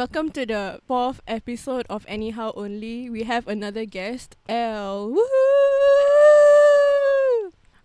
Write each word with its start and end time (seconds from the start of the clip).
Welcome 0.00 0.32
to 0.32 0.48
the 0.48 0.80
fourth 0.88 1.20
episode 1.28 1.84
of 1.92 2.08
Anyhow 2.08 2.56
Only. 2.56 3.12
We 3.12 3.24
have 3.28 3.44
another 3.46 3.84
guest, 3.84 4.34
Elle. 4.48 5.12
Woohoo! 5.12 5.20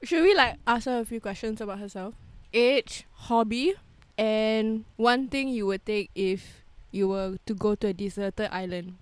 Should 0.01 0.23
we 0.23 0.31
like 0.33 0.55
ask 0.65 0.88
her 0.88 1.04
a 1.04 1.04
few 1.04 1.20
questions 1.20 1.59
about 1.59 1.79
herself? 1.79 2.15
Age, 2.54 3.04
hobby, 3.28 3.75
and 4.17 4.86
one 4.96 5.28
thing 5.28 5.49
you 5.49 5.67
would 5.67 5.86
take 5.86 6.09
if 6.15 6.63
you 6.96 7.12
were 7.12 7.36
to 7.46 7.54
go 7.54 7.75
to 7.75 7.87
a 7.87 7.93
deserted 7.93 8.47
island. 8.47 8.95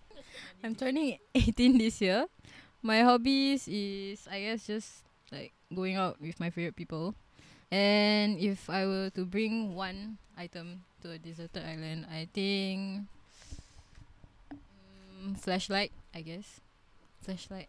I'm 0.64 0.74
turning 0.74 1.20
18 1.36 1.78
this 1.78 2.02
year. 2.02 2.26
My 2.82 3.06
hobbies 3.06 3.68
is, 3.68 4.26
I 4.26 4.42
guess, 4.42 4.66
just 4.66 5.06
like 5.32 5.54
going 5.70 5.98
out 5.98 6.20
with 6.20 6.40
my 6.40 6.50
favorite 6.50 6.76
people. 6.76 7.14
And 7.70 8.40
if 8.40 8.72
I 8.72 8.88
were 8.88 9.12
to 9.14 9.24
bring 9.24 9.76
one 9.78 10.18
item 10.36 10.82
to 11.04 11.12
a 11.12 11.20
deserted 11.20 11.64
island, 11.68 12.08
I 12.08 12.28
think 12.34 13.08
mm, 15.20 15.38
flashlight. 15.38 15.92
I 16.16 16.22
guess 16.22 16.62
flashlight. 17.22 17.68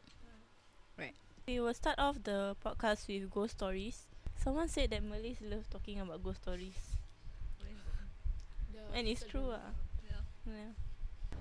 Right. 0.96 1.14
We 1.46 1.58
will 1.58 1.74
start 1.74 1.98
off 1.98 2.22
the 2.22 2.54
podcast 2.64 3.08
with 3.08 3.30
ghost 3.30 3.58
stories. 3.58 4.06
Someone 4.38 4.68
said 4.68 4.90
that 4.90 5.02
Malays 5.02 5.38
love 5.42 5.68
talking 5.70 5.98
about 5.98 6.22
ghost 6.22 6.42
stories. 6.42 6.78
And 8.94 9.08
it's 9.08 9.24
true 9.26 9.50
ah. 9.50 9.74
Yeah. 10.46 10.70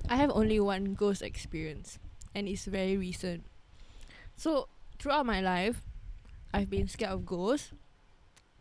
I 0.09 0.15
have 0.15 0.31
only 0.33 0.59
one 0.59 0.95
ghost 0.95 1.21
experience, 1.21 1.99
and 2.33 2.47
it's 2.47 2.65
very 2.65 2.97
recent. 2.97 3.45
So, 4.35 4.67
throughout 4.97 5.25
my 5.25 5.41
life, 5.41 5.83
I've 6.53 6.69
been 6.69 6.87
scared 6.87 7.11
of 7.11 7.25
ghosts, 7.25 7.69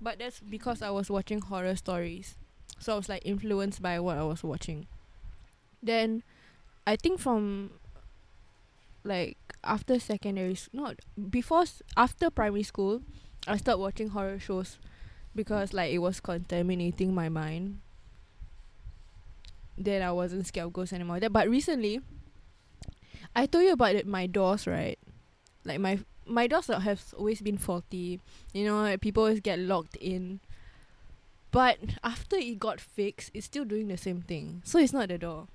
but 0.01 0.19
that's 0.19 0.41
because 0.41 0.83
I 0.83 0.91
was 0.91 1.09
watching 1.09 1.41
horror 1.41 1.75
stories. 1.77 2.37
So, 2.79 2.95
I 2.95 2.97
was 2.97 3.09
like 3.09 3.23
influenced 3.25 3.81
by 3.83 4.01
what 4.01 4.19
I 4.19 4.25
was 4.25 4.43
watching. 4.43 4.87
Then, 5.83 6.23
I 6.87 6.97
think 6.97 7.21
from 7.21 7.73
like 9.05 9.37
after 9.65 9.99
secondary, 9.99 10.57
not 10.73 10.97
before, 11.31 11.65
after 11.97 12.31
primary 12.31 12.63
school, 12.63 13.03
I 13.47 13.57
started 13.57 13.81
watching 13.81 14.09
horror 14.11 14.39
shows 14.39 14.79
because 15.35 15.73
like 15.73 15.93
it 15.93 15.99
was 15.99 16.21
contaminating 16.21 17.15
my 17.15 17.29
mind 17.29 17.81
then 19.77 20.03
I 20.03 20.13
wasn't 20.13 20.47
scared 20.47 20.67
of 20.67 20.73
ghosts 20.73 20.93
anymore. 20.93 21.21
That 21.21 21.33
but 21.33 21.49
recently, 21.49 22.01
I 23.35 23.47
told 23.47 23.65
you 23.65 23.73
about 23.73 23.95
it, 23.95 24.07
my 24.07 24.27
doors, 24.27 24.67
right? 24.67 24.99
Like 25.65 25.81
my 25.81 25.99
my 26.27 26.47
doors 26.47 26.67
have 26.69 27.03
always 27.17 27.41
been 27.41 27.59
faulty. 27.59 28.21
You 28.53 28.65
know, 28.67 28.83
like 28.83 29.01
people 29.01 29.25
always 29.25 29.41
get 29.41 29.59
locked 29.59 29.97
in. 29.97 30.41
But 31.53 31.79
after 32.03 32.37
it 32.37 32.59
got 32.59 32.81
fixed, 32.81 33.31
it's 33.35 33.47
still 33.47 33.65
doing 33.65 33.89
the 33.89 33.97
same 33.97 34.23
thing. 34.23 34.63
So 34.65 34.79
it's 34.79 34.93
not 34.93 35.09
the 35.09 35.19
door. 35.19 35.47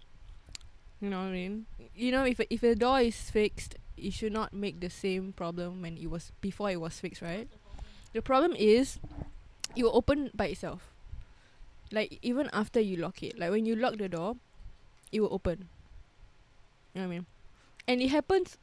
You 1.02 1.10
know 1.10 1.20
what 1.20 1.30
I 1.30 1.32
mean? 1.32 1.66
You 1.94 2.12
know, 2.12 2.24
if 2.24 2.40
a, 2.40 2.54
if 2.54 2.64
a 2.64 2.76
door 2.76 3.02
is 3.02 3.30
fixed, 3.30 3.76
it 3.98 4.14
should 4.14 4.32
not 4.32 4.54
make 4.54 4.80
the 4.80 4.90
same 4.90 5.34
problem 5.34 5.82
when 5.82 5.98
it 5.98 6.10
was 6.10 6.32
before 6.40 6.72
it 6.72 6.80
was 6.80 7.00
fixed, 7.00 7.22
right? 7.22 7.50
The 8.14 8.22
problem 8.22 8.54
is, 8.56 9.00
it 9.76 9.84
will 9.84 9.96
open 9.96 10.32
by 10.34 10.48
itself 10.48 10.94
like 11.92 12.20
even 12.22 12.50
after 12.54 12.80
you 12.80 12.98
lock 12.98 13.24
it 13.24 13.38
like 13.40 13.52
when 13.52 13.66
you 13.66 13.76
lock 13.76 13.98
the 13.98 14.10
door 14.10 14.36
it 15.12 15.22
will 15.22 15.34
open 15.34 15.70
you 16.94 17.02
know 17.02 17.08
what 17.08 17.14
i 17.14 17.18
mean 17.18 17.26
and 17.88 18.02
it 18.02 18.10
happens 18.10 18.58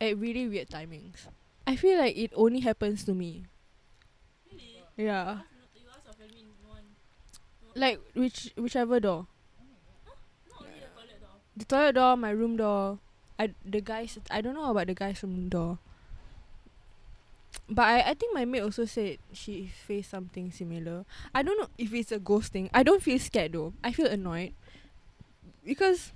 at 0.00 0.16
really 0.18 0.46
weird 0.48 0.68
timings 0.68 1.26
i 1.66 1.74
feel 1.74 1.98
like 1.98 2.16
it 2.16 2.30
only 2.36 2.60
happens 2.60 3.04
to 3.04 3.14
me 3.14 3.46
yeah 4.96 5.38
like 7.76 8.00
which 8.14 8.52
whichever 8.56 8.98
door 9.00 9.26
the 11.56 11.64
toilet 11.64 11.94
door 11.94 12.16
my 12.16 12.30
room 12.30 12.56
door 12.56 12.98
I 13.38 13.52
the 13.64 13.80
guys 13.80 14.18
I 14.30 14.40
don't 14.40 14.54
know 14.54 14.70
about 14.70 14.86
the 14.86 14.94
guys 14.94 15.22
room 15.22 15.48
door 15.48 15.78
but 17.68 17.82
I, 17.82 18.00
I 18.10 18.14
think 18.14 18.34
my 18.34 18.44
maid 18.44 18.60
also 18.60 18.84
said 18.84 19.18
she 19.32 19.66
faced 19.86 20.10
something 20.10 20.50
similar 20.52 21.04
I 21.34 21.42
don't 21.42 21.58
know 21.58 21.68
if 21.78 21.92
it's 21.92 22.12
a 22.12 22.18
ghost 22.18 22.52
thing. 22.52 22.70
I 22.72 22.82
don't 22.82 23.02
feel 23.02 23.18
scared 23.18 23.52
though. 23.52 23.72
I 23.82 23.92
feel 23.92 24.06
annoyed 24.06 24.52
because 25.64 26.12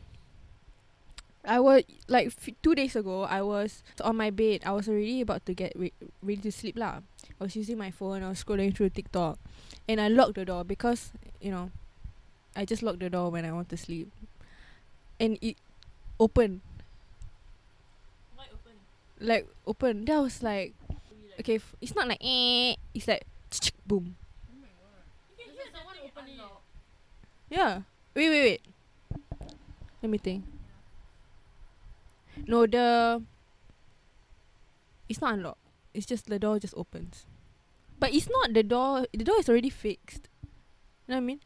I 1.44 1.58
was 1.58 1.82
like 2.08 2.26
f- 2.28 2.54
two 2.62 2.74
days 2.74 2.94
ago. 2.96 3.22
I 3.24 3.40
was 3.42 3.82
on 4.04 4.16
my 4.16 4.30
bed. 4.30 4.60
I 4.64 4.72
was 4.72 4.88
already 4.88 5.22
about 5.22 5.46
to 5.46 5.54
get 5.54 5.72
re- 5.74 5.92
ready 6.22 6.40
to 6.42 6.52
sleep 6.52 6.76
lah. 6.76 7.00
I 7.40 7.44
was 7.44 7.56
using 7.56 7.78
my 7.78 7.90
phone. 7.90 8.22
I 8.22 8.28
was 8.28 8.44
scrolling 8.44 8.76
through 8.76 8.90
TikTok, 8.90 9.38
and 9.88 10.00
I 10.00 10.08
locked 10.08 10.34
the 10.34 10.44
door 10.44 10.64
because 10.64 11.12
you 11.40 11.50
know, 11.50 11.70
I 12.56 12.64
just 12.64 12.82
lock 12.82 12.98
the 12.98 13.10
door 13.10 13.30
when 13.30 13.44
I 13.44 13.52
want 13.52 13.68
to 13.70 13.76
sleep, 13.76 14.10
and 15.18 15.38
it 15.40 15.56
opened 16.18 16.60
Why 18.36 18.44
open? 18.52 18.72
like 19.20 19.46
open. 19.66 20.04
That 20.04 20.16
I 20.16 20.20
was 20.20 20.42
like, 20.42 20.74
okay, 21.40 21.56
f- 21.56 21.76
it's 21.80 21.94
not 21.94 22.08
like 22.08 22.20
eh. 22.22 22.74
It's 22.94 23.08
like 23.08 23.24
boom. 23.86 24.16
Yeah. 27.48 27.82
Wait, 28.14 28.28
wait, 28.28 28.42
wait. 28.42 28.62
Let 30.02 30.10
me 30.10 30.18
think. 30.18 30.44
No, 32.46 32.66
the. 32.66 33.22
It's 35.08 35.20
not 35.20 35.34
unlocked. 35.34 35.58
It's 35.92 36.06
just 36.06 36.26
the 36.26 36.38
door 36.38 36.58
just 36.58 36.74
opens. 36.76 37.26
But 38.00 38.14
it's 38.14 38.30
not 38.30 38.54
the 38.54 38.64
door. 38.64 39.06
The 39.12 39.24
door 39.24 39.40
is 39.40 39.50
already 39.50 39.70
fixed. 39.70 40.29
You 41.10 41.18
know 41.18 41.26
what 41.26 41.26
I 41.26 41.26
mean? 41.26 41.40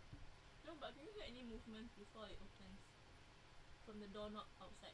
No, 0.68 0.72
but 0.76 0.92
can 0.92 1.08
you 1.08 1.12
hear 1.16 1.24
any 1.24 1.40
movement 1.48 1.88
before 1.96 2.28
it 2.28 2.36
opens? 2.36 2.84
From 3.88 3.96
the 3.96 4.12
door 4.12 4.28
not 4.28 4.44
outside. 4.60 4.92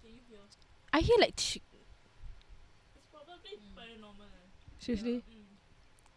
Can 0.00 0.16
you 0.16 0.24
hear? 0.24 0.40
I 0.88 1.00
hear 1.04 1.20
like. 1.20 1.36
Tsh- 1.36 1.60
It's 2.96 3.04
probably 3.12 3.60
paranormal. 3.76 4.24
seriously. 4.80 5.20
Mm. 5.28 5.52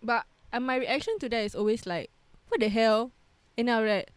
But 0.01 0.23
uh, 0.53 0.61
my 0.63 0.77
reaction 0.77 1.19
to 1.19 1.27
that 1.27 1.43
is 1.43 1.55
always 1.55 1.85
like, 1.85 2.09
what 2.47 2.61
the 2.61 2.69
hell? 2.69 3.11
And 3.57 3.69
I'll 3.69 3.83
like, 3.83 4.11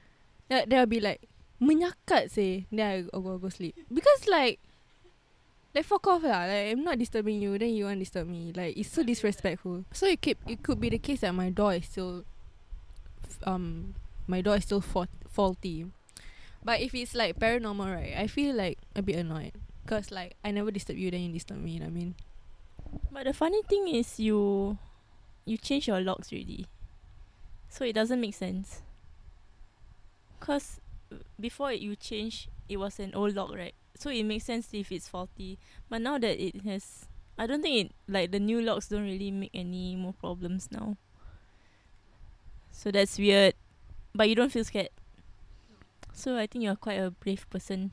then 0.49 0.69
then 0.71 0.79
I'll 0.79 0.87
be 0.87 1.01
like, 1.03 1.27
menyakat 1.61 2.31
say. 2.31 2.67
Then 2.71 3.11
I'll 3.13 3.21
go, 3.21 3.39
go 3.39 3.49
sleep. 3.51 3.75
Because 3.93 4.29
like, 4.31 4.61
like 5.75 5.85
fuck 5.85 6.07
off 6.07 6.23
lah. 6.23 6.47
Like 6.47 6.71
I'm 6.73 6.85
not 6.85 6.99
disturbing 6.99 7.43
you, 7.43 7.59
then 7.59 7.75
you 7.75 7.85
want 7.87 7.99
disturb 7.99 8.29
me. 8.29 8.53
Like 8.55 8.77
it's 8.77 8.91
so 8.95 9.03
disrespectful. 9.03 9.85
So 9.93 10.07
it 10.07 10.21
keep 10.21 10.39
it 10.47 10.63
could 10.63 10.81
be 10.81 10.89
the 10.89 10.99
case 10.99 11.21
that 11.27 11.35
my 11.35 11.51
door 11.51 11.75
is 11.75 11.87
still, 11.87 12.23
f- 12.23 12.38
um, 13.45 13.95
my 14.27 14.41
door 14.41 14.57
is 14.57 14.65
still 14.65 14.81
fault 14.81 15.09
faulty. 15.29 15.87
But 16.65 16.81
if 16.81 16.95
it's 16.95 17.15
like 17.15 17.39
paranormal, 17.39 17.95
right? 17.95 18.15
I 18.17 18.27
feel 18.27 18.55
like 18.55 18.79
a 18.95 19.03
bit 19.03 19.17
annoyed. 19.17 19.53
Cause 19.87 20.11
like 20.11 20.37
I 20.45 20.51
never 20.51 20.71
disturb 20.71 20.99
you, 20.99 21.11
then 21.11 21.21
you 21.23 21.33
disturb 21.33 21.59
me. 21.63 21.73
You 21.73 21.81
know 21.81 21.87
what 21.87 21.93
I 21.93 21.95
mean? 21.95 22.15
But 23.11 23.25
the 23.25 23.33
funny 23.33 23.63
thing 23.63 23.89
is 23.89 24.21
you 24.21 24.77
you 25.45 25.57
change 25.57 25.89
your 25.89 26.01
locks 26.01 26.33
already. 26.33 26.67
So 27.69 27.85
it 27.85 27.95
doesn't 27.95 28.21
make 28.21 28.35
sense. 28.35 28.83
Cause 30.41 30.81
before 31.41 31.73
you 31.73 31.97
change 31.97 32.49
it 32.69 32.77
was 32.77 32.99
an 32.99 33.15
old 33.15 33.35
lock, 33.35 33.55
right? 33.55 33.75
So 33.97 34.11
it 34.11 34.25
makes 34.25 34.45
sense 34.45 34.69
if 34.73 34.93
it's 34.93 35.09
faulty. 35.09 35.59
But 35.89 36.03
now 36.03 36.19
that 36.19 36.39
it 36.39 36.63
has 36.63 37.07
I 37.39 37.47
don't 37.47 37.63
think 37.63 37.87
it 37.87 37.93
like 38.09 38.31
the 38.31 38.41
new 38.41 38.61
locks 38.61 38.89
don't 38.89 39.05
really 39.05 39.31
make 39.31 39.51
any 39.55 39.97
more 39.97 40.13
problems 40.13 40.69
now. 40.71 40.97
So 42.79 42.95
that's 42.95 43.19
weird. 43.19 43.59
But 44.15 44.31
you 44.31 44.39
don't 44.39 44.55
feel 44.55 44.63
scared. 44.63 44.95
So 46.15 46.39
I 46.39 46.47
think 46.47 46.63
you're 46.63 46.79
quite 46.79 47.03
a 47.03 47.11
brave 47.11 47.43
person. 47.51 47.91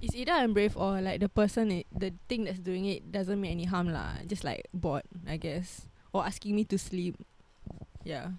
It's 0.00 0.14
either 0.14 0.30
I'm 0.30 0.54
brave 0.54 0.76
or 0.76 1.02
like 1.02 1.18
the 1.18 1.28
person, 1.28 1.82
it, 1.82 1.86
the 1.90 2.14
thing 2.28 2.44
that's 2.44 2.62
doing 2.62 2.86
it 2.86 3.10
doesn't 3.10 3.40
mean 3.40 3.50
any 3.50 3.64
harm 3.66 3.90
lah. 3.90 4.22
Just 4.26 4.44
like 4.46 4.70
bored, 4.72 5.02
I 5.26 5.38
guess, 5.42 5.90
or 6.14 6.22
asking 6.22 6.54
me 6.54 6.62
to 6.70 6.78
sleep. 6.78 7.18
Yeah. 8.04 8.38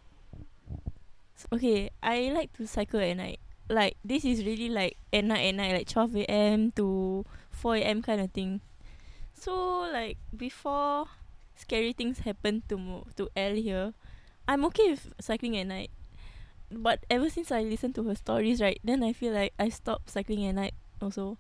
Okay, 1.52 1.92
I 2.02 2.32
like 2.32 2.56
to 2.56 2.66
cycle 2.66 3.04
at 3.04 3.20
night. 3.20 3.44
Like 3.68 4.00
this 4.08 4.24
is 4.24 4.48
really 4.48 4.72
like 4.72 4.96
at 5.12 5.26
night 5.28 5.52
at 5.52 5.56
night, 5.56 5.76
like 5.76 5.90
twelve 5.92 6.16
AM 6.16 6.72
to 6.80 7.26
four 7.52 7.76
AM 7.76 8.02
kind 8.02 8.22
of 8.22 8.32
thing. 8.32 8.62
So 9.36 9.84
like 9.92 10.16
before 10.32 11.12
scary 11.56 11.92
things 11.92 12.24
happen 12.24 12.64
to 12.70 12.78
mo- 12.78 13.08
to 13.20 13.28
Elle 13.36 13.60
here, 13.60 13.94
I'm 14.48 14.64
okay 14.66 14.92
with 14.92 15.14
cycling 15.20 15.58
at 15.58 15.68
night. 15.68 15.92
But 16.72 17.06
ever 17.10 17.30
since 17.30 17.52
I 17.52 17.64
listened 17.64 17.96
to 17.96 18.04
her 18.08 18.16
stories, 18.16 18.62
right, 18.62 18.80
then 18.84 19.04
I 19.04 19.14
feel 19.14 19.34
like 19.34 19.54
I 19.60 19.70
stopped 19.70 20.10
cycling 20.10 20.46
at 20.46 20.56
night 20.56 20.74
also. 21.02 21.38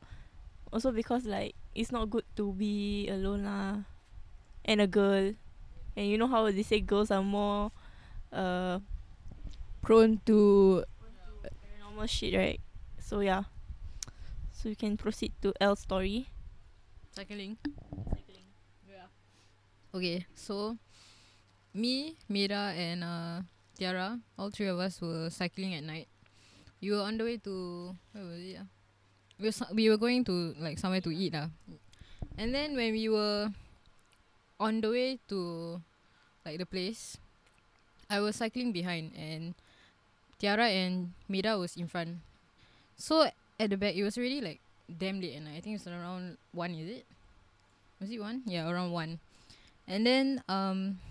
Also 0.71 0.91
because 0.91 1.25
like 1.25 1.55
it's 1.75 1.91
not 1.91 2.09
good 2.09 2.25
to 2.35 2.51
be 2.53 3.07
alone 3.07 3.43
lah. 3.43 3.87
And 4.65 4.81
a 4.81 4.87
girl. 4.87 5.33
And 5.95 6.05
you 6.07 6.17
know 6.17 6.27
how 6.27 6.49
they 6.51 6.63
say 6.63 6.79
girls 6.79 7.11
are 7.11 7.23
more 7.23 7.71
uh 8.31 8.79
Prone 9.81 10.19
to 10.25 10.83
paranormal 11.43 12.09
shit, 12.09 12.35
right? 12.35 12.59
So 12.99 13.21
yeah. 13.21 13.43
So 14.51 14.67
you 14.67 14.75
can 14.75 14.97
proceed 14.97 15.31
to 15.41 15.53
Elle's 15.61 15.79
story. 15.79 16.27
Cycling. 17.15 17.55
Cycling. 17.63 18.51
Yeah. 18.89 19.07
Okay, 19.95 20.25
so 20.35 20.77
me, 21.77 22.17
Mira, 22.27 22.73
and 22.75 23.03
uh, 23.03 23.41
Tiara, 23.77 24.19
all 24.37 24.49
three 24.49 24.67
of 24.67 24.79
us 24.79 24.99
were 24.99 25.29
cycling 25.29 25.73
at 25.75 25.83
night 25.83 26.07
we 26.81 26.91
were 26.91 27.01
on 27.01 27.17
the 27.17 27.23
way 27.23 27.37
to 27.37 27.95
where 28.13 28.25
was 28.25 28.41
it? 28.41 28.57
ah? 28.61 28.67
We 29.39 29.49
were 29.49 29.67
we 29.73 29.89
were 29.89 29.97
going 30.01 30.23
to 30.25 30.53
like 30.59 30.77
somewhere 30.77 31.01
to 31.01 31.11
eat 31.13 31.33
ah. 31.35 31.49
And 32.37 32.53
then 32.53 32.77
when 32.77 32.93
we 32.93 33.09
were 33.09 33.49
on 34.59 34.81
the 34.81 34.89
way 34.89 35.19
to 35.29 35.81
like 36.45 36.57
the 36.57 36.65
place, 36.65 37.17
I 38.09 38.19
was 38.21 38.37
cycling 38.37 38.71
behind 38.71 39.13
and 39.17 39.53
Tiara 40.37 40.69
and 40.69 41.13
Mira 41.29 41.57
was 41.57 41.75
in 41.77 41.87
front. 41.87 42.21
So 42.97 43.29
at 43.59 43.69
the 43.69 43.77
back 43.77 43.95
it 43.95 44.03
was 44.05 44.17
really 44.17 44.41
like 44.41 44.61
damn 44.85 45.21
late 45.21 45.35
and 45.35 45.49
I 45.49 45.61
think 45.61 45.77
it's 45.77 45.87
around 45.89 46.37
one 46.53 46.73
is 46.77 47.01
it? 47.01 47.05
Was 47.99 48.09
it 48.13 48.21
one? 48.21 48.45
Yeah, 48.45 48.69
around 48.69 48.93
one. 48.93 49.17
And 49.89 50.05
then 50.05 50.43
um 50.45 51.01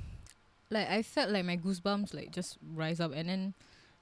like 0.71 0.89
I 0.89 1.03
felt 1.03 1.31
like 1.31 1.45
my 1.45 1.57
goosebumps 1.57 2.15
like 2.15 2.33
just 2.33 2.59
rise 2.75 3.01
up. 3.01 3.13
And 3.15 3.29
then 3.29 3.55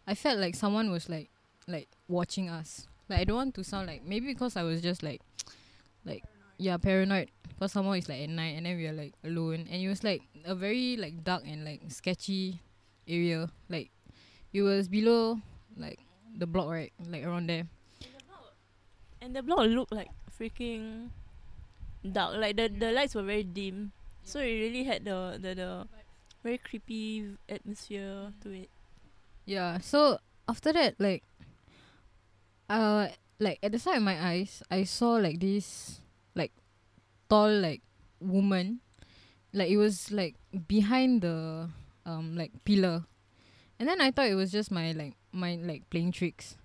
I 0.07 0.15
felt 0.15 0.39
like 0.39 0.55
someone 0.55 0.91
was 0.91 1.09
like 1.09 1.31
like 1.67 1.89
watching 2.09 2.49
us. 2.49 2.87
Like 3.09 3.21
I 3.21 3.25
don't 3.25 3.37
want 3.37 3.55
to 3.57 3.65
sound 3.65 3.87
like 3.87 4.05
maybe 4.05 4.27
because 4.27 4.57
I 4.57 4.63
was 4.63 4.81
just 4.81 5.03
like 5.03 5.21
like 6.05 6.25
yeah 6.59 6.77
paranoid. 6.77 7.31
Because 7.49 7.73
someone 7.73 7.99
is 7.99 8.09
like 8.09 8.21
at 8.21 8.31
night 8.31 8.57
and 8.57 8.67
then 8.67 8.77
we 8.77 8.87
are 8.87 8.93
like 8.93 9.15
alone. 9.25 9.69
And 9.71 9.83
it 9.83 9.89
was 9.89 10.03
like 10.03 10.23
a 10.45 10.55
very 10.55 10.97
like 10.97 11.23
dark 11.23 11.43
and 11.47 11.65
like 11.65 11.83
sketchy 11.89 12.61
area. 13.07 13.51
Like 13.69 13.91
it 14.53 14.63
was 14.63 14.89
below 14.89 15.41
like 15.77 15.99
the 16.37 16.47
block 16.47 16.69
right? 16.69 16.93
Like 17.09 17.25
around 17.25 17.49
there. 17.49 17.67
And 19.21 19.35
the 19.35 19.43
block 19.43 19.67
looked 19.69 19.93
like 19.93 20.11
freaking 20.39 21.09
dark. 22.05 22.37
Like 22.37 22.57
the 22.57 22.69
the 22.69 22.93
lights 22.93 23.15
were 23.15 23.23
very 23.23 23.45
dim, 23.45 23.93
so 24.23 24.41
it 24.41 24.53
really 24.53 24.85
had 24.85 25.05
the 25.05 25.39
the, 25.41 25.55
the 25.55 25.71
very 26.44 26.61
creepy 26.61 27.41
atmosphere 27.49 28.31
to 28.44 28.52
it. 28.52 28.69
Yeah. 29.49 29.81
So 29.81 30.20
after 30.46 30.73
that, 30.76 31.00
like, 31.00 31.25
uh, 32.69 33.08
like 33.41 33.58
at 33.64 33.73
the 33.73 33.81
side 33.81 33.96
of 33.96 34.05
my 34.05 34.20
eyes, 34.20 34.62
I 34.70 34.85
saw 34.85 35.17
like 35.17 35.41
this, 35.41 36.00
like, 36.37 36.52
tall 37.31 37.49
like 37.49 37.81
woman, 38.20 38.81
like 39.52 39.70
it 39.70 39.81
was 39.81 40.12
like 40.12 40.37
behind 40.69 41.23
the 41.23 41.69
um 42.05 42.37
like 42.37 42.52
pillar, 42.64 43.05
and 43.81 43.88
then 43.88 44.00
I 44.00 44.12
thought 44.12 44.29
it 44.29 44.37
was 44.37 44.52
just 44.52 44.70
my 44.70 44.93
like 44.93 45.17
my 45.32 45.56
like 45.56 45.88
playing 45.88 46.12
tricks, 46.12 46.56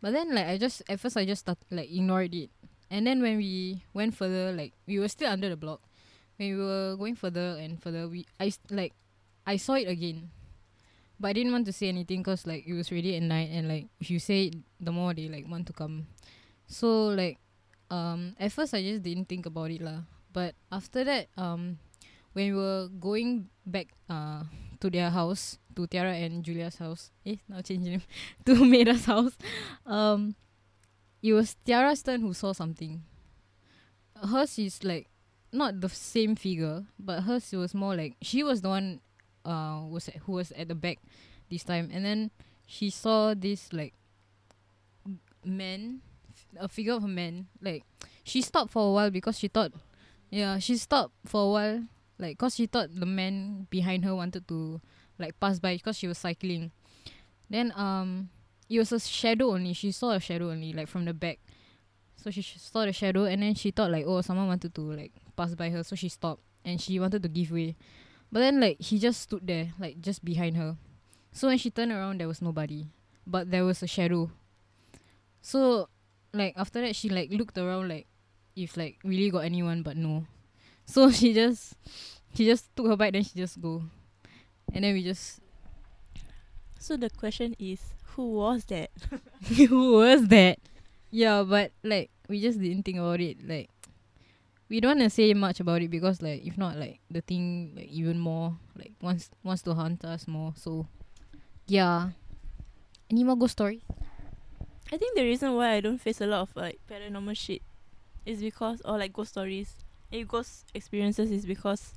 but 0.00 0.12
then 0.16 0.34
like 0.34 0.46
I 0.46 0.56
just 0.56 0.82
at 0.88 1.00
first 1.00 1.16
I 1.16 1.28
just 1.28 1.44
start 1.44 1.58
like 1.70 1.92
ignored 1.92 2.34
it, 2.34 2.48
and 2.90 3.06
then 3.06 3.20
when 3.20 3.36
we 3.36 3.84
went 3.92 4.16
further, 4.16 4.52
like 4.52 4.72
we 4.86 4.98
were 4.98 5.08
still 5.08 5.30
under 5.30 5.48
the 5.48 5.56
block. 5.56 5.80
When 6.38 6.56
we 6.56 6.64
were 6.64 6.96
going 6.96 7.16
further 7.16 7.58
and 7.58 7.82
further, 7.82 8.08
we 8.08 8.24
I 8.38 8.52
like 8.70 8.94
I 9.48 9.56
saw 9.56 9.80
it 9.80 9.88
again 9.88 10.28
but 11.20 11.28
I 11.28 11.32
didn't 11.32 11.52
want 11.52 11.66
to 11.66 11.72
say 11.72 11.88
anything 11.88 12.22
cause 12.22 12.46
like 12.46 12.66
it 12.66 12.74
was 12.74 12.90
already 12.90 13.16
at 13.16 13.22
night 13.22 13.50
and 13.50 13.68
like 13.68 13.88
if 14.00 14.10
you 14.10 14.18
say 14.18 14.46
it, 14.46 14.54
the 14.80 14.92
more 14.92 15.14
they 15.14 15.28
like 15.28 15.48
want 15.48 15.66
to 15.66 15.72
come. 15.72 16.06
So 16.66 17.08
like 17.08 17.38
um 17.90 18.36
at 18.38 18.52
first 18.52 18.74
I 18.74 18.82
just 18.82 19.02
didn't 19.02 19.28
think 19.28 19.46
about 19.46 19.70
it 19.70 19.82
lah. 19.82 20.06
But 20.32 20.54
after 20.70 21.02
that 21.04 21.26
um 21.36 21.78
when 22.32 22.54
we 22.54 22.58
were 22.58 22.88
going 23.00 23.50
back 23.66 23.88
uh 24.08 24.44
to 24.80 24.90
their 24.90 25.10
house 25.10 25.58
to 25.74 25.86
Tiara 25.86 26.14
and 26.14 26.44
Julia's 26.44 26.76
house. 26.78 27.10
Eh 27.26 27.42
now 27.48 27.60
change 27.62 27.82
name 27.82 28.02
to 28.46 28.54
Mira's 28.64 29.04
house. 29.04 29.36
Um 29.86 30.36
it 31.20 31.32
was 31.32 31.56
Tiara's 31.66 32.02
turn 32.02 32.20
who 32.20 32.32
saw 32.32 32.52
something. 32.52 33.02
Hers 34.14 34.58
is 34.58 34.84
like 34.84 35.10
not 35.50 35.80
the 35.80 35.88
same 35.88 36.36
figure, 36.36 36.86
but 36.98 37.22
hers 37.22 37.50
was 37.50 37.74
more 37.74 37.96
like 37.96 38.14
she 38.22 38.44
was 38.44 38.62
the 38.62 38.68
one 38.68 39.00
uh 39.44 39.80
was 39.88 40.08
at, 40.08 40.16
who 40.26 40.32
was 40.32 40.52
at 40.52 40.68
the 40.68 40.74
back 40.74 40.98
this 41.50 41.64
time. 41.64 41.90
And 41.92 42.04
then 42.04 42.30
she 42.66 42.90
saw 42.90 43.34
this 43.34 43.72
like 43.72 43.94
man 45.44 46.00
a 46.58 46.68
figure 46.68 46.92
of 46.92 47.04
a 47.04 47.08
man 47.08 47.46
like 47.60 47.84
she 48.24 48.42
stopped 48.42 48.70
for 48.70 48.88
a 48.88 48.92
while 48.92 49.10
because 49.10 49.38
she 49.38 49.48
thought 49.48 49.72
yeah 50.30 50.58
she 50.58 50.76
stopped 50.76 51.14
for 51.24 51.42
a 51.44 51.50
while 51.50 51.82
like 52.18 52.36
cause 52.38 52.56
she 52.56 52.66
thought 52.66 52.88
the 52.94 53.06
man 53.06 53.66
behind 53.70 54.04
her 54.04 54.14
wanted 54.14 54.46
to 54.48 54.80
like 55.18 55.38
pass 55.40 55.58
by 55.58 55.74
because 55.74 55.96
she 55.96 56.06
was 56.06 56.18
cycling. 56.18 56.70
Then 57.50 57.72
um 57.76 58.30
it 58.68 58.78
was 58.78 58.92
a 58.92 59.00
shadow 59.00 59.52
only. 59.52 59.72
She 59.72 59.92
saw 59.92 60.10
a 60.10 60.20
shadow 60.20 60.50
only 60.50 60.72
like 60.72 60.88
from 60.88 61.04
the 61.04 61.14
back. 61.14 61.38
So 62.16 62.30
she 62.30 62.42
sh- 62.42 62.58
saw 62.58 62.84
the 62.84 62.92
shadow 62.92 63.24
and 63.24 63.42
then 63.42 63.54
she 63.54 63.70
thought 63.70 63.90
like 63.90 64.04
oh 64.06 64.20
someone 64.20 64.46
wanted 64.48 64.74
to 64.74 64.80
like 64.80 65.12
pass 65.36 65.54
by 65.54 65.70
her. 65.70 65.82
So 65.82 65.96
she 65.96 66.08
stopped 66.08 66.42
and 66.64 66.80
she 66.80 66.98
wanted 67.00 67.22
to 67.22 67.28
give 67.28 67.50
way 67.50 67.76
but 68.30 68.40
then 68.40 68.60
like 68.60 68.80
he 68.80 68.98
just 68.98 69.22
stood 69.22 69.46
there, 69.46 69.72
like 69.78 70.00
just 70.00 70.24
behind 70.24 70.56
her. 70.56 70.76
So 71.32 71.48
when 71.48 71.58
she 71.58 71.70
turned 71.70 71.92
around 71.92 72.20
there 72.20 72.28
was 72.28 72.42
nobody. 72.42 72.86
But 73.26 73.50
there 73.50 73.64
was 73.64 73.82
a 73.82 73.86
shadow. 73.86 74.30
So 75.40 75.88
like 76.32 76.54
after 76.56 76.80
that 76.80 76.96
she 76.96 77.08
like 77.08 77.30
looked 77.30 77.56
around 77.58 77.88
like 77.88 78.06
if 78.56 78.76
like 78.76 78.98
really 79.04 79.30
got 79.30 79.44
anyone 79.44 79.82
but 79.82 79.96
no. 79.96 80.26
So 80.84 81.10
she 81.12 81.32
just 81.32 81.74
she 82.34 82.44
just 82.44 82.74
took 82.76 82.86
her 82.86 82.96
bike 82.96 83.12
then 83.12 83.24
she 83.24 83.36
just 83.36 83.60
go. 83.60 83.82
And 84.74 84.84
then 84.84 84.94
we 84.94 85.02
just 85.02 85.40
So 86.78 86.96
the 86.96 87.10
question 87.10 87.56
is, 87.58 87.80
who 88.14 88.34
was 88.38 88.64
that? 88.66 88.90
who 89.56 89.92
was 89.94 90.28
that? 90.28 90.58
Yeah, 91.10 91.42
but 91.42 91.72
like 91.82 92.10
we 92.28 92.40
just 92.40 92.60
didn't 92.60 92.84
think 92.84 92.98
about 92.98 93.20
it. 93.20 93.38
Like 93.46 93.70
we 94.68 94.80
don't 94.80 94.98
wanna 94.98 95.10
say 95.10 95.32
much 95.34 95.60
about 95.60 95.82
it 95.82 95.90
because 95.90 96.20
like 96.20 96.44
if 96.44 96.58
not 96.58 96.76
like 96.76 97.00
the 97.10 97.20
thing 97.20 97.72
like 97.74 97.88
even 97.88 98.18
more 98.18 98.56
like 98.76 98.92
wants 99.00 99.30
wants 99.42 99.62
to 99.62 99.74
haunt 99.74 100.04
us 100.04 100.28
more. 100.28 100.52
So 100.56 100.86
yeah. 101.66 102.10
Any 103.10 103.24
more 103.24 103.36
ghost 103.36 103.52
story? 103.52 103.82
I 104.92 104.96
think 104.96 105.16
the 105.16 105.22
reason 105.22 105.54
why 105.54 105.72
I 105.72 105.80
don't 105.80 105.98
face 105.98 106.20
a 106.20 106.26
lot 106.26 106.42
of 106.42 106.56
like 106.56 106.78
paranormal 106.90 107.36
shit 107.36 107.62
is 108.26 108.40
because 108.40 108.80
or 108.84 108.98
like 108.98 109.12
ghost 109.12 109.30
stories, 109.32 109.72
eh, 110.12 110.24
ghost 110.28 110.64
experiences 110.74 111.30
is 111.30 111.46
because 111.46 111.92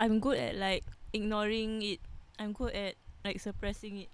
I'm 0.00 0.18
good 0.18 0.38
at 0.38 0.56
like 0.56 0.82
ignoring 1.12 1.82
it. 1.82 2.00
I'm 2.38 2.52
good 2.52 2.74
at 2.74 2.94
like 3.24 3.40
suppressing 3.40 3.98
it. 3.98 4.08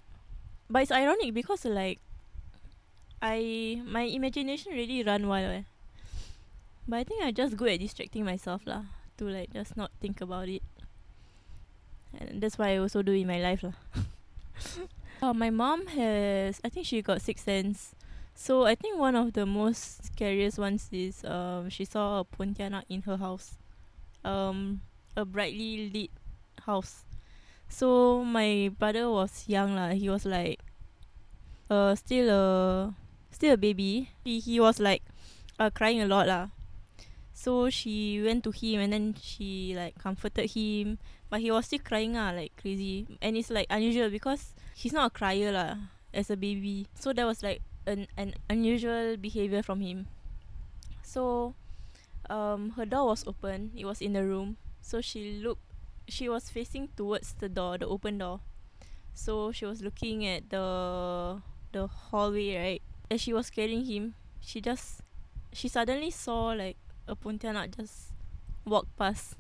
But 0.69 0.83
it's 0.83 0.93
ironic 0.93 1.33
because 1.33 1.65
like 1.65 2.01
I 3.23 3.81
my 3.85 4.03
imagination 4.03 4.73
really 4.73 5.03
run 5.03 5.29
wild. 5.29 5.53
Eh. 5.53 5.63
But 6.89 6.97
I 7.01 7.05
think 7.05 7.23
I 7.23 7.31
just 7.33 7.61
good 7.61 7.69
at 7.69 7.85
distracting 7.85 8.25
myself 8.25 8.65
lah 8.65 8.89
to 9.21 9.29
like 9.29 9.53
just 9.53 9.77
not 9.77 9.93
think 10.01 10.25
about 10.25 10.49
it. 10.49 10.65
And 12.17 12.41
that's 12.41 12.57
why 12.57 12.73
I 12.73 12.81
also 12.81 13.05
do 13.05 13.13
in 13.13 13.29
my 13.29 13.45
life 13.45 13.61
lah. 13.61 13.77
uh, 15.23 15.37
my 15.37 15.53
mom 15.53 15.85
has 15.93 16.65
I 16.65 16.73
think 16.73 16.89
she 16.89 17.05
got 17.05 17.21
sixth 17.21 17.45
sense. 17.45 17.93
So 18.33 18.65
I 18.65 18.73
think 18.73 18.97
one 18.97 19.21
of 19.21 19.37
the 19.37 19.45
most 19.45 20.09
scariest 20.09 20.57
ones 20.57 20.89
is 20.89 21.29
um 21.29 21.69
she 21.69 21.85
saw 21.85 22.21
a 22.21 22.25
pontianak 22.25 22.89
in 22.89 23.05
her 23.05 23.21
house, 23.21 23.61
um 24.25 24.81
a 25.13 25.29
brightly 25.29 25.93
lit 25.93 26.13
house. 26.65 27.05
So 27.69 28.25
my 28.25 28.73
brother 28.73 29.13
was 29.13 29.45
young 29.45 29.77
lah. 29.77 29.93
He 29.93 30.09
was 30.09 30.25
like, 30.25 30.65
uh 31.69 31.93
still 32.01 32.33
a 32.33 32.43
still 33.29 33.55
a 33.55 33.61
baby. 33.61 34.09
He 34.25 34.41
he 34.41 34.57
was 34.57 34.81
like, 34.81 35.05
uh 35.61 35.69
crying 35.69 36.01
a 36.01 36.09
lot 36.09 36.25
lah. 36.25 36.57
So 37.39 37.71
she 37.71 38.19
went 38.19 38.43
to 38.43 38.51
him 38.51 38.83
and 38.83 38.93
then 38.93 39.15
she 39.15 39.71
like 39.71 39.95
comforted 39.95 40.51
him, 40.51 40.99
but 41.31 41.39
he 41.39 41.55
was 41.55 41.71
still 41.71 41.79
crying 41.79 42.19
ah 42.19 42.35
like 42.35 42.51
crazy. 42.59 43.07
And 43.23 43.39
it's 43.39 43.47
like 43.47 43.71
unusual 43.71 44.11
because 44.11 44.59
he's 44.75 44.91
not 44.91 45.07
a 45.07 45.15
crier 45.15 45.55
lah 45.55 45.79
as 46.11 46.35
a 46.35 46.37
baby. 46.37 46.91
So 46.99 47.15
that 47.15 47.23
was 47.23 47.47
like 47.47 47.63
an 47.87 48.11
an 48.19 48.35
unusual 48.51 49.15
behavior 49.15 49.63
from 49.63 49.79
him. 49.79 50.11
So 51.07 51.55
um 52.27 52.75
her 52.75 52.83
door 52.83 53.15
was 53.15 53.23
open. 53.23 53.71
It 53.79 53.87
was 53.87 54.03
in 54.03 54.19
the 54.19 54.27
room. 54.27 54.59
So 54.83 54.99
she 54.99 55.39
looked 55.39 55.63
she 56.11 56.27
was 56.27 56.51
facing 56.51 56.91
towards 56.99 57.39
the 57.39 57.47
door, 57.47 57.79
the 57.79 57.87
open 57.87 58.19
door. 58.19 58.43
So 59.15 59.55
she 59.55 59.63
was 59.63 59.79
looking 59.79 60.27
at 60.27 60.51
the 60.51 61.39
the 61.71 61.87
hallway, 61.87 62.59
right? 62.59 62.83
As 63.07 63.23
she 63.23 63.31
was 63.31 63.47
carrying 63.47 63.87
him, 63.87 64.19
she 64.43 64.59
just 64.59 65.07
she 65.55 65.71
suddenly 65.71 66.11
saw 66.11 66.51
like 66.51 66.75
a 67.09 67.17
pontianak 67.17 67.75
just 67.77 68.13
walk 68.65 68.87
past. 68.97 69.35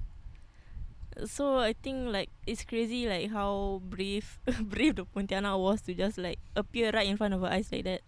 So 1.26 1.58
I 1.58 1.74
think 1.74 2.08
like 2.08 2.30
it's 2.46 2.64
crazy 2.64 3.06
like 3.06 3.30
how 3.30 3.82
brave 3.84 4.38
brave 4.62 4.96
the 4.96 5.04
pontianak 5.04 5.58
was 5.58 5.82
to 5.82 5.94
just 5.94 6.16
like 6.18 6.38
appear 6.56 6.90
right 6.90 7.06
in 7.06 7.16
front 7.16 7.34
of 7.34 7.42
her 7.42 7.52
eyes 7.52 7.70
like 7.70 7.84
that. 7.84 8.00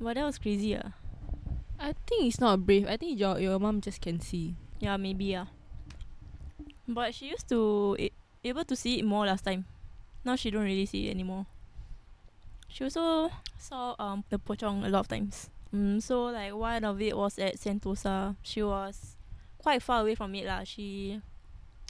But 0.00 0.14
that 0.14 0.24
was 0.24 0.38
crazy 0.38 0.76
ah. 0.76 0.92
I 1.80 1.96
think 2.06 2.28
it's 2.28 2.40
not 2.40 2.64
brave. 2.64 2.86
I 2.86 2.96
think 2.96 3.18
your 3.18 3.40
your 3.40 3.58
mom 3.58 3.80
just 3.80 4.00
can 4.00 4.20
see. 4.20 4.56
Yeah, 4.78 4.96
maybe 4.96 5.34
ah. 5.36 5.48
But 6.86 7.14
she 7.14 7.32
used 7.32 7.48
to 7.48 7.96
a- 7.98 8.12
able 8.44 8.64
to 8.64 8.76
see 8.76 8.98
it 9.00 9.04
more 9.04 9.24
last 9.26 9.44
time. 9.44 9.64
Now 10.24 10.36
she 10.36 10.50
don't 10.50 10.64
really 10.68 10.86
see 10.86 11.08
it 11.08 11.16
anymore. 11.16 11.46
She 12.68 12.84
also 12.84 13.32
saw 13.58 13.96
um 13.98 14.24
the 14.28 14.38
pocong 14.38 14.84
a 14.84 14.88
lot 14.88 15.00
of 15.00 15.08
times. 15.08 15.48
Mm, 15.74 16.02
so 16.02 16.24
like 16.24 16.54
one 16.54 16.84
of 16.84 17.00
it 17.00 17.16
was 17.16 17.38
at 17.38 17.56
Sentosa. 17.58 18.36
She 18.42 18.62
was 18.62 19.16
quite 19.58 19.82
far 19.82 20.02
away 20.02 20.14
from 20.14 20.34
it 20.34 20.46
lah. 20.46 20.64
She 20.64 21.20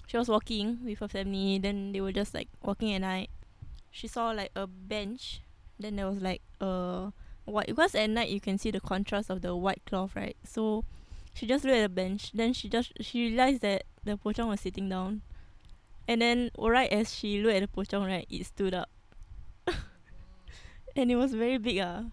she 0.07 0.17
was 0.17 0.29
walking 0.29 0.79
with 0.85 0.99
her 0.99 1.09
family. 1.09 1.59
Then 1.59 1.93
they 1.93 2.01
were 2.01 2.13
just 2.13 2.35
like 2.35 2.49
walking 2.63 2.93
at 2.93 3.01
night. 3.01 3.31
She 3.91 4.07
saw 4.07 4.31
like 4.31 4.51
a 4.55 4.67
bench 4.67 5.41
then 5.81 5.97
there 5.97 6.07
was 6.07 6.21
like 6.21 6.43
uh 6.61 7.11
white 7.45 7.67
because 7.67 7.95
at 7.95 8.11
night 8.11 8.29
you 8.29 8.41
can 8.41 8.59
see 8.59 8.71
the 8.71 8.81
contrast 8.81 9.31
of 9.31 9.43
the 9.43 9.57
white 9.57 9.83
cloth, 9.87 10.15
right? 10.15 10.37
So 10.45 10.85
she 11.35 11.47
just 11.47 11.65
looked 11.65 11.79
at 11.79 11.83
the 11.83 11.89
bench. 11.89 12.33
Then 12.33 12.53
she 12.53 12.69
just 12.69 12.93
she 13.01 13.29
realized 13.29 13.63
that 13.63 13.85
the 14.05 14.17
pocong 14.17 14.49
was 14.49 14.61
sitting 14.61 14.89
down, 14.89 15.23
and 16.07 16.21
then 16.21 16.51
right 16.59 16.91
as 16.93 17.15
she 17.15 17.43
looked 17.43 17.57
at 17.57 17.73
the 17.73 17.83
pocong, 17.83 18.07
right, 18.07 18.27
it 18.31 18.47
stood 18.47 18.75
up, 18.75 18.91
and 20.97 21.11
it 21.11 21.17
was 21.17 21.35
very 21.35 21.59
big. 21.59 21.79
Ah. 21.79 22.05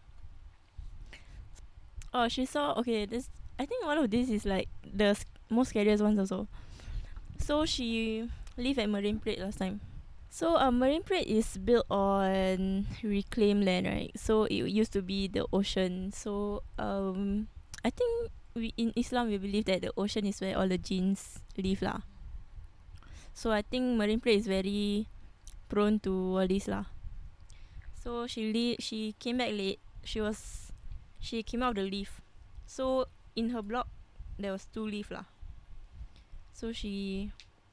Oh, 2.13 2.27
she 2.27 2.45
saw. 2.45 2.73
Okay, 2.79 3.05
this. 3.05 3.29
I 3.59 3.65
think 3.65 3.85
one 3.85 3.97
of 3.97 4.09
these 4.09 4.29
is 4.29 4.45
like 4.45 4.69
the 4.85 5.17
s- 5.17 5.25
most 5.49 5.69
scariest 5.69 6.03
ones 6.03 6.19
also. 6.19 6.47
So 7.39 7.65
she 7.65 8.25
lived 8.57 8.79
at 8.79 8.89
Marine 8.89 9.19
Parade 9.19 9.39
last 9.39 9.57
time. 9.59 9.81
So 10.29 10.57
uh, 10.57 10.71
Marine 10.71 11.03
Parade 11.03 11.27
is 11.27 11.57
built 11.57 11.85
on 11.89 12.85
reclaimed 13.03 13.65
land, 13.65 13.87
right? 13.87 14.11
So 14.15 14.45
it 14.45 14.55
used 14.69 14.93
to 14.93 15.01
be 15.01 15.27
the 15.27 15.45
ocean. 15.53 16.11
So 16.11 16.63
um, 16.77 17.47
I 17.83 17.89
think 17.89 18.31
we 18.53 18.73
in 18.77 18.93
Islam 18.95 19.29
we 19.29 19.37
believe 19.37 19.65
that 19.65 19.81
the 19.81 19.91
ocean 19.97 20.25
is 20.25 20.41
where 20.41 20.57
all 20.57 20.67
the 20.67 20.77
jinns 20.77 21.39
live 21.57 21.81
lah. 21.81 22.01
So 23.33 23.51
I 23.51 23.61
think 23.61 23.97
Marine 23.97 24.19
Parade 24.19 24.39
is 24.41 24.47
very 24.47 25.07
prone 25.69 25.99
to 26.05 26.11
all 26.41 26.47
this 26.47 26.67
lah. 26.67 26.85
So 28.01 28.25
she 28.25 28.49
li- 28.53 28.79
she 28.81 29.13
came 29.19 29.37
back 29.37 29.51
late. 29.53 29.79
She 30.03 30.21
was 30.21 30.66
she 31.19 31.43
came 31.43 31.63
out 31.63 31.77
of 31.77 31.83
the 31.83 31.89
lift. 31.89 32.13
So 32.65 33.07
in 33.35 33.49
her 33.51 33.61
block 33.61 33.87
there 34.37 34.51
was 34.51 34.67
two 34.73 34.85
lift 34.85 35.11
lah. 35.11 35.25
So 36.53 36.71
she 36.71 37.31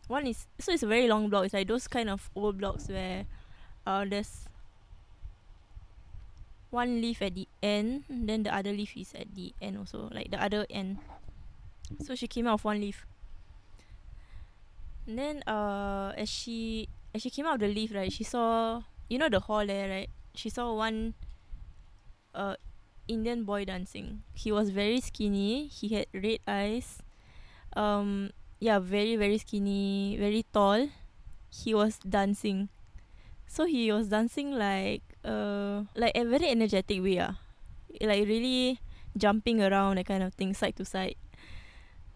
one 0.09 0.27
is 0.27 0.47
so 0.61 0.73
it's 0.73 0.83
a 0.83 0.87
very 0.87 1.09
long 1.09 1.29
block. 1.29 1.45
It's 1.45 1.55
like 1.55 1.69
those 1.69 1.89
kind 1.89 2.11
of 2.11 2.31
old 2.35 2.59
blocks 2.59 2.89
where 2.89 3.25
uh 3.87 4.05
there's 4.05 4.49
one 6.71 7.01
leaf 7.01 7.23
at 7.23 7.35
the 7.35 7.47
end, 7.63 8.05
then 8.11 8.43
the 8.43 8.53
other 8.53 8.73
leaf 8.73 8.97
is 8.97 9.15
at 9.15 9.33
the 9.35 9.55
end 9.63 9.79
also, 9.79 10.11
like 10.13 10.31
the 10.31 10.43
other 10.43 10.67
end. 10.69 10.99
So 12.03 12.15
she 12.15 12.27
came 12.27 12.47
out 12.47 12.55
of 12.55 12.65
one 12.65 12.81
leaf. 12.81 13.07
And 15.07 15.19
then 15.19 15.43
uh 15.47 16.13
as 16.17 16.29
she 16.29 16.89
as 17.15 17.23
she 17.23 17.31
came 17.31 17.47
out 17.47 17.55
of 17.55 17.61
the 17.61 17.69
leaf, 17.69 17.95
right, 17.95 18.13
she 18.13 18.25
saw 18.25 18.83
you 19.09 19.19
know 19.19 19.29
the 19.29 19.41
hall 19.41 19.65
there, 19.65 19.89
right? 19.89 20.11
She 20.35 20.49
saw 20.51 20.75
one 20.75 21.15
uh 22.35 22.57
Indian 23.09 23.45
boy 23.45 23.65
dancing. 23.65 24.23
He 24.33 24.53
was 24.53 24.71
very 24.71 25.01
skinny, 25.01 25.69
he 25.69 25.89
had 25.89 26.07
red 26.13 26.41
eyes. 26.47 27.03
Um 27.77 28.31
yeah, 28.61 28.79
very 28.79 29.17
very 29.17 29.39
skinny, 29.39 30.17
very 30.19 30.45
tall. 30.53 30.89
He 31.51 31.75
was 31.75 31.99
dancing. 31.99 32.69
So 33.47 33.67
he 33.67 33.93
was 33.93 34.09
dancing 34.09 34.53
like 34.53 35.03
uh 35.25 35.85
like 35.95 36.17
a 36.17 36.25
very 36.25 36.49
energetic 36.49 37.03
way 37.03 37.21
ah. 37.21 37.37
Like 38.01 38.27
really 38.27 38.81
jumping 39.17 39.63
around 39.63 39.99
that 39.99 40.07
kind 40.07 40.23
of 40.23 40.35
thing 40.35 40.55
side 40.55 40.77
to 40.77 40.85
side. 40.85 41.17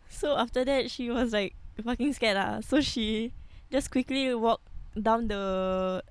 So 0.08 0.36
after 0.36 0.64
that 0.64 0.90
she 0.90 1.10
was 1.10 1.32
like 1.32 1.54
fucking 1.84 2.12
scared 2.14 2.36
ah. 2.36 2.60
So 2.60 2.80
she 2.80 3.32
just 3.70 3.90
quickly 3.90 4.34
walked 4.34 4.66
down 4.96 5.28
the 5.28 6.02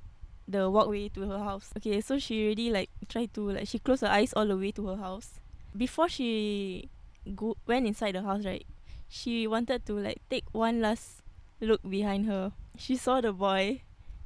the 0.48 0.70
walkway 0.70 1.10
to 1.10 1.27
her 1.27 1.39
house. 1.39 1.72
Okay, 1.77 2.00
so 2.01 2.18
she 2.18 2.48
really 2.48 2.72
like 2.72 2.89
tried 3.10 3.34
to 3.36 3.51
like 3.51 3.68
she 3.68 3.80
closed 3.80 4.01
her 4.01 4.12
eyes 4.12 4.34
all 4.34 4.48
the 4.48 4.58
way 4.58 4.72
to 4.72 4.88
her 4.88 4.98
house. 4.98 5.39
Before 5.75 6.08
she 6.08 6.89
go 7.36 7.58
went 7.68 7.86
inside 7.86 8.16
the 8.16 8.24
house, 8.24 8.46
right? 8.46 8.66
She 9.10 9.48
wanted 9.48 9.86
to 9.86 9.94
like 10.00 10.22
take 10.30 10.46
one 10.51 10.82
last 10.82 11.22
look 11.60 11.82
behind 11.84 12.25
her. 12.25 12.51
She 12.77 12.96
saw 12.96 13.22
the 13.22 13.34
boy 13.34 13.82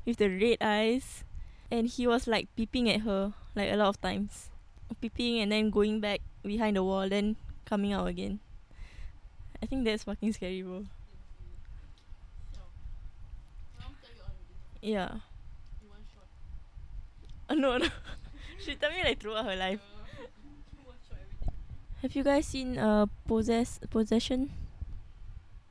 with 0.05 0.17
the 0.17 0.29
red 0.29 0.57
eyes 0.61 1.23
and 1.69 1.87
he 1.87 2.05
was 2.05 2.27
like 2.27 2.47
peeping 2.55 2.89
at 2.89 3.01
her 3.01 3.33
like 3.55 3.71
a 3.71 3.75
lot 3.75 3.89
of 3.89 4.01
times. 4.01 4.49
Peeping 4.99 5.39
and 5.39 5.51
then 5.51 5.69
going 5.69 5.99
back 5.99 6.21
behind 6.43 6.75
the 6.75 6.83
wall 6.83 7.07
then 7.09 7.35
coming 7.65 7.93
out 7.93 8.07
again. 8.07 8.39
I 9.63 9.65
think 9.65 9.85
that's 9.85 10.03
fucking 10.03 10.33
scary, 10.33 10.61
bro. 10.61 10.85
Yeah. 14.81 15.21
Uh, 17.51 17.55
no, 17.59 17.77
no. 17.77 17.87
she 18.63 18.75
told 18.75 18.93
me 18.95 19.03
like 19.03 19.19
throughout 19.19 19.43
her 19.43 19.55
life. 19.55 19.83
Have 22.01 22.15
you 22.15 22.23
guys 22.23 22.47
seen 22.47 22.79
uh 22.79 23.05
possess 23.27 23.79
possession? 23.91 24.49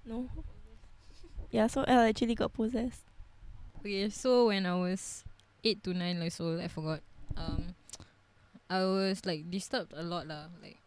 No. 0.05 0.29
Yeah, 1.51 1.67
so 1.67 1.83
Elle 1.89 2.07
actually 2.07 2.37
got 2.37 2.53
possessed. 2.53 3.03
Okay, 3.81 4.09
so 4.11 4.53
when 4.53 4.67
I 4.67 4.77
was 4.77 5.25
eight 5.65 5.83
to 5.85 5.95
nine 5.95 6.21
years 6.21 6.39
old, 6.39 6.61
I 6.61 6.69
forgot. 6.69 7.01
Um, 7.37 7.75
I 8.69 8.85
was 8.85 9.25
like 9.25 9.51
disturbed 9.51 9.95
a 9.97 10.05
lot 10.05 10.29
lah, 10.29 10.53
like, 10.63 10.79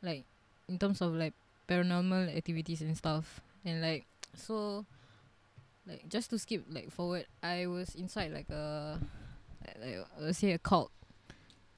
like 0.00 0.24
in 0.68 0.78
terms 0.78 1.02
of 1.02 1.12
like 1.12 1.34
paranormal 1.68 2.30
activities 2.34 2.80
and 2.80 2.96
stuff, 2.96 3.42
and 3.66 3.82
like 3.82 4.06
so, 4.32 4.86
like 5.84 6.08
just 6.08 6.30
to 6.30 6.38
skip 6.38 6.64
like 6.70 6.88
forward, 6.88 7.26
I 7.42 7.66
was 7.66 7.92
inside 7.94 8.32
like 8.32 8.48
a, 8.48 8.96
like, 9.66 9.76
like 9.80 10.06
let's 10.20 10.38
say 10.38 10.52
a 10.52 10.58
cult, 10.58 10.90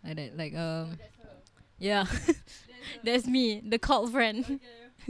like 0.04 0.16
that, 0.16 0.36
like 0.36 0.54
um, 0.54 0.98
yeah, 1.78 2.06
that's 3.04 3.26
me, 3.26 3.62
the 3.66 3.78
cult 3.78 4.10
friend. 4.10 4.60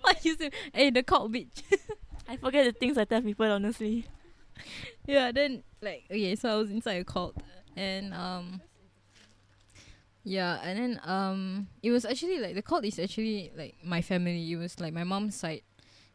what 0.00 0.24
you 0.24 0.36
say? 0.36 0.50
Hey, 0.72 0.90
the 0.90 1.02
cult 1.02 1.32
bitch. 1.32 1.62
I 2.28 2.36
forget 2.36 2.66
the 2.66 2.72
things 2.72 2.98
I 2.98 3.04
tell 3.04 3.22
people 3.22 3.50
honestly. 3.50 4.06
yeah, 5.06 5.32
then 5.32 5.62
like 5.80 6.04
okay, 6.10 6.34
so 6.36 6.50
I 6.50 6.56
was 6.56 6.70
inside 6.70 7.00
a 7.00 7.04
cult 7.04 7.36
and 7.76 8.12
um 8.12 8.60
yeah, 10.24 10.60
and 10.62 10.78
then 10.78 11.00
um 11.04 11.68
it 11.82 11.90
was 11.90 12.04
actually 12.04 12.38
like 12.38 12.54
the 12.54 12.62
cult 12.62 12.84
is 12.84 12.98
actually 12.98 13.50
like 13.56 13.76
my 13.82 14.02
family. 14.02 14.52
It 14.52 14.56
was 14.56 14.78
like 14.80 14.92
my 14.92 15.04
mom's 15.04 15.36
side. 15.36 15.62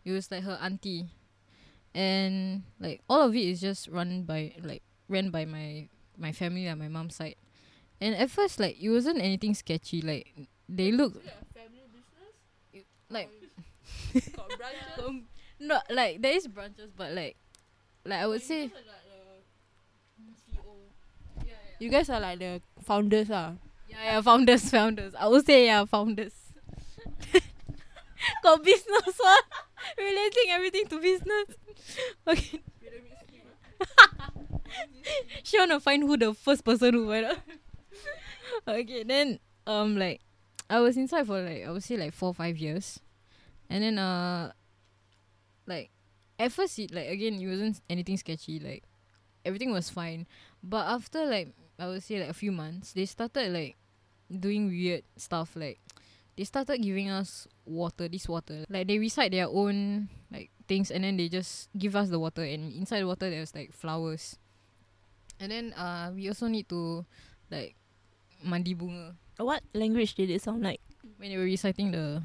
It 0.06 0.12
was 0.12 0.30
like 0.30 0.44
her 0.44 0.60
auntie. 0.62 1.08
And 1.96 2.64
like 2.80 3.02
all 3.10 3.22
of 3.22 3.36
it 3.36 3.44
is 3.44 3.62
just 3.62 3.88
run 3.88 4.24
by 4.24 4.54
like 4.64 4.82
ran 5.10 5.30
by 5.30 5.46
my 5.46 5.88
my 6.18 6.32
family 6.32 6.68
and 6.68 6.80
my 6.80 6.88
mom's 6.88 7.16
side. 7.16 7.36
And 8.02 8.16
at 8.16 8.30
first 8.32 8.60
like 8.60 8.82
it 8.82 8.90
wasn't 8.90 9.20
anything 9.22 9.54
sketchy, 9.54 10.02
like 10.02 10.34
they 10.70 10.92
look 10.92 11.14
like 13.10 13.30
um, 15.06 15.24
no 15.60 15.80
like 15.90 16.22
there 16.22 16.36
is 16.36 16.48
branches 16.48 16.92
but 16.96 17.12
like 17.14 17.36
like 18.06 18.20
I 18.22 18.28
would 18.28 18.42
say 18.42 18.72
You 21.80 21.90
guys 21.90 22.10
are 22.10 22.20
like 22.20 22.40
the 22.40 22.62
founders 22.84 23.30
ah. 23.32 23.54
Yeah, 23.90 24.04
yeah, 24.04 24.22
founders, 24.22 24.70
founders. 24.70 25.14
I 25.16 25.28
would 25.28 25.46
say 25.46 25.66
yeah, 25.66 25.86
founders. 25.86 26.43
Got 28.44 28.64
business 28.64 29.18
one. 29.18 29.38
Relating 29.98 30.50
everything 30.50 30.88
to 30.88 31.00
business. 31.00 31.46
Okay. 32.28 32.62
she 35.44 35.60
wanna 35.60 35.80
find 35.80 36.04
who 36.04 36.16
the 36.18 36.34
first 36.34 36.64
person 36.64 36.94
who 36.94 37.08
went. 37.08 37.38
okay, 38.68 39.04
then 39.04 39.40
um 39.68 39.98
like 39.98 40.22
I 40.70 40.80
was 40.80 40.98
inside 40.98 41.28
for 41.28 41.42
like 41.42 41.66
I 41.66 41.72
would 41.72 41.84
say 41.84 41.98
like 41.98 42.14
four 42.14 42.34
five 42.34 42.58
years, 42.58 43.00
and 43.70 43.84
then 43.84 44.00
uh 44.00 44.52
like 45.68 45.90
at 46.40 46.52
first 46.52 46.80
it 46.80 46.94
like 46.94 47.10
again 47.10 47.40
it 47.42 47.48
wasn't 47.48 47.82
anything 47.90 48.18
sketchy 48.18 48.60
like 48.60 48.84
everything 49.46 49.72
was 49.72 49.90
fine, 49.90 50.26
but 50.64 50.88
after 50.88 51.26
like 51.26 51.54
I 51.78 51.88
would 51.88 52.04
say 52.04 52.20
like 52.20 52.30
a 52.30 52.34
few 52.34 52.52
months 52.52 52.94
they 52.94 53.06
started 53.06 53.52
like 53.52 53.76
doing 54.32 54.68
weird 54.68 55.04
stuff 55.18 55.56
like 55.56 55.80
they 56.38 56.44
started 56.44 56.82
giving 56.82 57.10
us 57.10 57.48
water 57.66 58.08
this 58.08 58.28
water. 58.28 58.66
Like 58.70 58.88
they 58.88 58.98
recite 59.00 59.32
their 59.32 59.48
own 59.48 60.10
like 60.32 60.50
things 60.68 60.90
and 60.92 61.04
then 61.04 61.18
they 61.18 61.30
just 61.30 61.70
give 61.78 61.96
us 61.96 62.10
the 62.10 62.20
water 62.20 62.44
and 62.44 62.74
inside 62.74 63.02
the 63.02 63.08
water 63.08 63.30
there's 63.30 63.54
like 63.56 63.72
flowers. 63.74 64.38
And 65.40 65.52
then 65.52 65.74
uh 65.74 66.12
we 66.16 66.28
also 66.28 66.48
need 66.48 66.70
to 66.70 67.06
like 67.52 67.76
mandi 68.44 68.74
bunga. 68.76 69.14
What 69.38 69.62
language 69.74 70.14
did 70.16 70.30
it 70.30 70.42
sound 70.42 70.64
like? 70.64 70.80
when 71.18 71.30
they 71.32 71.38
were 71.38 71.44
reciting 71.44 71.92
the 71.92 72.24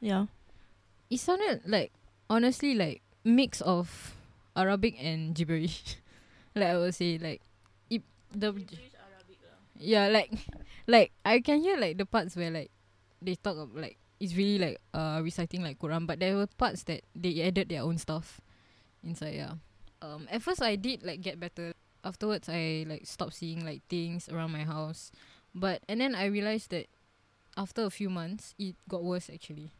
Yeah. 0.00 0.26
it 1.10 1.18
sounded 1.20 1.62
like 1.66 1.92
honestly 2.28 2.74
like 2.74 3.02
mix 3.24 3.60
of 3.62 4.14
Arabic 4.56 4.96
and 5.00 5.34
gibberish. 5.34 5.96
Like 6.56 6.68
I 6.72 6.78
would 6.78 6.94
say 6.94 7.18
like 7.18 7.42
it 7.90 8.00
the 8.32 8.52
yeah 9.78 10.08
like 10.08 10.32
like 10.86 11.12
I 11.24 11.40
can 11.40 11.60
hear 11.60 11.76
like 11.76 11.98
the 11.98 12.06
parts 12.06 12.34
where 12.36 12.50
like 12.50 12.70
they 13.22 13.34
talk 13.34 13.56
of 13.56 13.74
like 13.74 13.98
it's 14.20 14.34
really 14.34 14.58
like 14.58 14.80
uh 14.94 15.20
reciting 15.22 15.62
like 15.62 15.78
Quran 15.78 16.06
but 16.06 16.20
there 16.20 16.36
were 16.36 16.46
parts 16.46 16.82
that 16.84 17.02
they 17.14 17.42
added 17.42 17.68
their 17.68 17.82
own 17.82 17.98
stuff 17.98 18.40
inside 19.04 19.34
yeah. 19.34 19.54
Um 20.02 20.28
at 20.30 20.42
first 20.42 20.62
I 20.62 20.76
did 20.76 21.02
like 21.02 21.20
get 21.20 21.40
better. 21.40 21.72
Afterwards 22.04 22.48
I 22.48 22.84
like 22.88 23.06
stopped 23.06 23.34
seeing 23.34 23.64
like 23.64 23.82
things 23.88 24.28
around 24.28 24.52
my 24.52 24.64
house. 24.64 25.10
But 25.54 25.82
and 25.88 26.00
then 26.00 26.14
I 26.14 26.26
realized 26.26 26.70
that 26.70 26.86
after 27.56 27.84
a 27.84 27.90
few 27.90 28.10
months 28.10 28.54
it 28.58 28.74
got 28.88 29.02
worse 29.04 29.30
actually. 29.32 29.72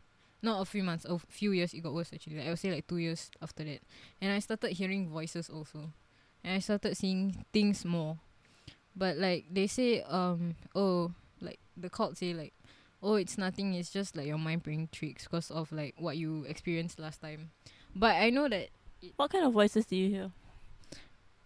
Not 0.43 0.61
a 0.61 0.65
few 0.65 0.83
months 0.83 1.05
a 1.05 1.19
few 1.19 1.53
years 1.53 1.75
it 1.75 1.83
got 1.83 1.95
worse 1.95 2.13
actually. 2.13 2.37
Like 2.39 2.47
I 2.47 2.51
would 2.51 2.59
say 2.59 2.73
like 2.73 2.87
two 2.87 2.99
years 2.99 3.31
after 3.43 3.65
that. 3.65 3.81
And 4.21 4.33
I 4.33 4.39
started 4.41 4.73
hearing 4.73 5.09
voices 5.09 5.49
also. 5.51 5.93
And 6.45 6.55
I 6.55 6.59
started 6.61 6.97
seeing 6.97 7.45
things 7.53 7.85
more. 7.85 8.19
But 8.97 9.19
like 9.19 9.45
they 9.53 9.67
say, 9.67 10.01
um, 10.03 10.55
oh, 10.75 11.13
like 11.41 11.59
the 11.77 11.91
cult 11.91 12.17
say 12.17 12.33
like, 12.33 12.55
oh, 13.03 13.15
it's 13.15 13.39
nothing. 13.39 13.75
It's 13.75 13.91
just 13.91 14.17
like 14.17 14.27
your 14.27 14.39
mind 14.39 14.65
playing 14.65 14.89
tricks 14.93 15.25
because 15.25 15.51
of 15.51 15.71
like 15.73 15.95
what 15.99 16.17
you 16.17 16.45
experienced 16.45 16.99
last 16.99 17.21
time. 17.21 17.51
But 17.95 18.17
I 18.17 18.31
know 18.31 18.49
that 18.49 18.69
What 19.17 19.31
kind 19.31 19.45
of 19.45 19.53
voices 19.53 19.87
do 19.87 19.97
you 19.97 20.09
hear? 20.11 20.31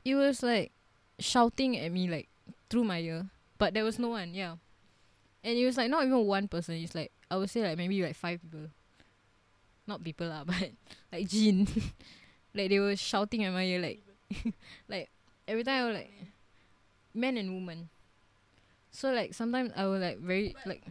it 0.05 0.15
was 0.15 0.43
like 0.43 0.73
shouting 1.19 1.77
at 1.79 1.93
me 1.93 2.09
like 2.09 2.29
through 2.71 2.85
my 2.85 3.01
ear, 3.01 3.27
but 3.59 3.75
there 3.75 3.85
was 3.85 3.99
no 3.99 4.09
one. 4.09 4.33
Yeah, 4.35 4.57
and 5.45 5.59
it 5.59 5.67
was 5.67 5.77
like 5.77 5.91
not 5.91 6.05
even 6.05 6.25
one 6.27 6.49
person. 6.49 6.77
It's 6.77 6.95
like 6.95 7.13
I 7.31 7.37
would 7.37 7.51
say 7.51 7.63
like 7.63 7.77
maybe 7.79 8.03
like 8.03 8.17
five 8.17 8.41
people, 8.41 8.69
not 9.87 10.03
people 10.03 10.29
lah, 10.29 10.45
but 10.47 10.71
like 11.13 11.29
jinn. 11.29 11.67
like 12.55 12.71
they 12.71 12.79
were 12.81 12.97
shouting 12.97 13.45
at 13.45 13.53
my 13.53 13.65
ear 13.65 13.81
like, 13.81 14.01
like 14.89 15.11
every 15.47 15.65
time 15.65 15.85
I 15.85 15.87
was 15.89 15.97
like, 15.99 16.13
men 17.15 17.37
and 17.37 17.53
women. 17.55 17.89
So 18.91 19.13
like 19.13 19.35
sometimes 19.35 19.71
I 19.77 19.87
was 19.87 20.01
like 20.01 20.19
very 20.19 20.57
like 20.67 20.83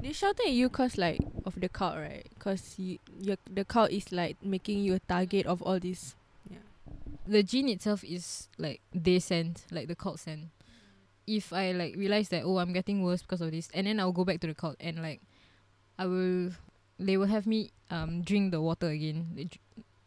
They 0.00 0.12
shouting 0.12 0.46
at 0.48 0.52
you 0.52 0.68
cause 0.68 0.96
like 0.96 1.20
of 1.44 1.60
the 1.60 1.68
cult, 1.68 1.96
right? 1.96 2.26
Cause 2.38 2.76
you, 2.78 2.98
your 3.20 3.36
the 3.50 3.64
cult 3.64 3.90
is 3.90 4.12
like 4.12 4.36
making 4.42 4.78
you 4.84 4.94
a 4.94 5.00
target 5.00 5.46
of 5.46 5.60
all 5.62 5.78
this. 5.80 6.14
the 7.26 7.42
jinn 7.42 7.68
itself 7.68 8.02
is 8.04 8.48
like 8.58 8.80
they 8.94 9.18
send, 9.18 9.62
like 9.70 9.88
the 9.88 9.94
cult 9.94 10.18
send. 10.18 10.48
If 11.26 11.52
I 11.52 11.72
like 11.72 11.94
realize 11.96 12.30
that 12.30 12.44
oh 12.44 12.58
I'm 12.58 12.72
getting 12.72 13.02
worse 13.02 13.22
because 13.22 13.40
of 13.42 13.50
this, 13.50 13.68
and 13.74 13.86
then 13.86 14.00
I'll 14.00 14.12
go 14.16 14.24
back 14.24 14.40
to 14.40 14.46
the 14.46 14.54
cult 14.54 14.76
and 14.80 15.02
like 15.02 15.20
I 15.98 16.06
will, 16.06 16.52
they 16.98 17.16
will 17.16 17.26
have 17.26 17.46
me 17.46 17.70
um 17.90 18.22
drink 18.22 18.52
the 18.52 18.60
water 18.62 18.88
again, 18.88 19.50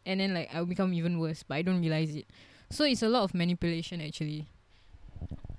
and 0.06 0.20
then 0.20 0.34
like 0.34 0.50
I'll 0.54 0.66
become 0.66 0.92
even 0.94 1.18
worse, 1.20 1.44
but 1.44 1.56
I 1.56 1.62
don't 1.62 1.80
realize 1.80 2.16
it. 2.16 2.26
So 2.70 2.84
it's 2.84 3.02
a 3.02 3.08
lot 3.08 3.22
of 3.24 3.34
manipulation 3.34 4.00
actually. 4.00 4.48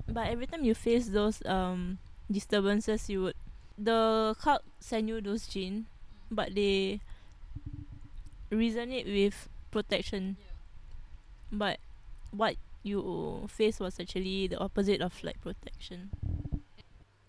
But 0.08 0.28
every 0.28 0.48
time 0.48 0.66
you 0.66 0.76
face 0.76 1.08
those 1.08 1.40
um 1.46 2.00
disturbances, 2.30 3.08
you 3.10 3.24
would 3.24 3.36
the 3.78 4.36
cult 4.40 4.62
send 4.80 5.10
you 5.10 5.22
those 5.22 5.48
jinn, 5.48 5.86
but 6.30 6.54
they 6.56 7.02
reason 8.50 8.92
it 8.92 9.06
with 9.06 9.50
protection. 9.72 10.38
But 11.52 11.80
what 12.32 12.56
you 12.84 13.48
face 13.50 13.80
was 13.80 14.00
actually 14.00 14.48
the 14.48 14.58
opposite 14.60 15.02
of 15.02 15.24
like 15.24 15.42
protection. 15.42 16.12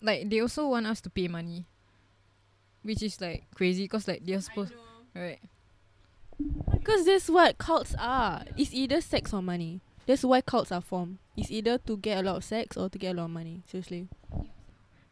Like 0.01 0.29
they 0.29 0.39
also 0.41 0.67
want 0.67 0.87
us 0.87 1.01
to 1.01 1.09
pay 1.09 1.27
money, 1.27 1.65
which 2.83 3.01
is 3.01 3.19
like 3.21 3.45
crazy 3.55 3.83
because 3.83 4.07
like 4.07 4.25
they're 4.25 4.41
supposed 4.41 4.73
right. 5.15 5.39
Cause 6.83 7.05
that's 7.05 7.29
what 7.29 7.57
cults 7.57 7.95
are. 7.97 8.43
It's 8.57 8.73
either 8.73 9.01
sex 9.01 9.33
or 9.33 9.41
money. 9.41 9.81
That's 10.05 10.23
why 10.23 10.41
cults 10.41 10.71
are 10.71 10.81
formed. 10.81 11.17
It's 11.35 11.49
either 11.49 11.79
to 11.79 11.97
get 11.97 12.19
a 12.19 12.21
lot 12.21 12.35
of 12.37 12.43
sex 12.43 12.77
or 12.77 12.89
to 12.89 12.97
get 12.97 13.15
a 13.15 13.17
lot 13.17 13.25
of 13.25 13.31
money. 13.31 13.63
Seriously. 13.67 14.07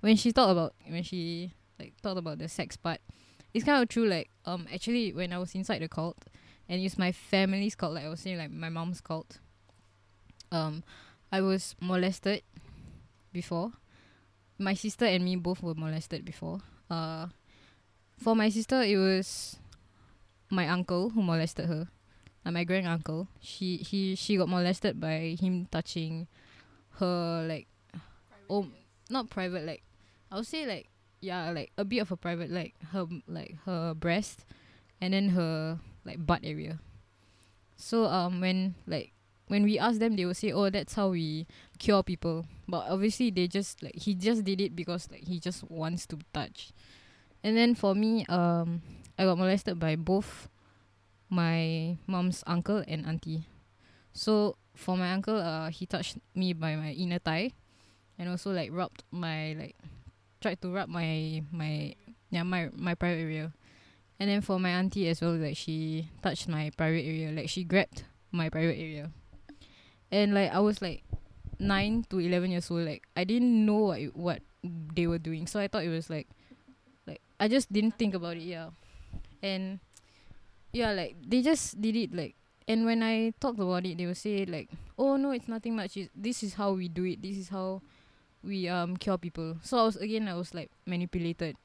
When 0.04 0.18
she 0.18 0.34
talked 0.34 0.52
about 0.52 0.76
when 0.86 1.02
she 1.02 1.54
like 1.80 1.94
talked 2.04 2.18
about 2.18 2.38
the 2.38 2.50
sex 2.50 2.76
part, 2.76 3.00
it's 3.54 3.64
kind 3.64 3.82
of 3.82 3.88
true. 3.88 4.06
Like 4.06 4.30
um, 4.46 4.68
actually, 4.74 5.14
when 5.14 5.32
I 5.32 5.38
was 5.38 5.56
inside 5.56 5.82
the 5.82 5.88
cult, 5.88 6.18
and 6.68 6.82
it's 6.82 6.98
my 6.98 7.14
family's 7.14 7.74
cult, 7.74 7.94
like 7.94 8.04
I 8.04 8.10
was 8.10 8.20
saying, 8.20 8.38
like 8.38 8.52
my 8.52 8.68
mom's 8.68 9.00
cult. 9.00 9.40
Um, 10.52 10.84
I 11.32 11.40
was 11.40 11.78
molested 11.80 12.44
before. 13.32 13.72
My 14.60 14.74
sister 14.74 15.06
and 15.06 15.24
me 15.24 15.38
both 15.38 15.64
were 15.64 15.74
molested 15.74 16.26
before. 16.26 16.60
Uh, 16.90 17.28
for 18.20 18.36
my 18.36 18.50
sister, 18.50 18.82
it 18.82 18.98
was 18.98 19.56
my 20.50 20.68
uncle 20.68 21.12
who 21.12 21.24
molested 21.24 21.68
her. 21.68 21.88
Like 22.44 22.54
my 22.54 22.64
grand 22.66 22.88
uncle. 22.88 23.30
She 23.40 23.78
he 23.78 24.16
she 24.16 24.36
got 24.36 24.50
molested 24.50 25.00
by 25.00 25.38
him 25.40 25.70
touching 25.72 26.28
her 27.00 27.46
like 27.48 27.68
oh 28.50 28.68
not 29.10 29.30
private 29.30 29.66
like 29.66 29.82
I 30.34 30.38
would 30.38 30.48
say 30.48 30.66
like 30.66 30.90
yeah 31.22 31.52
like 31.52 31.72
a 31.78 31.86
bit 31.86 32.00
of 32.00 32.12
a 32.12 32.18
private 32.18 32.50
like 32.50 32.74
her 32.92 33.06
like 33.28 33.56
her 33.66 33.94
breast 33.94 34.46
and 35.00 35.14
then 35.14 35.30
her 35.30 35.78
like 36.06 36.26
butt 36.26 36.42
area. 36.44 36.80
So 37.78 38.06
um 38.06 38.42
when 38.42 38.74
like 38.88 39.14
when 39.48 39.62
we 39.62 39.78
ask 39.78 40.00
them 40.00 40.16
they 40.16 40.26
will 40.26 40.34
say 40.34 40.52
oh 40.52 40.72
that's 40.72 40.96
how 40.96 41.10
we 41.10 41.46
cure 41.78 42.02
people. 42.02 42.48
But 42.68 42.90
obviously 42.90 43.30
they 43.30 43.48
just 43.48 43.84
like 43.84 43.94
he 43.94 44.16
just 44.16 44.44
did 44.44 44.60
it 44.60 44.76
because 44.76 45.08
like 45.12 45.28
he 45.28 45.40
just 45.40 45.70
wants 45.70 46.08
to 46.08 46.18
touch. 46.34 46.74
And 47.44 47.56
then 47.56 47.76
for 47.76 47.94
me 47.94 48.26
um 48.26 48.82
i 49.20 49.26
got 49.26 49.38
molested 49.38 49.78
by 49.78 49.96
both 49.96 50.50
my 51.30 51.96
mom's 52.08 52.44
uncle 52.48 52.84
and 52.88 53.06
auntie. 53.06 53.46
So 54.14 54.58
for 54.74 54.98
my 54.98 55.14
uncle 55.14 55.38
uh 55.38 55.70
he 55.70 55.86
touched 55.86 56.18
me 56.34 56.54
by 56.54 56.76
my 56.76 56.90
inner 56.90 57.20
thigh 57.20 57.52
and 58.18 58.30
also 58.30 58.52
like 58.52 58.72
rubbed 58.74 59.04
my 59.12 59.54
like 59.54 59.76
tried 60.44 60.60
to 60.60 60.68
rub 60.68 60.92
my 60.92 61.42
my 61.52 61.96
yeah 62.30 62.44
my 62.44 62.68
my 62.76 62.94
private 62.94 63.24
area 63.24 63.56
and 64.20 64.30
then 64.30 64.42
for 64.44 64.60
my 64.60 64.76
auntie 64.76 65.08
as 65.08 65.24
well 65.24 65.40
like 65.40 65.56
she 65.56 66.12
touched 66.22 66.52
my 66.52 66.70
private 66.76 67.08
area 67.08 67.32
like 67.32 67.48
she 67.48 67.64
grabbed 67.64 68.04
my 68.32 68.50
private 68.50 68.76
area 68.76 69.10
and 70.14 70.38
like 70.38 70.54
I 70.54 70.60
was 70.60 70.78
like 70.78 71.02
nine 71.58 72.06
to 72.14 72.22
eleven 72.22 72.52
years 72.52 72.70
old. 72.70 72.86
Like 72.86 73.04
I 73.18 73.26
didn't 73.26 73.66
know 73.66 73.90
what 73.90 74.00
what 74.14 74.40
they 74.64 75.10
were 75.10 75.18
doing, 75.18 75.48
so 75.48 75.60
I 75.60 75.68
thought 75.68 75.84
it 75.84 75.90
was 75.90 76.10
like 76.10 76.30
like 77.08 77.20
I 77.40 77.50
just 77.50 77.74
didn't 77.74 77.98
think 77.98 78.14
about 78.14 78.38
it. 78.38 78.46
Yeah, 78.46 78.70
and 79.42 79.80
yeah, 80.72 80.94
like 80.94 81.18
they 81.18 81.42
just 81.42 81.82
did 81.82 81.98
it. 81.98 82.14
Like 82.14 82.36
and 82.68 82.86
when 82.86 83.02
I 83.02 83.34
talked 83.42 83.60
about 83.60 83.86
it, 83.90 83.98
they 83.98 84.06
would 84.06 84.22
say 84.22 84.46
like, 84.46 84.70
"Oh 85.02 85.18
no, 85.18 85.32
it's 85.32 85.50
nothing 85.50 85.76
much. 85.76 85.98
It's, 85.98 86.14
this 86.14 86.44
is 86.44 86.54
how 86.54 86.74
we 86.78 86.88
do 86.88 87.10
it. 87.10 87.22
This 87.22 87.38
is 87.38 87.50
how 87.50 87.82
we 88.44 88.68
um 88.70 88.98
cure 88.98 89.18
people." 89.18 89.58
So 89.64 89.78
I 89.80 89.84
was 89.84 89.96
again, 89.98 90.28
I 90.28 90.36
was 90.36 90.54
like 90.54 90.72
manipulated. 90.86 91.56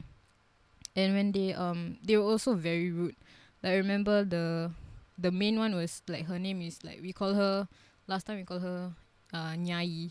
And 0.96 1.14
when 1.14 1.32
they 1.32 1.54
um 1.54 1.98
they 2.02 2.16
were 2.16 2.24
also 2.26 2.54
very 2.54 2.90
rude. 2.90 3.16
Like 3.62 3.72
I 3.72 3.76
remember 3.76 4.24
the 4.24 4.70
the 5.18 5.30
main 5.30 5.58
one 5.58 5.74
was 5.74 6.02
like 6.08 6.26
her 6.26 6.38
name 6.38 6.62
is 6.62 6.82
like 6.84 7.00
we 7.02 7.12
call 7.12 7.34
her 7.34 7.68
last 8.06 8.26
time 8.26 8.38
we 8.38 8.44
call 8.44 8.58
her 8.60 8.92
uh 9.34 9.52
nyai 9.58 10.10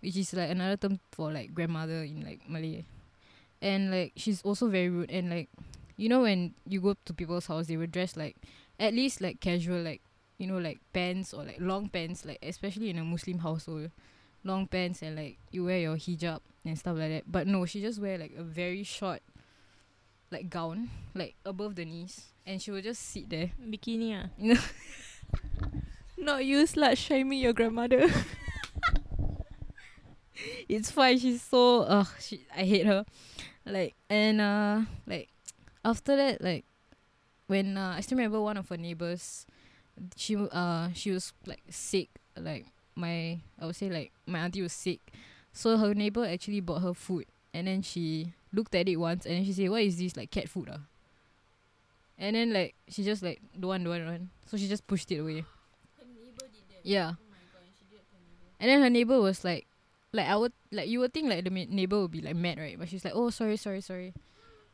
which 0.00 0.16
is 0.16 0.32
like 0.34 0.50
another 0.50 0.76
term 0.76 0.98
for 1.12 1.30
like 1.32 1.54
grandmother 1.54 2.02
in 2.02 2.24
like 2.24 2.40
malay 2.48 2.84
and 3.62 3.90
like 3.90 4.12
she's 4.16 4.42
also 4.42 4.68
very 4.68 4.88
rude 4.90 5.10
and 5.10 5.30
like 5.30 5.48
you 5.96 6.08
know 6.08 6.22
when 6.22 6.54
you 6.66 6.80
go 6.80 6.94
to 7.04 7.14
people's 7.14 7.46
house 7.46 7.66
they 7.68 7.76
will 7.76 7.86
dress 7.88 8.16
like 8.16 8.36
at 8.80 8.94
least 8.94 9.20
like 9.20 9.40
casual 9.40 9.80
like 9.82 10.02
you 10.38 10.46
know 10.46 10.58
like 10.58 10.80
pants 10.92 11.34
or 11.34 11.44
like 11.44 11.60
long 11.60 11.88
pants 11.88 12.24
like 12.24 12.38
especially 12.42 12.90
in 12.90 12.98
a 12.98 13.04
muslim 13.04 13.38
household 13.40 13.90
long 14.46 14.66
pants 14.66 15.02
and 15.02 15.16
like 15.16 15.38
you 15.50 15.64
wear 15.64 15.78
your 15.78 15.96
hijab 15.96 16.40
and 16.64 16.78
stuff 16.78 16.96
like 16.96 17.10
that 17.10 17.24
but 17.26 17.46
no 17.46 17.66
she 17.66 17.80
just 17.80 18.00
wear 18.00 18.18
like 18.18 18.32
a 18.38 18.42
very 18.42 18.82
short 18.82 19.20
like 20.30 20.48
gown 20.48 20.88
like 21.14 21.34
above 21.44 21.74
the 21.74 21.84
knees 21.84 22.26
and 22.46 22.62
she 22.62 22.70
will 22.70 22.82
just 22.82 23.02
sit 23.02 23.28
there 23.28 23.50
Bikini 23.60 24.14
ah. 24.14 24.28
Not 26.18 26.44
you 26.44 26.64
slut 26.64 26.96
shaming 26.96 27.38
your 27.38 27.52
grandmother. 27.52 28.08
it's 30.68 30.90
fine. 30.90 31.18
She's 31.18 31.42
so 31.42 31.82
ugh. 31.82 32.08
She, 32.18 32.46
I 32.56 32.64
hate 32.64 32.86
her. 32.86 33.04
Like 33.66 33.94
and 34.08 34.40
uh 34.40 34.80
like 35.06 35.28
after 35.84 36.16
that 36.16 36.40
like 36.40 36.64
when 37.48 37.76
uh, 37.76 37.94
I 37.96 38.00
still 38.00 38.16
remember 38.16 38.40
one 38.40 38.56
of 38.56 38.68
her 38.70 38.76
neighbors. 38.76 39.46
She 40.16 40.36
uh 40.36 40.88
she 40.94 41.10
was 41.10 41.32
like 41.46 41.62
sick. 41.70 42.08
Like 42.36 42.66
my 42.96 43.38
I 43.60 43.66
would 43.66 43.76
say 43.76 43.90
like 43.90 44.12
my 44.26 44.40
auntie 44.40 44.62
was 44.62 44.72
sick, 44.72 45.00
so 45.52 45.76
her 45.76 45.94
neighbor 45.94 46.24
actually 46.26 46.60
bought 46.60 46.82
her 46.82 46.94
food, 46.94 47.26
and 47.54 47.66
then 47.66 47.82
she 47.82 48.32
looked 48.52 48.74
at 48.74 48.88
it 48.88 48.96
once, 48.96 49.26
and 49.26 49.36
then 49.36 49.44
she 49.44 49.52
said, 49.52 49.70
"What 49.70 49.82
is 49.82 49.98
this 49.98 50.16
like 50.16 50.30
cat 50.30 50.48
food 50.48 50.70
ah?" 50.72 50.80
And 52.18 52.34
then 52.36 52.52
like 52.52 52.74
she 52.88 53.04
just 53.04 53.22
like 53.22 53.40
don't 53.58 53.68
want 53.68 53.84
don't 53.84 53.92
want 53.92 54.02
don't 54.04 54.12
want. 54.12 54.28
So 54.46 54.56
she 54.56 54.68
just 54.68 54.86
pushed 54.86 55.10
it 55.12 55.18
away. 55.18 55.44
Yeah. 56.82 57.14
Oh 57.18 57.24
God, 57.52 58.00
And 58.60 58.70
then 58.70 58.80
her 58.80 58.90
neighbor 58.90 59.20
was 59.20 59.44
like, 59.44 59.66
like 60.12 60.26
I 60.26 60.36
would 60.36 60.52
like 60.72 60.88
you 60.88 61.00
would 61.00 61.12
think 61.12 61.28
like 61.28 61.44
the 61.44 61.50
ma- 61.50 61.68
neighbor 61.68 62.00
would 62.00 62.10
be 62.10 62.22
like 62.22 62.36
mad 62.36 62.58
right, 62.58 62.78
but 62.78 62.88
she's 62.88 63.04
like, 63.04 63.14
oh 63.14 63.30
sorry 63.30 63.56
sorry 63.56 63.80
sorry, 63.80 64.06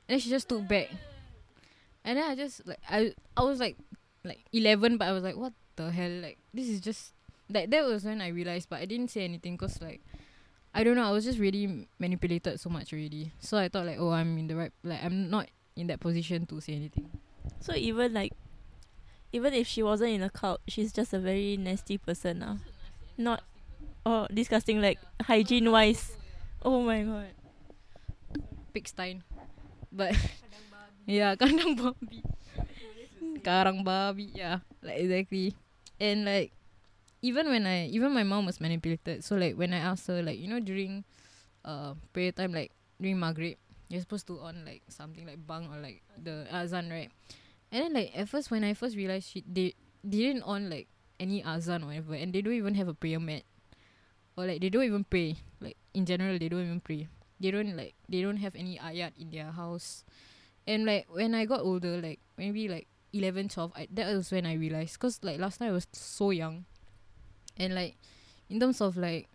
and 0.09 0.15
then 0.15 0.19
she 0.21 0.31
just 0.31 0.49
took 0.49 0.67
back. 0.69 0.91
And 2.05 2.19
then 2.19 2.31
I 2.31 2.35
just 2.35 2.67
like 2.67 2.81
I 2.89 3.15
I 3.37 3.43
was 3.45 3.61
like 3.61 3.77
like 4.25 4.41
eleven, 4.53 4.97
but 4.99 5.09
I 5.09 5.13
was 5.13 5.23
like, 5.25 5.37
what 5.37 5.53
the 5.77 5.91
hell? 5.91 6.11
Like 6.11 6.39
this 6.55 6.69
is 6.69 6.81
just 6.81 7.13
like 7.53 7.71
that 7.71 7.85
was 7.85 8.05
when 8.05 8.21
I 8.21 8.29
realized, 8.29 8.69
but 8.69 8.81
I 8.81 8.87
didn't 8.87 9.09
say 9.09 9.25
anything 9.25 9.57
cause 9.57 9.81
like 9.81 10.01
I 10.75 10.85
don't 10.85 10.97
know, 10.97 11.05
I 11.05 11.13
was 11.13 11.25
just 11.25 11.39
really 11.39 11.87
manipulated 11.99 12.59
so 12.59 12.71
much 12.71 12.93
already. 12.93 13.33
So 13.41 13.59
I 13.59 13.69
thought 13.69 13.85
like, 13.85 13.99
oh, 14.01 14.11
I'm 14.11 14.39
in 14.39 14.47
the 14.49 14.57
right, 14.57 14.73
like 14.83 15.05
I'm 15.05 15.29
not 15.29 15.49
in 15.77 15.87
that 15.89 16.01
position 16.01 16.47
to 16.47 16.61
say 16.61 16.75
anything. 16.75 17.11
So 17.61 17.75
even 17.75 18.15
like, 18.15 18.33
even 19.33 19.53
if 19.53 19.67
she 19.67 19.83
wasn't 19.83 20.13
in 20.13 20.23
a 20.23 20.31
cult, 20.31 20.61
she's 20.69 20.93
just 20.93 21.13
a 21.13 21.19
very 21.19 21.57
nasty 21.59 21.99
person 21.99 22.39
now. 22.39 22.59
Not, 23.19 23.43
oh, 24.07 24.27
disgusting. 24.33 24.81
Like 24.81 24.99
hygiene 25.21 25.71
wise. 25.71 26.17
Oh 26.65 26.81
my 26.81 27.03
god. 27.03 27.33
Pigstein, 28.75 29.21
but 29.93 30.17
yeah, 31.07 31.37
kandang 31.41 31.77
babi. 31.77 32.25
Karang 33.45 33.85
babi, 33.85 34.33
yeah, 34.33 34.65
like 34.81 35.01
exactly. 35.01 35.55
And 36.01 36.25
like, 36.25 36.53
even 37.23 37.47
when 37.49 37.67
I 37.67 37.87
even 37.87 38.13
my 38.13 38.27
mom 38.27 38.47
was 38.47 38.61
manipulated. 38.61 39.25
So 39.25 39.37
like 39.37 39.55
when 39.57 39.73
I 39.73 39.79
asked 39.79 40.07
her 40.09 40.23
like 40.23 40.39
you 40.39 40.49
know 40.49 40.61
during 40.61 41.05
uh 41.65 41.95
prayer 42.13 42.33
time 42.33 42.53
like 42.53 42.73
during 43.01 43.19
Maghrib 43.19 43.57
you're 43.89 44.01
supposed 44.01 44.27
to 44.27 44.41
on 44.41 44.65
like 44.67 44.83
something 44.89 45.27
like 45.27 45.39
bang 45.47 45.71
or 45.71 45.79
like 45.79 46.03
the 46.19 46.47
azan 46.51 46.91
right. 46.91 47.11
And 47.71 47.85
then 47.85 47.93
like 47.95 48.11
at 48.17 48.29
first 48.29 48.51
when 48.51 48.65
I 48.65 48.75
first 48.75 48.97
realized 48.97 49.31
she 49.31 49.45
they 49.47 49.75
didn't 50.07 50.43
on 50.43 50.69
like 50.69 50.89
any 51.21 51.45
azan 51.45 51.85
or 51.85 51.95
whatever 51.95 52.15
and 52.15 52.33
they 52.33 52.43
don't 52.43 52.59
even 52.59 52.75
have 52.75 52.89
a 52.89 52.95
prayer 52.95 53.21
mat. 53.21 53.45
Or 54.37 54.47
like 54.47 54.61
they 54.61 54.69
don't 54.69 54.85
even 54.85 55.05
pray. 55.05 55.37
Like 55.61 55.77
in 55.95 56.05
general 56.05 56.39
they 56.39 56.49
don't 56.49 56.65
even 56.65 56.81
pray. 56.81 57.07
They 57.39 57.51
don't 57.51 57.77
like 57.77 57.95
they 58.09 58.23
don't 58.23 58.39
have 58.39 58.57
any 58.57 58.79
ayat 58.79 59.13
in 59.21 59.31
their 59.31 59.53
house. 59.53 60.05
And 60.67 60.87
like 60.87 61.07
when 61.11 61.35
I 61.35 61.45
got 61.45 61.61
older, 61.61 62.01
like 62.01 62.21
maybe 62.39 62.69
like 62.69 62.89
11, 63.13 63.49
12, 63.51 63.73
I, 63.77 63.89
that 63.93 64.15
was 64.15 64.33
when 64.33 64.47
I 64.47 64.55
realized. 64.55 64.99
Cause 64.99 65.21
like 65.23 65.39
last 65.39 65.59
time 65.59 65.69
I 65.69 65.73
was 65.73 65.87
so 65.93 66.31
young, 66.31 66.65
and 67.59 67.75
like 67.75 67.97
in 68.51 68.61
terms 68.61 68.81
of 68.81 68.97
like 68.97 69.29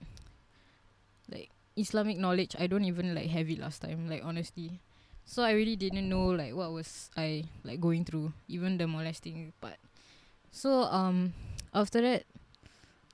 like 1.31 1.49
Islamic 1.75 2.17
knowledge, 2.17 2.55
I 2.57 2.67
don't 2.67 2.85
even 2.85 3.13
like 3.13 3.29
have 3.29 3.49
it 3.49 3.59
last 3.59 3.81
time. 3.81 4.09
Like 4.09 4.23
honestly, 4.23 4.79
so 5.25 5.43
I 5.43 5.51
really 5.51 5.75
didn't 5.75 6.09
know 6.09 6.27
like 6.27 6.53
what 6.53 6.71
was 6.71 7.09
I 7.17 7.45
like 7.63 7.81
going 7.81 8.05
through, 8.05 8.33
even 8.47 8.77
the 8.77 8.87
molesting 8.87 9.53
part. 9.61 9.77
So 10.51 10.83
um 10.89 11.33
after 11.73 12.01
that, 12.01 12.23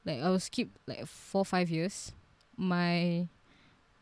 like 0.05 0.21
I 0.21 0.29
was 0.29 0.49
keep 0.49 0.77
like 0.87 1.05
four 1.07 1.45
five 1.45 1.69
years. 1.69 2.11
My 2.55 3.27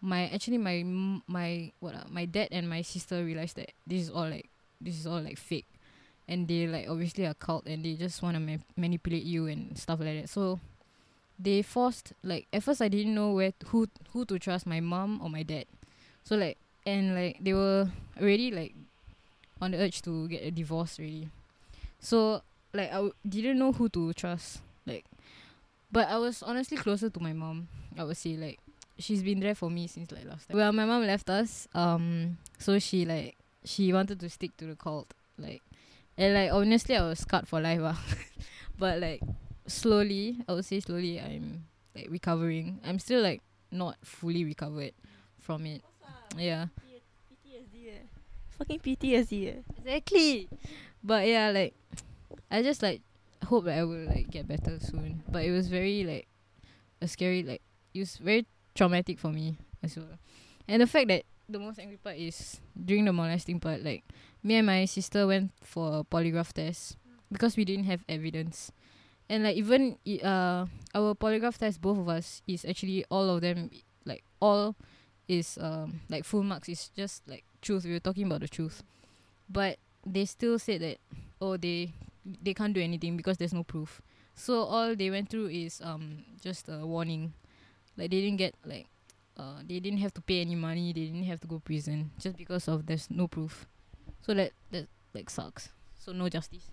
my 0.01 0.27
actually 0.33 0.57
my 0.57 0.83
my 1.27 1.71
what 1.79 1.95
uh, 1.95 2.09
my 2.09 2.25
dad 2.25 2.49
and 2.51 2.67
my 2.67 2.81
sister 2.81 3.23
realized 3.23 3.55
that 3.55 3.71
this 3.85 4.01
is 4.01 4.09
all 4.09 4.27
like 4.27 4.49
this 4.81 4.97
is 4.97 5.05
all 5.05 5.21
like 5.21 5.37
fake 5.37 5.69
and 6.27 6.47
they 6.47 6.65
like 6.65 6.89
obviously 6.89 7.23
a 7.25 7.33
cult 7.35 7.67
and 7.67 7.85
they 7.85 7.93
just 7.93 8.21
want 8.21 8.35
to 8.35 8.41
ma- 8.41 8.65
manipulate 8.75 9.23
you 9.23 9.45
and 9.45 9.77
stuff 9.77 9.99
like 9.99 10.21
that 10.21 10.29
so 10.29 10.59
they 11.41 11.61
forced 11.61 12.13
like 12.23 12.47
at 12.53 12.61
first 12.63 12.81
i 12.81 12.87
didn't 12.87 13.15
know 13.15 13.31
where 13.33 13.53
who 13.67 13.87
who 14.13 14.25
to 14.25 14.37
trust 14.37 14.65
my 14.67 14.79
mom 14.79 15.19
or 15.23 15.29
my 15.29 15.43
dad 15.43 15.65
so 16.23 16.35
like 16.35 16.57
and 16.85 17.15
like 17.15 17.37
they 17.41 17.53
were 17.53 17.89
already 18.19 18.51
like 18.51 18.73
on 19.61 19.71
the 19.71 19.77
urge 19.77 20.01
to 20.01 20.27
get 20.27 20.41
a 20.43 20.51
divorce 20.51 20.99
really. 20.99 21.29
so 21.99 22.41
like 22.73 22.89
I 22.89 22.95
w- 22.95 23.13
didn't 23.27 23.59
know 23.59 23.71
who 23.71 23.89
to 23.89 24.13
trust 24.13 24.61
like 24.85 25.05
but 25.91 26.07
i 26.07 26.17
was 26.17 26.41
honestly 26.41 26.77
closer 26.77 27.09
to 27.09 27.19
my 27.19 27.33
mom 27.33 27.67
i 27.97 28.03
would 28.03 28.17
say 28.17 28.37
like 28.37 28.59
she's 29.01 29.23
been 29.23 29.39
there 29.39 29.55
for 29.55 29.69
me 29.69 29.87
since 29.87 30.11
like 30.11 30.25
last 30.25 30.47
time. 30.47 30.57
Well, 30.57 30.71
my 30.71 30.85
mom 30.85 31.05
left 31.05 31.29
us, 31.29 31.67
um, 31.73 32.37
so 32.59 32.79
she 32.79 33.05
like 33.05 33.35
she 33.63 33.91
wanted 33.91 34.19
to 34.19 34.29
stick 34.29 34.55
to 34.57 34.65
the 34.65 34.75
cult, 34.75 35.13
like, 35.37 35.61
and 36.17 36.33
like 36.33 36.51
honestly, 36.51 36.95
I 36.95 37.01
was 37.03 37.19
scarred 37.19 37.47
for 37.47 37.59
life, 37.59 37.81
ah. 37.83 37.99
but 38.77 38.99
like 38.99 39.21
slowly, 39.67 40.37
I 40.47 40.53
would 40.53 40.65
say 40.65 40.79
slowly, 40.79 41.19
I'm 41.19 41.65
like 41.95 42.07
recovering. 42.09 42.79
I'm 42.85 42.99
still 42.99 43.21
like 43.21 43.41
not 43.71 43.97
fully 44.03 44.43
recovered 44.45 44.93
from 45.39 45.65
it. 45.65 45.81
Yeah, 46.37 46.67
PTSD 47.45 47.87
eh. 47.87 48.05
Fucking 48.57 48.79
PTSD 48.79 49.47
eh. 49.47 49.59
exactly. 49.77 50.49
But 51.03 51.27
yeah, 51.27 51.51
like 51.51 51.73
I 52.49 52.61
just 52.61 52.81
like 52.83 53.01
hope 53.45 53.65
that 53.65 53.77
I 53.79 53.83
will 53.83 54.05
like 54.07 54.29
get 54.29 54.47
better 54.47 54.79
soon. 54.79 55.23
But 55.29 55.43
it 55.45 55.51
was 55.51 55.67
very 55.67 56.03
like 56.03 56.27
a 57.01 57.07
scary 57.07 57.43
like 57.43 57.61
it 57.93 57.99
was 57.99 58.17
very 58.17 58.45
traumatic 58.75 59.19
for 59.19 59.29
me 59.29 59.57
as 59.83 59.97
well. 59.97 60.19
And 60.67 60.81
the 60.81 60.87
fact 60.87 61.07
that 61.09 61.23
the 61.49 61.59
most 61.59 61.79
angry 61.79 61.97
part 61.97 62.15
is 62.15 62.61
during 62.73 63.05
the 63.05 63.13
molesting 63.13 63.59
part, 63.59 63.83
like 63.83 64.03
me 64.43 64.55
and 64.55 64.67
my 64.67 64.85
sister 64.85 65.27
went 65.27 65.51
for 65.63 65.99
a 65.99 66.03
polygraph 66.03 66.53
test 66.53 66.95
because 67.31 67.57
we 67.57 67.65
didn't 67.65 67.85
have 67.85 68.03
evidence. 68.07 68.71
And 69.31 69.47
like 69.47 69.55
even 69.55 69.95
uh 70.19 70.67
our 70.91 71.15
polygraph 71.15 71.55
test, 71.55 71.79
both 71.79 71.97
of 71.97 72.09
us 72.11 72.41
is 72.51 72.65
actually 72.67 73.05
all 73.07 73.29
of 73.31 73.39
them 73.39 73.71
like 74.03 74.27
all 74.43 74.75
is 75.31 75.55
um 75.61 76.01
like 76.11 76.25
full 76.27 76.43
marks. 76.43 76.67
It's 76.67 76.89
just 76.91 77.23
like 77.31 77.45
truth. 77.63 77.85
We 77.87 77.95
were 77.95 78.03
talking 78.03 78.27
about 78.27 78.41
the 78.43 78.51
truth, 78.51 78.83
but 79.47 79.79
they 80.05 80.25
still 80.27 80.59
said 80.59 80.81
that 80.81 80.97
oh 81.39 81.55
they 81.55 81.93
they 82.43 82.53
can't 82.53 82.73
do 82.75 82.81
anything 82.83 83.15
because 83.15 83.37
there's 83.37 83.53
no 83.55 83.63
proof. 83.63 84.01
So 84.35 84.67
all 84.67 84.95
they 84.99 85.09
went 85.09 85.29
through 85.31 85.47
is 85.47 85.79
um 85.79 86.27
just 86.43 86.67
a 86.67 86.83
warning, 86.85 87.31
like 87.95 88.11
they 88.11 88.19
didn't 88.19 88.35
get 88.43 88.53
like 88.67 88.87
uh 89.39 89.63
they 89.63 89.79
didn't 89.79 90.03
have 90.03 90.13
to 90.15 90.21
pay 90.21 90.41
any 90.41 90.55
money. 90.59 90.91
They 90.91 91.07
didn't 91.07 91.31
have 91.31 91.39
to 91.39 91.47
go 91.47 91.63
prison 91.63 92.11
just 92.19 92.35
because 92.35 92.67
of 92.67 92.85
there's 92.85 93.07
no 93.09 93.31
proof. 93.31 93.65
So 94.27 94.33
that 94.35 94.51
that 94.75 94.91
like 95.15 95.29
sucks. 95.29 95.69
So 95.95 96.11
no 96.11 96.27
justice. 96.27 96.67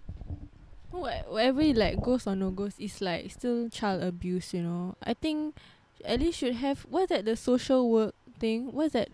Wha- 0.91 1.25
whatever 1.29 1.61
it 1.61 1.77
like 1.77 2.01
goes 2.01 2.27
or 2.27 2.35
no 2.37 2.51
goes 2.51 2.75
is 2.79 3.01
like 3.01 3.31
still 3.31 3.69
child 3.69 4.03
abuse 4.03 4.55
you 4.55 4.63
know? 4.63 4.97
I 5.03 5.15
think 5.15 5.57
at 6.05 6.21
least 6.21 6.39
should 6.39 6.55
have 6.55 6.87
what's 6.89 7.09
that 7.11 7.25
the 7.25 7.37
social 7.37 7.91
work 7.91 8.15
thing? 8.39 8.73
What's 8.73 8.93
that? 8.95 9.09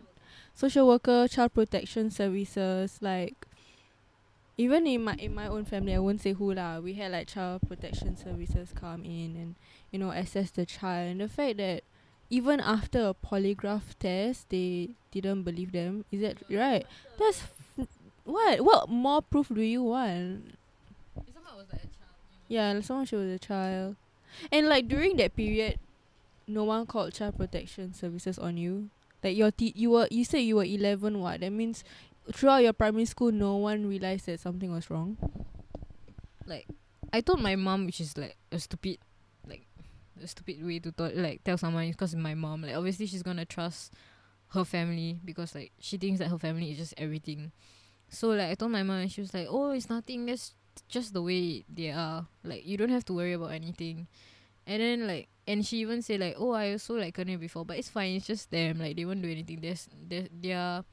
Social 0.54 0.87
worker 0.87 1.26
child 1.28 1.52
protection 1.54 2.10
services 2.10 2.98
like 3.00 3.46
even 4.56 4.87
in 4.87 5.02
my 5.02 5.14
in 5.14 5.34
my 5.34 5.46
own 5.48 5.64
family 5.64 5.94
i 5.94 5.98
won't 5.98 6.20
say 6.20 6.32
who 6.32 6.52
lah. 6.54 6.78
We 6.78 6.94
had 6.94 7.10
like 7.12 7.26
child 7.28 7.62
protection 7.66 8.16
services 8.16 8.72
come 8.74 9.04
in 9.04 9.34
and 9.37 9.54
you 9.90 9.98
know 9.98 10.10
assess 10.10 10.50
the 10.50 10.64
child. 10.66 11.10
And 11.10 11.20
the 11.20 11.28
fact 11.28 11.56
that 11.58 11.82
even 12.30 12.60
after 12.60 13.08
a 13.08 13.14
polygraph 13.14 13.98
test 13.98 14.48
they 14.50 14.90
didn't 15.10 15.42
believe 15.42 15.72
them. 15.72 16.04
Is 16.12 16.20
that 16.22 16.38
right? 16.50 16.87
That's 17.18 17.42
f- 17.78 17.88
what? 18.24 18.60
What 18.64 18.88
more 18.88 19.22
proof 19.22 19.48
do 19.48 19.60
you 19.60 19.82
want 19.82 20.54
yeah, 22.48 22.72
like 22.72 22.85
someone 22.85 23.07
she 23.07 23.16
was 23.16 23.31
a 23.31 23.38
child. 23.38 23.96
And 24.53 24.68
like 24.68 24.88
during 24.88 25.16
that 25.18 25.37
period, 25.37 25.79
no 26.46 26.64
one 26.64 26.87
called 26.87 27.14
child 27.14 27.37
protection 27.37 27.94
services 27.94 28.38
on 28.38 28.57
you. 28.57 28.90
Like 29.22 29.37
your 29.37 29.50
te- 29.50 29.72
you 29.77 29.90
were 29.90 30.09
you 30.11 30.24
said 30.24 30.38
you 30.38 30.57
were 30.57 30.64
eleven 30.64 31.20
what? 31.20 31.40
That 31.40 31.50
means 31.50 31.85
throughout 32.33 32.62
your 32.62 32.72
primary 32.72 33.05
school 33.05 33.33
no 33.33 33.57
one 33.57 33.88
realized 33.88 34.27
that 34.27 34.40
something 34.40 34.72
was 34.72 34.90
wrong. 34.90 35.16
like 36.46 36.66
I 37.12 37.20
told 37.20 37.40
my 37.40 37.57
mom, 37.57 37.87
which 37.87 38.00
is 38.00 38.16
like 38.18 38.37
a 38.50 38.59
stupid, 38.59 38.98
like 39.48 39.66
a 40.22 40.27
stupid 40.27 40.64
way 40.66 40.79
to 40.81 40.90
thought 40.90 41.14
like 41.16 41.44
tell 41.44 41.57
someone 41.57 41.88
because 41.88 42.14
my 42.14 42.35
mom. 42.35 42.62
Like 42.62 42.74
obviously 42.77 43.07
she's 43.07 43.22
gonna 43.22 43.44
trust 43.44 43.92
her 44.48 44.64
family 44.64 45.18
because 45.24 45.55
like 45.55 45.72
she 45.81 45.96
thinks 45.96 46.18
that 46.18 46.29
her 46.29 46.38
family 46.38 46.72
is 46.72 46.79
just 46.79 46.94
everything. 46.98 47.53
So 48.09 48.29
like 48.29 48.50
I 48.50 48.55
told 48.55 48.72
my 48.72 48.83
mom, 48.83 49.00
and 49.00 49.11
she 49.12 49.20
was 49.20 49.33
like, 49.33 49.46
"Oh, 49.48 49.70
it's 49.70 49.88
nothing. 49.88 50.27
That's 50.27 50.55
just 50.88 51.12
the 51.12 51.22
way 51.22 51.64
they 51.68 51.90
are. 51.90 52.26
Like 52.42 52.66
you 52.66 52.76
don't 52.76 52.90
have 52.90 53.04
to 53.06 53.12
worry 53.14 53.32
about 53.32 53.52
anything." 53.52 54.06
And 54.66 54.80
then 54.80 55.06
like, 55.06 55.28
and 55.46 55.64
she 55.64 55.78
even 55.78 56.02
said 56.02 56.20
like, 56.20 56.37
"Oh, 56.38 56.52
I 56.52 56.72
also 56.72 56.94
like 56.94 57.16
kena 57.16 57.38
before, 57.38 57.64
but 57.64 57.76
it's 57.78 57.88
fine. 57.88 58.16
It's 58.16 58.26
just 58.26 58.50
them. 58.50 58.78
Like 58.78 58.96
they 58.96 59.04
won't 59.04 59.22
do 59.22 59.30
anything. 59.30 59.60
There's 59.60 59.88
their 59.92 60.28
their 60.32 60.84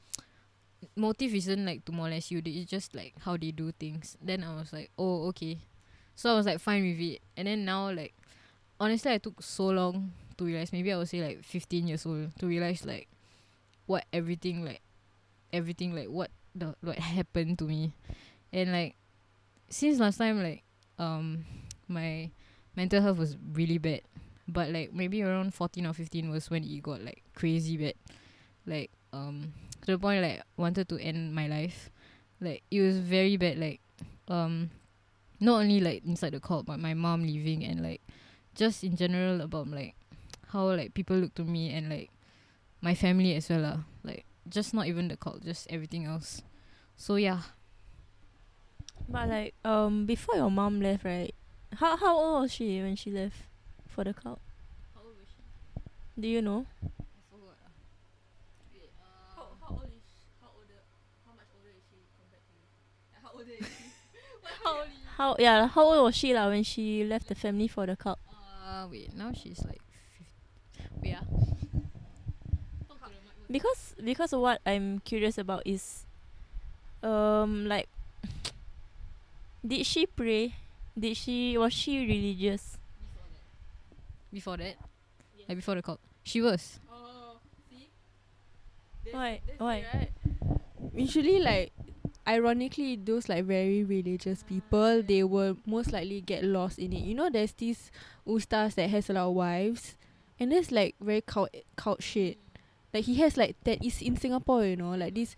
motive 0.96 1.34
isn't 1.34 1.64
like 1.64 1.84
to 1.86 1.92
molest 1.92 2.30
you. 2.30 2.42
It's 2.44 2.70
just 2.70 2.94
like 2.94 3.14
how 3.20 3.36
they 3.36 3.50
do 3.50 3.72
things." 3.72 4.16
Then 4.20 4.44
I 4.44 4.54
was 4.54 4.72
like, 4.72 4.90
"Oh, 4.98 5.28
okay." 5.32 5.58
So 6.14 6.30
I 6.30 6.34
was 6.36 6.46
like 6.46 6.60
fine 6.60 6.82
with 6.84 7.00
it. 7.00 7.22
And 7.36 7.48
then 7.48 7.64
now 7.64 7.90
like 7.90 8.14
honestly 8.78 9.12
I 9.12 9.18
took 9.18 9.42
so 9.42 9.68
long 9.68 10.12
to 10.36 10.44
realize 10.44 10.72
maybe 10.72 10.92
I 10.92 10.96
would 10.96 11.08
say 11.08 11.22
like 11.22 11.42
fifteen 11.42 11.88
years 11.88 12.04
old 12.06 12.36
to 12.38 12.46
realize 12.46 12.84
like 12.84 13.08
what 13.86 14.04
everything 14.12 14.64
like 14.64 14.80
everything 15.52 15.94
like 15.94 16.08
what 16.08 16.30
the 16.54 16.74
what 16.80 16.98
happened 16.98 17.58
to 17.60 17.64
me. 17.64 17.92
And 18.52 18.72
like 18.72 18.96
since 19.72 19.98
last 19.98 20.18
time 20.18 20.42
like 20.42 20.62
um 20.98 21.44
my 21.88 22.30
mental 22.76 23.00
health 23.00 23.18
was 23.18 23.36
really 23.52 23.78
bad. 23.78 24.02
But 24.46 24.70
like 24.70 24.92
maybe 24.92 25.22
around 25.22 25.54
fourteen 25.54 25.86
or 25.86 25.94
fifteen 25.94 26.28
was 26.28 26.50
when 26.50 26.62
it 26.62 26.82
got 26.82 27.00
like 27.00 27.22
crazy 27.34 27.76
bad. 27.76 27.94
Like 28.66 28.90
um 29.12 29.52
to 29.86 29.92
the 29.92 29.98
point 29.98 30.22
like 30.22 30.42
wanted 30.56 30.88
to 30.90 30.98
end 30.98 31.34
my 31.34 31.48
life. 31.48 31.90
Like 32.40 32.62
it 32.70 32.80
was 32.80 32.98
very 32.98 33.36
bad 33.36 33.58
like 33.58 33.80
um 34.28 34.70
not 35.40 35.62
only 35.62 35.80
like 35.80 36.04
inside 36.04 36.34
the 36.34 36.40
cult 36.40 36.66
but 36.66 36.78
my 36.78 36.94
mom 36.94 37.22
leaving 37.22 37.64
and 37.64 37.82
like 37.82 38.00
just 38.54 38.84
in 38.84 38.94
general 38.94 39.40
about 39.40 39.66
like 39.68 39.94
how 40.48 40.66
like 40.70 40.92
people 40.94 41.16
look 41.16 41.34
to 41.34 41.44
me 41.44 41.72
and 41.72 41.88
like 41.88 42.10
my 42.82 42.94
family 42.94 43.34
as 43.34 43.48
well 43.48 43.60
lah. 43.60 43.78
Like 44.04 44.26
just 44.48 44.74
not 44.74 44.86
even 44.86 45.08
the 45.08 45.16
cult, 45.16 45.42
just 45.42 45.66
everything 45.70 46.04
else. 46.04 46.42
So 46.96 47.16
yeah. 47.16 47.40
But 49.08 49.28
like 49.28 49.54
um 49.64 50.06
before 50.06 50.36
your 50.36 50.50
mom 50.50 50.80
left, 50.80 51.04
right? 51.04 51.34
How 51.76 51.96
how 51.96 52.16
old 52.16 52.42
was 52.42 52.52
she 52.52 52.80
when 52.80 52.96
she 52.96 53.10
left 53.10 53.36
for 53.88 54.04
the 54.04 54.14
cult? 54.14 54.40
How 54.94 55.00
old 55.02 55.16
was 55.18 55.28
she? 55.28 56.20
Do 56.20 56.28
you 56.28 56.42
know? 56.42 56.66
i 56.80 56.86
How, 59.36 59.46
how 59.60 59.74
old 59.74 59.88
is 59.96 60.02
how 60.40 60.48
older 60.56 60.80
how 61.26 61.32
much 61.34 61.46
older 61.56 61.70
is 61.76 61.82
she 61.90 61.98
compared 62.18 62.42
to 62.46 62.52
you? 62.54 62.66
How 63.22 63.30
older 63.32 63.52
is 63.52 63.66
she? 63.66 63.84
how 64.64 64.78
old 64.78 64.86
is 64.88 64.94
How 65.16 65.36
yeah, 65.38 65.66
how 65.68 65.82
old 65.84 66.04
was 66.04 66.16
she 66.16 66.34
lah 66.34 66.48
when 66.48 66.62
she 66.64 67.04
left 67.04 67.28
the 67.28 67.34
family 67.34 67.68
for 67.68 67.86
the 67.86 67.96
cult? 67.96 68.18
Uh 68.64 68.86
wait, 68.90 69.14
now 69.16 69.32
she's 69.32 69.62
like 69.64 69.80
50. 70.76 71.00
Wait 71.02 71.16
ah. 71.18 71.24
Because 73.50 73.94
because 74.02 74.32
what 74.32 74.60
I'm 74.64 75.00
curious 75.04 75.36
about 75.36 75.62
is 75.66 76.06
um 77.02 77.66
like 77.66 77.88
did 79.64 79.86
she 79.86 80.06
pray? 80.06 80.54
Did 80.98 81.16
she 81.16 81.56
was 81.56 81.72
she 81.72 82.04
religious? 82.06 82.78
before 84.32 84.56
that, 84.56 84.76
like 85.48 85.56
before 85.56 85.74
the 85.74 85.82
cult. 85.82 86.00
She 86.24 86.40
was. 86.40 86.80
Oh, 86.90 87.36
see? 87.68 87.88
Why? 89.12 89.40
Why? 89.58 90.08
Usually, 90.94 91.38
like, 91.38 91.72
ironically, 92.26 92.96
those 92.96 93.28
like 93.28 93.44
very 93.44 93.84
religious 93.84 94.42
ah, 94.42 94.48
people, 94.48 95.02
they 95.02 95.22
will 95.22 95.56
most 95.66 95.92
likely 95.92 96.20
get 96.20 96.42
lost 96.42 96.78
in 96.78 96.92
it. 96.92 97.04
You 97.04 97.14
know, 97.14 97.28
there's 97.30 97.52
these 97.52 97.90
ustaz 98.26 98.74
that 98.74 98.88
has 98.90 99.10
a 99.10 99.12
lot 99.12 99.28
of 99.28 99.34
wives, 99.34 99.96
and 100.40 100.50
that's 100.50 100.72
like 100.72 100.96
very 101.00 101.20
cult 101.20 101.50
cult 101.76 102.02
shit. 102.02 102.38
Mm. 102.38 102.60
Like 102.94 103.04
he 103.04 103.16
has 103.20 103.36
like 103.36 103.56
that 103.64 103.84
is 103.84 104.00
in 104.00 104.16
Singapore, 104.16 104.64
you 104.64 104.76
know, 104.76 104.96
like 104.96 105.14
this. 105.14 105.36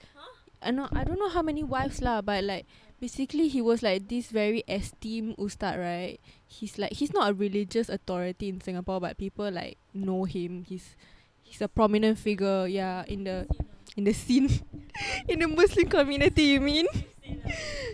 I 0.62 0.70
know 0.70 0.88
I 0.92 1.04
don't 1.04 1.18
know 1.18 1.28
how 1.28 1.42
many 1.42 1.62
wives 1.62 2.00
lah, 2.00 2.22
but 2.22 2.44
like 2.44 2.66
basically 3.04 3.48
he 3.48 3.60
was 3.60 3.82
like 3.82 4.08
this 4.08 4.32
very 4.32 4.64
esteemed 4.64 5.36
ustad, 5.36 5.76
right? 5.76 6.16
He's 6.48 6.80
like 6.80 6.96
he's 6.96 7.12
not 7.12 7.28
a 7.28 7.34
religious 7.36 7.92
authority 7.92 8.48
in 8.48 8.64
Singapore, 8.64 8.96
but 8.96 9.20
people 9.20 9.44
like 9.52 9.76
know 9.92 10.24
him. 10.24 10.64
He's 10.64 10.96
he's 11.44 11.60
a 11.60 11.68
prominent 11.68 12.16
figure, 12.16 12.64
yeah, 12.64 13.04
in 13.04 13.28
the 13.28 13.44
in 13.92 14.08
the 14.08 14.16
scene 14.16 14.48
in 15.28 15.44
the 15.44 15.48
Muslim 15.48 15.84
community. 15.92 16.56
You 16.56 16.64
mean? 16.64 16.88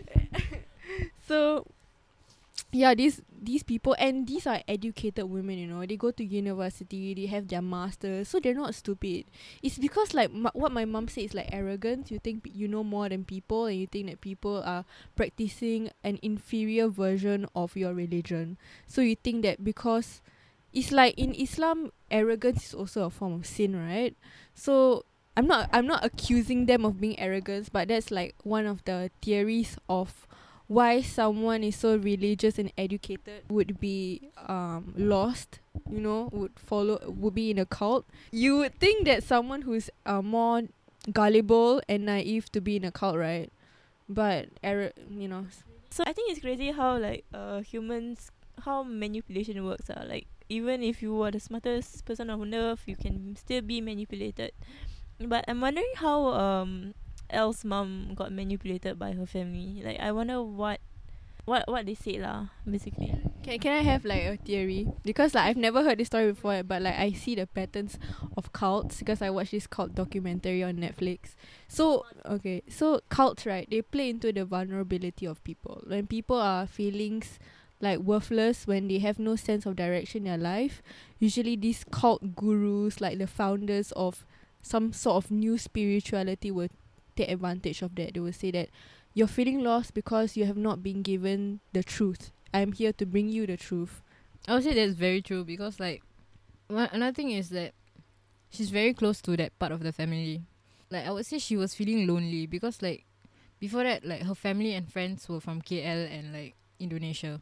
so 1.26 1.66
yeah, 2.72 2.94
these 2.94 3.20
these 3.42 3.62
people 3.62 3.96
and 3.98 4.26
these 4.28 4.46
are 4.46 4.60
educated 4.68 5.24
women. 5.24 5.58
You 5.58 5.66
know, 5.66 5.84
they 5.86 5.96
go 5.96 6.10
to 6.12 6.24
university, 6.24 7.14
they 7.14 7.26
have 7.26 7.48
their 7.48 7.62
masters, 7.62 8.28
so 8.28 8.38
they're 8.38 8.54
not 8.54 8.74
stupid. 8.74 9.24
It's 9.62 9.78
because 9.78 10.14
like 10.14 10.30
m- 10.30 10.48
what 10.54 10.70
my 10.72 10.84
mom 10.84 11.08
said 11.08 11.24
is 11.24 11.34
like 11.34 11.48
arrogance. 11.52 12.10
You 12.10 12.18
think 12.20 12.48
you 12.52 12.68
know 12.68 12.84
more 12.84 13.08
than 13.08 13.24
people, 13.24 13.66
and 13.66 13.78
you 13.78 13.86
think 13.86 14.06
that 14.08 14.20
people 14.20 14.62
are 14.64 14.84
practicing 15.16 15.90
an 16.04 16.18
inferior 16.22 16.88
version 16.88 17.46
of 17.56 17.76
your 17.76 17.92
religion. 17.94 18.56
So 18.86 19.00
you 19.00 19.16
think 19.16 19.42
that 19.42 19.64
because 19.64 20.22
it's 20.72 20.92
like 20.92 21.18
in 21.18 21.34
Islam, 21.34 21.90
arrogance 22.10 22.66
is 22.66 22.74
also 22.74 23.04
a 23.04 23.10
form 23.10 23.32
of 23.34 23.46
sin, 23.46 23.74
right? 23.74 24.14
So 24.54 25.04
I'm 25.36 25.46
not 25.46 25.68
I'm 25.72 25.86
not 25.86 26.04
accusing 26.04 26.66
them 26.66 26.84
of 26.84 27.00
being 27.00 27.18
arrogant, 27.18 27.70
but 27.72 27.88
that's 27.88 28.10
like 28.10 28.34
one 28.44 28.66
of 28.66 28.84
the 28.84 29.10
theories 29.22 29.76
of 29.88 30.26
why 30.70 31.02
someone 31.02 31.66
is 31.66 31.74
so 31.74 31.96
religious 31.98 32.54
and 32.62 32.70
educated 32.78 33.42
would 33.50 33.80
be 33.82 34.30
um 34.46 34.94
lost 34.94 35.58
you 35.90 35.98
know 35.98 36.30
would 36.30 36.54
follow 36.54 36.94
would 37.10 37.34
be 37.34 37.50
in 37.50 37.58
a 37.58 37.66
cult 37.66 38.06
you 38.30 38.56
would 38.58 38.74
think 38.78 39.02
that 39.04 39.24
someone 39.26 39.62
who's 39.66 39.90
uh, 40.06 40.22
more 40.22 40.62
gullible 41.10 41.82
and 41.90 42.06
naive 42.06 42.46
to 42.52 42.60
be 42.62 42.76
in 42.78 42.84
a 42.86 42.92
cult 42.92 43.16
right 43.18 43.50
but 44.08 44.46
error 44.62 44.92
you 45.10 45.26
know 45.26 45.46
So 45.90 46.06
I 46.06 46.14
think 46.14 46.30
it's 46.30 46.38
crazy 46.40 46.70
how 46.70 47.02
like 47.02 47.26
uh 47.34 47.66
humans 47.66 48.30
how 48.62 48.86
manipulation 48.86 49.58
works 49.66 49.90
ah. 49.90 50.06
Like 50.06 50.30
even 50.46 50.86
if 50.86 51.02
you 51.02 51.18
are 51.22 51.30
the 51.34 51.42
smartest 51.42 52.06
person 52.06 52.30
on 52.30 52.54
earth, 52.54 52.86
you 52.86 52.94
can 52.94 53.34
still 53.34 53.62
be 53.62 53.80
manipulated. 53.82 54.52
But 55.18 55.44
I'm 55.50 55.60
wondering 55.60 55.90
how 55.98 56.30
um 56.30 56.94
Elle's 57.32 57.64
mom 57.64 58.12
got 58.14 58.32
manipulated 58.32 58.98
by 58.98 59.12
her 59.12 59.26
family. 59.26 59.82
Like 59.84 60.00
I 60.00 60.12
wonder 60.12 60.42
what 60.42 60.80
what 61.44 61.66
what 61.68 61.86
they 61.86 61.94
said 61.94 62.20
lah, 62.20 62.46
basically. 62.68 63.10
Can 63.42 63.58
can 63.58 63.72
I 63.72 63.82
have 63.82 64.04
like 64.04 64.22
a 64.22 64.36
theory? 64.36 64.86
Because 65.02 65.34
like 65.34 65.46
I've 65.46 65.56
never 65.56 65.82
heard 65.82 65.98
this 65.98 66.08
story 66.08 66.32
before, 66.32 66.62
but 66.62 66.82
like 66.82 66.98
I 66.98 67.12
see 67.12 67.34
the 67.34 67.46
patterns 67.46 67.98
of 68.36 68.52
cults 68.52 68.98
because 68.98 69.22
I 69.22 69.30
watched 69.30 69.52
this 69.52 69.66
cult 69.66 69.94
documentary 69.94 70.62
on 70.62 70.76
Netflix. 70.76 71.34
So 71.68 72.06
okay, 72.24 72.62
so 72.68 73.00
cults 73.08 73.46
right, 73.46 73.68
they 73.70 73.82
play 73.82 74.10
into 74.10 74.32
the 74.32 74.44
vulnerability 74.44 75.26
of 75.26 75.42
people. 75.44 75.82
When 75.86 76.06
people 76.06 76.38
are 76.38 76.66
feelings 76.66 77.38
like 77.80 77.98
worthless, 77.98 78.66
when 78.66 78.88
they 78.88 78.98
have 78.98 79.18
no 79.18 79.36
sense 79.36 79.64
of 79.64 79.76
direction 79.76 80.26
in 80.26 80.30
their 80.30 80.38
life, 80.38 80.82
usually 81.18 81.56
these 81.56 81.84
cult 81.90 82.36
gurus, 82.36 83.00
like 83.00 83.18
the 83.18 83.26
founders 83.26 83.92
of 83.92 84.26
some 84.62 84.92
sort 84.92 85.24
of 85.24 85.30
new 85.30 85.56
spirituality 85.56 86.50
will 86.50 86.68
take 87.16 87.30
advantage 87.30 87.82
of 87.82 87.94
that. 87.96 88.14
They 88.14 88.20
will 88.20 88.32
say 88.32 88.50
that 88.52 88.68
you're 89.14 89.26
feeling 89.26 89.62
lost 89.62 89.94
because 89.94 90.36
you 90.36 90.44
have 90.46 90.56
not 90.56 90.82
been 90.82 91.02
given 91.02 91.60
the 91.72 91.82
truth. 91.82 92.30
I'm 92.52 92.72
here 92.72 92.92
to 92.94 93.06
bring 93.06 93.28
you 93.28 93.46
the 93.46 93.56
truth. 93.56 94.02
I 94.48 94.54
would 94.54 94.64
say 94.64 94.74
that's 94.74 94.94
very 94.94 95.22
true 95.22 95.44
because 95.44 95.78
like 95.78 96.02
one 96.68 96.88
another 96.92 97.14
thing 97.14 97.30
is 97.30 97.50
that 97.50 97.74
she's 98.50 98.70
very 98.70 98.94
close 98.94 99.20
to 99.22 99.36
that 99.36 99.58
part 99.58 99.72
of 99.72 99.82
the 99.82 99.92
family. 99.92 100.42
Like 100.90 101.06
I 101.06 101.10
would 101.10 101.26
say 101.26 101.38
she 101.38 101.56
was 101.56 101.74
feeling 101.74 102.06
lonely 102.06 102.46
because 102.46 102.82
like 102.82 103.04
before 103.58 103.84
that 103.84 104.04
like 104.04 104.22
her 104.22 104.34
family 104.34 104.74
and 104.74 104.90
friends 104.90 105.28
were 105.28 105.40
from 105.40 105.62
KL 105.62 106.10
and 106.10 106.32
like 106.32 106.54
Indonesia. 106.78 107.40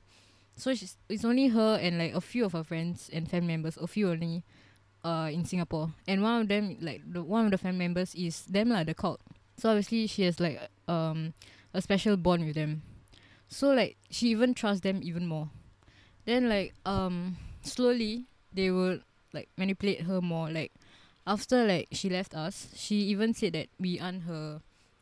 So 0.57 0.75
she's 0.75 0.97
it's 1.09 1.25
only 1.25 1.49
her 1.49 1.79
and 1.81 1.99
like 1.99 2.15
a 2.15 2.21
few 2.21 2.45
of 2.45 2.53
her 2.53 2.65
friends 2.65 3.09
and 3.13 3.31
family 3.31 3.49
members, 3.49 3.77
a 3.77 3.87
few 3.87 4.11
only 4.11 4.45
uh 5.05 5.31
in 5.33 5.45
Singapore. 5.45 5.93
And 6.07 6.23
one 6.23 6.43
of 6.43 6.49
them 6.49 6.77
like 6.81 7.03
the 7.07 7.23
one 7.23 7.45
of 7.45 7.51
the 7.51 7.59
family 7.59 7.79
members 7.79 8.15
is 8.15 8.43
them 8.47 8.71
lah, 8.71 8.85
the 8.85 8.95
cult. 8.95 9.21
So 9.59 9.71
obviously 9.71 10.07
she 10.07 10.23
has 10.23 10.41
like 10.41 10.61
um 10.87 11.35
a 11.75 11.83
special 11.83 12.17
bond 12.17 12.47
with 12.47 12.55
them. 12.55 12.83
So 13.49 13.71
like 13.71 13.97
she 14.11 14.29
even 14.29 14.55
trusts 14.55 14.83
them 14.83 15.01
even 15.03 15.27
more. 15.27 15.51
Then 16.25 16.49
like 16.49 16.75
um 16.87 17.37
slowly 17.63 18.27
they 18.53 18.71
will 18.71 19.01
like 19.33 19.49
manipulate 19.57 20.03
her 20.03 20.21
more. 20.21 20.51
Like 20.51 20.73
after 21.27 21.67
like 21.67 21.89
she 21.93 22.09
left 22.09 22.35
us, 22.35 22.69
she 22.75 22.97
even 23.11 23.35
said 23.35 23.53
that 23.55 23.69
we 23.79 23.99
aren't 24.01 24.23
her 24.25 24.61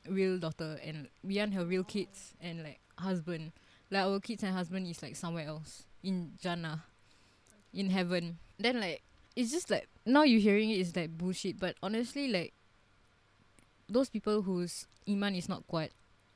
real 0.08 0.38
daughter 0.38 0.78
and 0.84 1.08
we 1.22 1.38
aren't 1.38 1.54
her 1.54 1.64
real 1.64 1.84
kids 1.84 2.34
and 2.40 2.62
like 2.62 2.80
husband. 2.98 3.52
Like 3.90 4.02
our 4.04 4.20
kids 4.20 4.42
and 4.42 4.54
husband 4.54 4.86
is 4.88 5.02
like 5.02 5.16
somewhere 5.16 5.46
else 5.46 5.84
in 6.02 6.32
Jannah, 6.40 6.84
in 7.74 7.90
heaven. 7.90 8.38
Then 8.58 8.80
like 8.80 9.02
it's 9.36 9.52
just 9.52 9.70
like 9.70 9.88
now 10.06 10.22
you're 10.22 10.40
hearing 10.40 10.70
it 10.70 10.80
is 10.80 10.96
like 10.96 11.16
bullshit. 11.16 11.60
But 11.60 11.76
honestly, 11.82 12.28
like 12.28 12.54
those 13.88 14.08
people 14.08 14.42
whose 14.42 14.86
iman 15.08 15.34
is 15.34 15.48
not 15.48 15.66
quite 15.66 15.92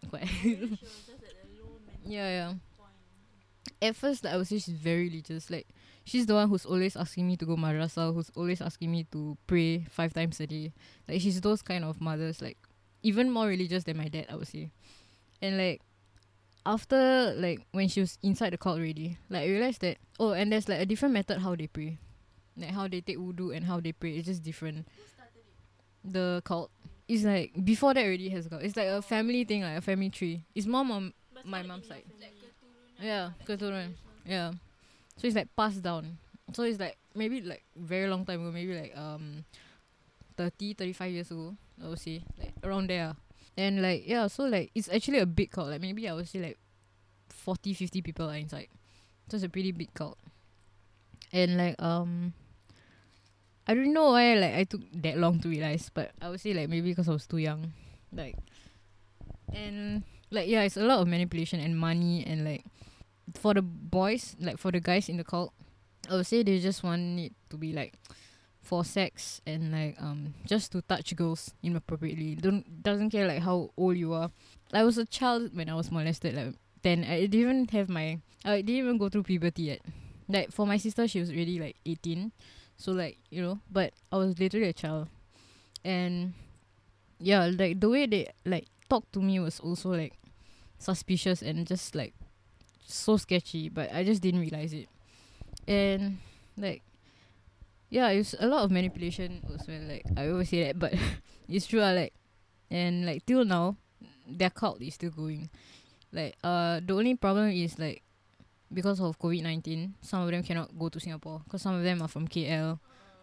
quite. 0.09 0.29
Yeah 2.05 2.29
yeah. 2.29 3.89
at 3.89 3.95
first 3.95 4.25
like, 4.25 4.35
I 4.35 4.37
would 4.37 4.47
say 4.47 4.59
she's 4.59 4.75
very 4.75 5.05
religious. 5.09 5.51
Like 5.51 5.69
she's 6.05 6.27
the 6.27 6.35
one 6.35 6.49
who's 6.49 6.65
always 6.65 6.97
asking 6.97 7.27
me 7.27 7.37
to 7.37 7.47
go 7.47 7.57
madrasah 7.57 8.13
who's 8.15 8.31
always 8.35 8.61
asking 8.61 8.91
me 8.91 9.05
to 9.13 9.37
pray 9.47 9.85
five 9.91 10.15
times 10.15 10.41
a 10.41 10.47
day. 10.47 10.73
Like 11.09 11.21
she's 11.21 11.41
those 11.41 11.63
kind 11.63 11.85
of 11.85 12.01
mothers 12.01 12.41
like 12.41 12.59
even 13.03 13.31
more 13.31 13.47
religious 13.47 13.85
than 13.85 13.97
my 13.97 14.09
dad 14.09 14.27
I 14.31 14.37
would 14.37 14.49
say. 14.49 14.71
And 15.43 15.59
like 15.59 15.83
after 16.67 17.35
like 17.37 17.61
when 17.73 17.89
she 17.89 18.01
was 18.01 18.19
inside 18.23 18.53
the 18.53 18.59
cult 18.59 18.79
already 18.79 19.17
like 19.31 19.43
I 19.43 19.47
realized 19.47 19.81
that 19.81 19.97
oh 20.19 20.33
and 20.33 20.53
there's 20.53 20.69
like 20.69 20.81
a 20.81 20.87
different 20.87 21.15
method 21.15 21.39
how 21.39 21.55
they 21.55 21.67
pray. 21.67 21.99
Like 22.57 22.71
how 22.71 22.89
they 22.89 23.01
take 23.01 23.19
wudu 23.19 23.55
and 23.55 23.65
how 23.67 23.81
they 23.81 23.93
pray 23.93 24.17
it's 24.17 24.27
just 24.27 24.43
different. 24.43 24.89
The 26.05 26.41
cult 26.45 26.71
it's 27.11 27.25
like 27.25 27.53
before 27.65 27.93
that 27.93 28.05
already 28.05 28.29
has 28.29 28.47
got 28.47 28.63
it's 28.63 28.77
like 28.77 28.87
a 28.87 29.03
family 29.03 29.43
thing 29.43 29.63
like 29.63 29.79
a 29.79 29.81
family 29.81 30.11
tree. 30.11 30.45
It's 30.55 30.67
more 30.67 30.81
on 30.87 31.13
my 31.45 31.63
mom's 31.63 31.89
side. 31.89 32.05
yeah 33.01 33.31
keturunan 33.47 33.99
yeah. 34.25 34.53
So 35.17 35.27
it's 35.27 35.35
like 35.35 35.49
passed 35.57 35.83
down. 35.83 36.19
So 36.53 36.63
it's 36.63 36.79
like 36.79 36.97
maybe 37.15 37.41
like 37.41 37.65
very 37.75 38.09
long 38.09 38.25
time 38.25 38.41
ago 38.43 38.53
maybe 38.53 38.79
like 38.79 38.97
um 38.97 39.45
30 40.37 40.75
35 40.75 41.11
years 41.11 41.31
ago 41.31 41.57
I 41.83 41.89
would 41.89 41.99
say 41.99 42.23
like 42.39 42.55
around 42.63 42.89
there 42.89 43.13
ah. 43.13 43.17
and 43.57 43.83
like 43.83 44.07
yeah 44.07 44.29
so 44.29 44.45
like 44.45 44.71
it's 44.75 44.89
actually 44.89 45.19
a 45.19 45.27
big 45.27 45.51
cult 45.51 45.69
like 45.69 45.81
maybe 45.81 46.09
I 46.09 46.15
would 46.15 46.29
say 46.29 46.39
like 46.39 46.59
40 47.29 47.75
50 47.75 48.03
people 48.03 48.31
are 48.31 48.37
inside. 48.37 48.69
So 49.29 49.35
it's 49.35 49.45
a 49.45 49.49
pretty 49.49 49.73
big 49.73 49.93
cult 49.95 50.19
and 51.33 51.57
like 51.59 51.75
um 51.83 52.35
I 53.67 53.75
don't 53.75 53.93
know 53.93 54.11
why 54.13 54.35
like 54.35 54.55
I 54.55 54.65
took 54.65 54.81
that 55.03 55.19
long 55.19 55.41
to 55.41 55.49
realize, 55.49 55.91
but 55.93 56.13
I 56.21 56.29
would 56.29 56.41
say 56.41 56.55
like 56.55 56.69
maybe 56.69 56.91
because 56.91 57.09
I 57.09 57.13
was 57.13 57.27
too 57.27 57.39
young, 57.39 57.73
like, 58.13 58.37
and 59.53 60.03
like 60.31 60.49
yeah, 60.49 60.63
it's 60.63 60.77
a 60.77 60.83
lot 60.83 61.01
of 61.01 61.09
manipulation 61.09 61.61
and 61.61 61.79
money 61.79 62.25
and 62.27 62.45
like 62.45 62.65
for 63.35 63.55
the 63.55 63.63
boys, 63.63 64.37
like 64.41 64.59
for 64.59 64.73
the 64.73 64.81
guys 64.81 65.09
in 65.09 65.17
the 65.17 65.25
cult, 65.25 65.53
I 66.09 66.15
would 66.17 66.27
say 66.27 66.43
they 66.43 66.59
just 66.59 66.83
want 66.83 67.21
it 67.21 67.33
to 67.51 67.57
be 67.57 67.73
like 67.73 67.95
for 68.63 68.85
sex 68.85 69.41
and 69.47 69.73
like 69.73 69.97
um 70.01 70.35
just 70.47 70.73
to 70.73 70.83
touch 70.83 71.15
girls 71.17 71.53
inappropriately. 71.63 72.35
Don't 72.35 72.83
doesn't 72.83 73.11
care 73.11 73.27
like 73.27 73.43
how 73.43 73.71
old 73.77 73.97
you 73.97 74.13
are. 74.15 74.31
I 74.73 74.85
was 74.85 74.99
a 74.99 75.05
child 75.07 75.57
when 75.57 75.69
I 75.69 75.75
was 75.75 75.91
molested. 75.91 76.35
Like 76.35 76.55
then 76.83 77.05
I 77.05 77.27
didn't 77.27 77.41
even 77.41 77.69
have 77.69 77.89
my 77.89 78.19
I 78.45 78.63
didn't 78.63 78.77
even 78.77 78.99
go 78.99 79.09
through 79.09 79.25
puberty 79.25 79.63
yet. 79.63 79.81
Like 80.29 80.51
for 80.53 80.67
my 80.67 80.77
sister, 80.77 81.07
she 81.09 81.21
was 81.21 81.31
already 81.31 81.59
like 81.59 81.77
eighteen. 81.85 82.33
So 82.81 82.93
like 82.97 83.21
you 83.29 83.45
know, 83.45 83.61
but 83.69 83.93
I 84.11 84.17
was 84.17 84.41
literally 84.41 84.73
a 84.73 84.73
child, 84.73 85.13
and 85.85 86.33
yeah, 87.21 87.53
like 87.53 87.77
the 87.77 87.93
way 87.93 88.07
they 88.09 88.33
like 88.49 88.73
talked 88.89 89.13
to 89.13 89.21
me 89.21 89.37
was 89.39 89.61
also 89.61 89.91
like 89.93 90.17
suspicious 90.81 91.43
and 91.45 91.69
just 91.69 91.95
like 91.95 92.15
so 92.89 93.19
sketchy. 93.21 93.69
But 93.69 93.93
I 93.93 94.01
just 94.03 94.23
didn't 94.25 94.41
realize 94.41 94.73
it, 94.73 94.89
and 95.69 96.25
like 96.57 96.81
yeah, 97.91 98.09
it's 98.17 98.35
a 98.41 98.47
lot 98.47 98.65
of 98.65 98.71
manipulation 98.71 99.45
well. 99.45 99.61
Like 99.85 100.09
I 100.17 100.33
always 100.33 100.49
say 100.49 100.65
that, 100.65 100.79
but 100.79 100.95
it's 101.53 101.67
true. 101.67 101.83
I 101.85 101.93
like 101.93 102.15
and 102.71 103.05
like 103.05 103.27
till 103.27 103.45
now, 103.45 103.77
their 104.27 104.49
cult 104.49 104.81
is 104.81 104.95
still 104.95 105.11
going. 105.13 105.51
Like 106.17 106.33
uh, 106.43 106.81
the 106.81 106.95
only 106.95 107.15
problem 107.15 107.51
is 107.51 107.79
like 107.79 108.03
because 108.73 109.01
of 109.01 109.19
COVID 109.19 109.43
nineteen, 109.43 109.95
some 110.01 110.23
of 110.23 110.31
them 110.31 110.43
cannot 110.43 110.77
go 110.79 110.89
to 110.89 111.01
Singapore 111.01 111.43
because 111.45 111.63
some 111.63 111.75
of 111.75 111.83
them 111.83 112.03
are 112.03 112.09
from 112.09 112.29
KL. 112.29 112.79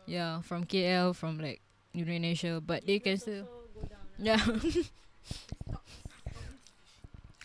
Yeah, 0.06 0.42
from 0.42 0.66
KL, 0.66 1.16
from 1.16 1.40
like 1.40 1.62
Indonesia, 1.94 2.62
but 2.66 2.86
they 2.86 3.00
can 3.00 3.18
still. 3.18 3.48
Yeah. 4.18 4.40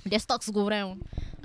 Their 0.05 0.19
stocks 0.19 0.51
go 0.51 0.69
down, 0.69 1.05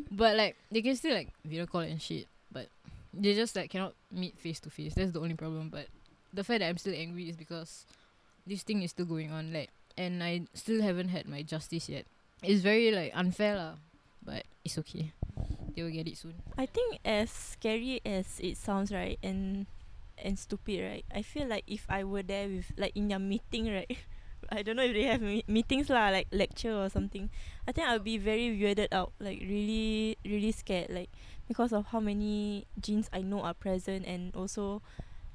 but 0.10 0.36
like 0.36 0.58
they 0.72 0.82
can 0.82 0.96
still 0.96 1.14
like 1.14 1.30
video 1.46 1.66
call 1.68 1.82
and 1.82 2.02
shit. 2.02 2.28
But 2.52 2.68
they 3.14 3.36
just 3.36 3.56
like 3.56 3.70
cannot 3.70 3.94
meet 4.12 4.38
face 4.40 4.60
to 4.62 4.70
face. 4.70 4.96
That's 4.96 5.12
the 5.12 5.20
only 5.22 5.36
problem. 5.36 5.70
But 5.70 5.88
the 6.34 6.44
fact 6.44 6.60
that 6.62 6.70
I'm 6.70 6.78
still 6.78 6.96
angry 6.96 7.30
is 7.30 7.36
because 7.36 7.86
this 8.48 8.64
thing 8.64 8.82
is 8.82 8.92
still 8.92 9.06
going 9.06 9.32
on. 9.32 9.54
Like, 9.54 9.70
and 9.98 10.24
I 10.24 10.42
still 10.54 10.82
haven't 10.82 11.10
had 11.10 11.28
my 11.28 11.44
justice 11.44 11.88
yet. 11.90 12.06
It's 12.42 12.62
very 12.62 12.92
like 12.92 13.12
unfair 13.16 13.56
lah, 13.56 13.74
but 14.26 14.46
it's 14.66 14.78
okay. 14.80 15.12
They 15.78 15.86
will 15.86 15.94
get 15.94 16.10
it 16.10 16.18
soon. 16.18 16.34
I 16.58 16.66
think 16.66 16.98
as 17.06 17.30
scary 17.30 18.02
as 18.02 18.42
it 18.42 18.58
sounds, 18.58 18.90
right, 18.90 19.22
and 19.22 19.70
and 20.18 20.34
stupid, 20.34 20.82
right. 20.82 21.06
I 21.14 21.22
feel 21.22 21.46
like 21.46 21.70
if 21.70 21.86
I 21.86 22.02
were 22.02 22.26
there 22.26 22.50
with 22.50 22.74
like 22.82 22.98
in 22.98 23.14
your 23.14 23.22
meeting, 23.22 23.70
right. 23.70 23.86
I 24.50 24.66
don't 24.66 24.74
know 24.74 24.90
if 24.90 24.98
they 24.98 25.06
have 25.06 25.22
me- 25.22 25.46
meetings 25.46 25.94
lah, 25.94 26.10
like 26.10 26.34
lecture 26.34 26.74
or 26.74 26.90
something. 26.90 27.30
I 27.70 27.78
think 27.78 27.86
I'll 27.86 28.02
be 28.02 28.18
very 28.18 28.58
weirded 28.58 28.90
out, 28.90 29.14
like 29.22 29.38
really, 29.46 30.18
really 30.26 30.50
scared, 30.50 30.90
like 30.90 31.14
because 31.46 31.70
of 31.70 31.94
how 31.94 32.02
many 32.02 32.66
jinns 32.82 33.06
I 33.14 33.22
know 33.22 33.46
are 33.46 33.54
present, 33.54 34.10
and 34.10 34.34
also, 34.34 34.82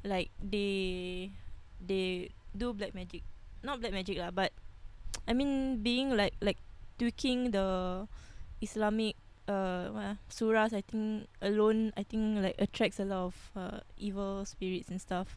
like 0.03 0.35
they, 0.43 1.31
they 1.79 2.35
do 2.51 2.75
black 2.75 2.99
magic, 2.99 3.23
not 3.63 3.79
black 3.79 3.95
magic 3.95 4.19
lah, 4.19 4.35
but 4.35 4.51
I 5.23 5.39
mean 5.39 5.87
being 5.87 6.19
like 6.19 6.35
like 6.43 6.59
tweaking 6.99 7.55
the 7.55 8.11
Islamic 8.59 9.15
uh 9.53 9.93
what 9.93 10.05
ah, 10.05 10.17
surahs 10.33 10.73
I 10.73 10.81
think 10.81 11.29
alone 11.45 11.93
I 11.97 12.03
think 12.03 12.41
like 12.41 12.57
attracts 12.59 12.99
a 12.99 13.05
lot 13.05 13.31
of 13.31 13.37
uh, 13.55 13.79
evil 13.99 14.45
spirits 14.49 14.89
and 14.89 15.01
stuff. 15.01 15.37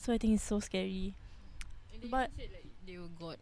So 0.00 0.12
I 0.12 0.18
think 0.18 0.34
it's 0.40 0.44
so 0.48 0.60
scary. 0.60 1.12
But- 2.08 2.30
said, 2.36 2.48
like, 2.56 2.66
they 2.86 2.96
were 2.96 3.12
God. 3.18 3.36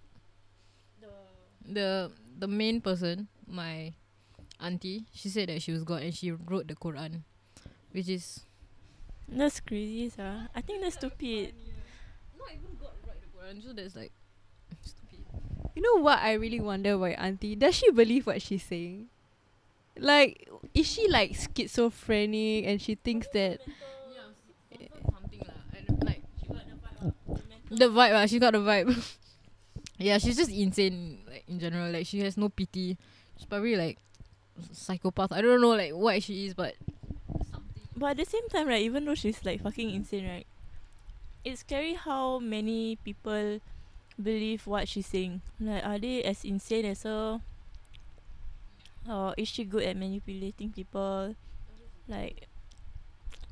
The 1.69 2.11
the 2.39 2.49
main 2.49 2.81
person, 2.81 3.29
my 3.47 3.93
auntie, 4.59 5.05
she 5.13 5.29
said 5.29 5.49
that 5.51 5.61
she 5.63 5.71
was 5.73 5.85
God 5.85 6.03
and 6.03 6.15
she 6.15 6.33
wrote 6.33 6.67
the 6.67 6.75
Quran, 6.75 7.23
which 7.93 8.09
is 8.09 8.41
That's 9.29 9.61
crazy, 9.61 10.09
sir. 10.09 10.49
I 10.57 10.61
think 10.65 10.81
that's 10.81 10.97
stupid. 10.97 11.53
not 12.41 12.49
even 12.57 12.73
God 12.81 12.97
write 13.07 13.21
the 13.21 13.29
Quran, 13.29 13.61
so 13.63 13.73
that's 13.77 13.95
like 13.95 14.13
stupid. 14.81 15.21
You 15.77 15.83
know 15.85 16.01
what 16.01 16.19
I 16.25 16.41
really 16.41 16.61
wonder 16.61 16.97
why 16.97 17.11
auntie? 17.21 17.55
Does 17.55 17.77
she 17.77 17.91
believe 17.93 18.25
what 18.27 18.41
she's 18.41 18.65
saying? 18.65 19.13
Like, 19.99 20.49
is 20.75 20.87
she 20.87 21.09
like 21.09 21.37
schizophrenic 21.37 22.67
and 22.67 22.81
she 22.81 22.95
thinks 22.95 23.27
that 23.35 23.61
Yeah, 24.71 24.89
something 25.11 25.43
lah. 25.43 25.59
I 25.75 25.81
don't 25.87 26.05
like 26.05 26.23
the 27.71 27.89
vibe. 27.91 28.13
lah. 28.13 28.27
she 28.27 28.39
got 28.39 28.53
the 28.53 28.63
vibe. 28.63 28.95
yeah, 29.99 30.19
she's 30.19 30.37
just 30.37 30.51
insane. 30.51 31.21
Like 31.29 31.45
in 31.49 31.59
general, 31.59 31.91
like 31.91 32.07
she 32.07 32.21
has 32.21 32.37
no 32.37 32.49
pity. 32.49 32.97
She's 33.37 33.47
probably 33.47 33.77
like 33.77 33.99
psychopath. 34.73 35.33
I 35.33 35.41
don't 35.41 35.61
know 35.61 35.75
like 35.75 35.93
what 35.93 36.23
she 36.23 36.47
is, 36.47 36.55
but 36.55 36.75
But 37.97 38.15
at 38.15 38.17
the 38.19 38.25
same 38.27 38.49
time, 38.49 38.69
right, 38.69 38.83
even 38.83 39.05
though 39.05 39.15
she's 39.19 39.45
like 39.45 39.63
fucking 39.63 39.91
insane, 39.91 40.27
right, 40.29 40.47
it's 41.45 41.61
scary 41.61 41.95
how 41.95 42.39
many 42.39 42.97
people 43.03 43.59
believe 44.21 44.67
what 44.67 44.87
she's 44.89 45.07
saying. 45.07 45.43
Like, 45.59 45.85
are 45.85 45.99
they 45.99 46.23
as 46.23 46.45
insane 46.45 46.87
as 46.87 47.03
her? 47.03 47.41
Or 49.09 49.35
is 49.37 49.49
she 49.49 49.65
good 49.65 49.85
at 49.85 49.97
manipulating 49.97 50.71
people? 50.73 51.35
Like, 52.07 52.47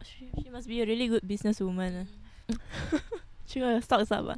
she, 0.05 0.29
she 0.43 0.51
must 0.51 0.69
be 0.69 0.83
a 0.83 0.87
really 0.87 1.09
good 1.09 1.23
businesswoman. 1.23 2.07
ah. 2.53 3.01
she 3.47 3.61
got 3.61 3.75
her 3.75 3.81
stocks 3.81 4.11
up. 4.13 4.27
ah. 4.29 4.37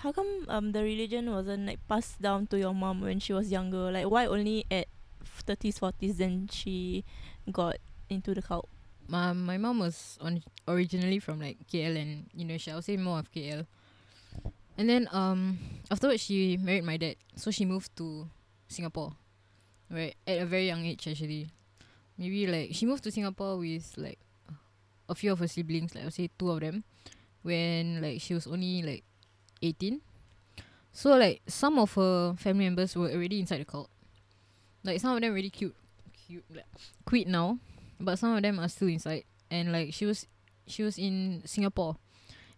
How 0.00 0.12
come 0.12 0.46
um 0.48 0.72
the 0.72 0.82
religion 0.82 1.28
wasn't 1.30 1.66
like 1.66 1.80
passed 1.88 2.22
down 2.22 2.46
to 2.48 2.58
your 2.58 2.72
mom 2.72 3.00
when 3.02 3.20
she 3.20 3.32
was 3.32 3.50
younger? 3.50 3.90
Like, 3.90 4.08
why 4.08 4.26
only 4.26 4.64
at 4.70 4.86
thirties, 5.44 5.78
forties 5.78 6.16
then 6.16 6.48
she 6.50 7.04
got 7.50 7.76
into 8.08 8.34
the 8.34 8.42
cult? 8.42 8.68
my 9.10 9.32
my 9.34 9.58
mom 9.58 9.80
was 9.80 10.16
on 10.22 10.40
originally 10.68 11.18
from 11.18 11.40
like 11.42 11.58
KL 11.66 11.98
and 11.98 12.30
you 12.32 12.44
know 12.46 12.56
she 12.56 12.70
I'll 12.70 12.80
say 12.80 12.96
more 12.96 13.18
of 13.18 13.30
KL. 13.32 13.66
And 14.78 14.88
then 14.88 15.08
um 15.12 15.58
afterwards 15.90 16.22
she 16.22 16.56
married 16.56 16.84
my 16.84 16.96
dad, 16.96 17.16
so 17.34 17.50
she 17.50 17.64
moved 17.66 17.90
to 17.96 18.30
Singapore, 18.68 19.12
right 19.90 20.14
at 20.26 20.42
a 20.42 20.46
very 20.46 20.66
young 20.66 20.84
age 20.86 21.06
actually. 21.08 21.50
Maybe 22.16 22.46
like 22.46 22.70
she 22.72 22.86
moved 22.86 23.04
to 23.04 23.10
Singapore 23.10 23.58
with 23.58 23.94
like 23.96 24.18
a 25.08 25.14
few 25.14 25.32
of 25.32 25.38
her 25.38 25.48
siblings, 25.48 25.94
like 25.94 26.04
I'll 26.04 26.10
say 26.10 26.30
two 26.38 26.50
of 26.50 26.60
them, 26.60 26.84
when 27.42 28.00
like 28.00 28.20
she 28.20 28.34
was 28.34 28.46
only 28.46 28.82
like 28.82 29.04
eighteen. 29.62 30.00
So 30.92 31.16
like 31.16 31.42
some 31.46 31.78
of 31.78 31.94
her 31.94 32.34
family 32.36 32.64
members 32.64 32.96
were 32.96 33.10
already 33.10 33.40
inside 33.40 33.60
the 33.60 33.64
cult. 33.64 33.90
Like 34.84 35.00
some 35.00 35.14
of 35.14 35.20
them 35.20 35.34
really 35.34 35.50
cute, 35.50 35.76
cute, 36.26 36.44
like, 36.54 36.64
quit 37.04 37.28
now 37.28 37.58
but 38.00 38.18
some 38.18 38.34
of 38.34 38.42
them 38.42 38.58
are 38.58 38.68
still 38.68 38.88
inside 38.88 39.24
and 39.50 39.70
like 39.70 39.92
she 39.92 40.06
was 40.06 40.26
she 40.66 40.82
was 40.82 40.98
in 40.98 41.42
singapore 41.44 41.96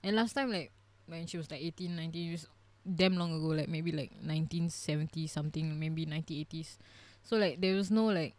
and 0.03 0.15
last 0.17 0.33
time 0.33 0.51
like 0.51 0.71
when 1.07 1.27
she 1.27 1.37
was 1.37 1.51
like 1.51 1.61
18 1.61 1.97
19 1.97 2.23
years 2.23 2.47
damn 2.95 3.17
long 3.17 3.35
ago 3.35 3.49
like 3.49 3.69
maybe 3.69 3.91
like 3.91 4.13
1970 4.23 5.27
something 5.27 5.79
maybe 5.79 6.07
1980s 6.07 6.79
so 7.23 7.37
like 7.37 7.61
there 7.61 7.75
was 7.75 7.91
no 7.91 8.07
like 8.07 8.35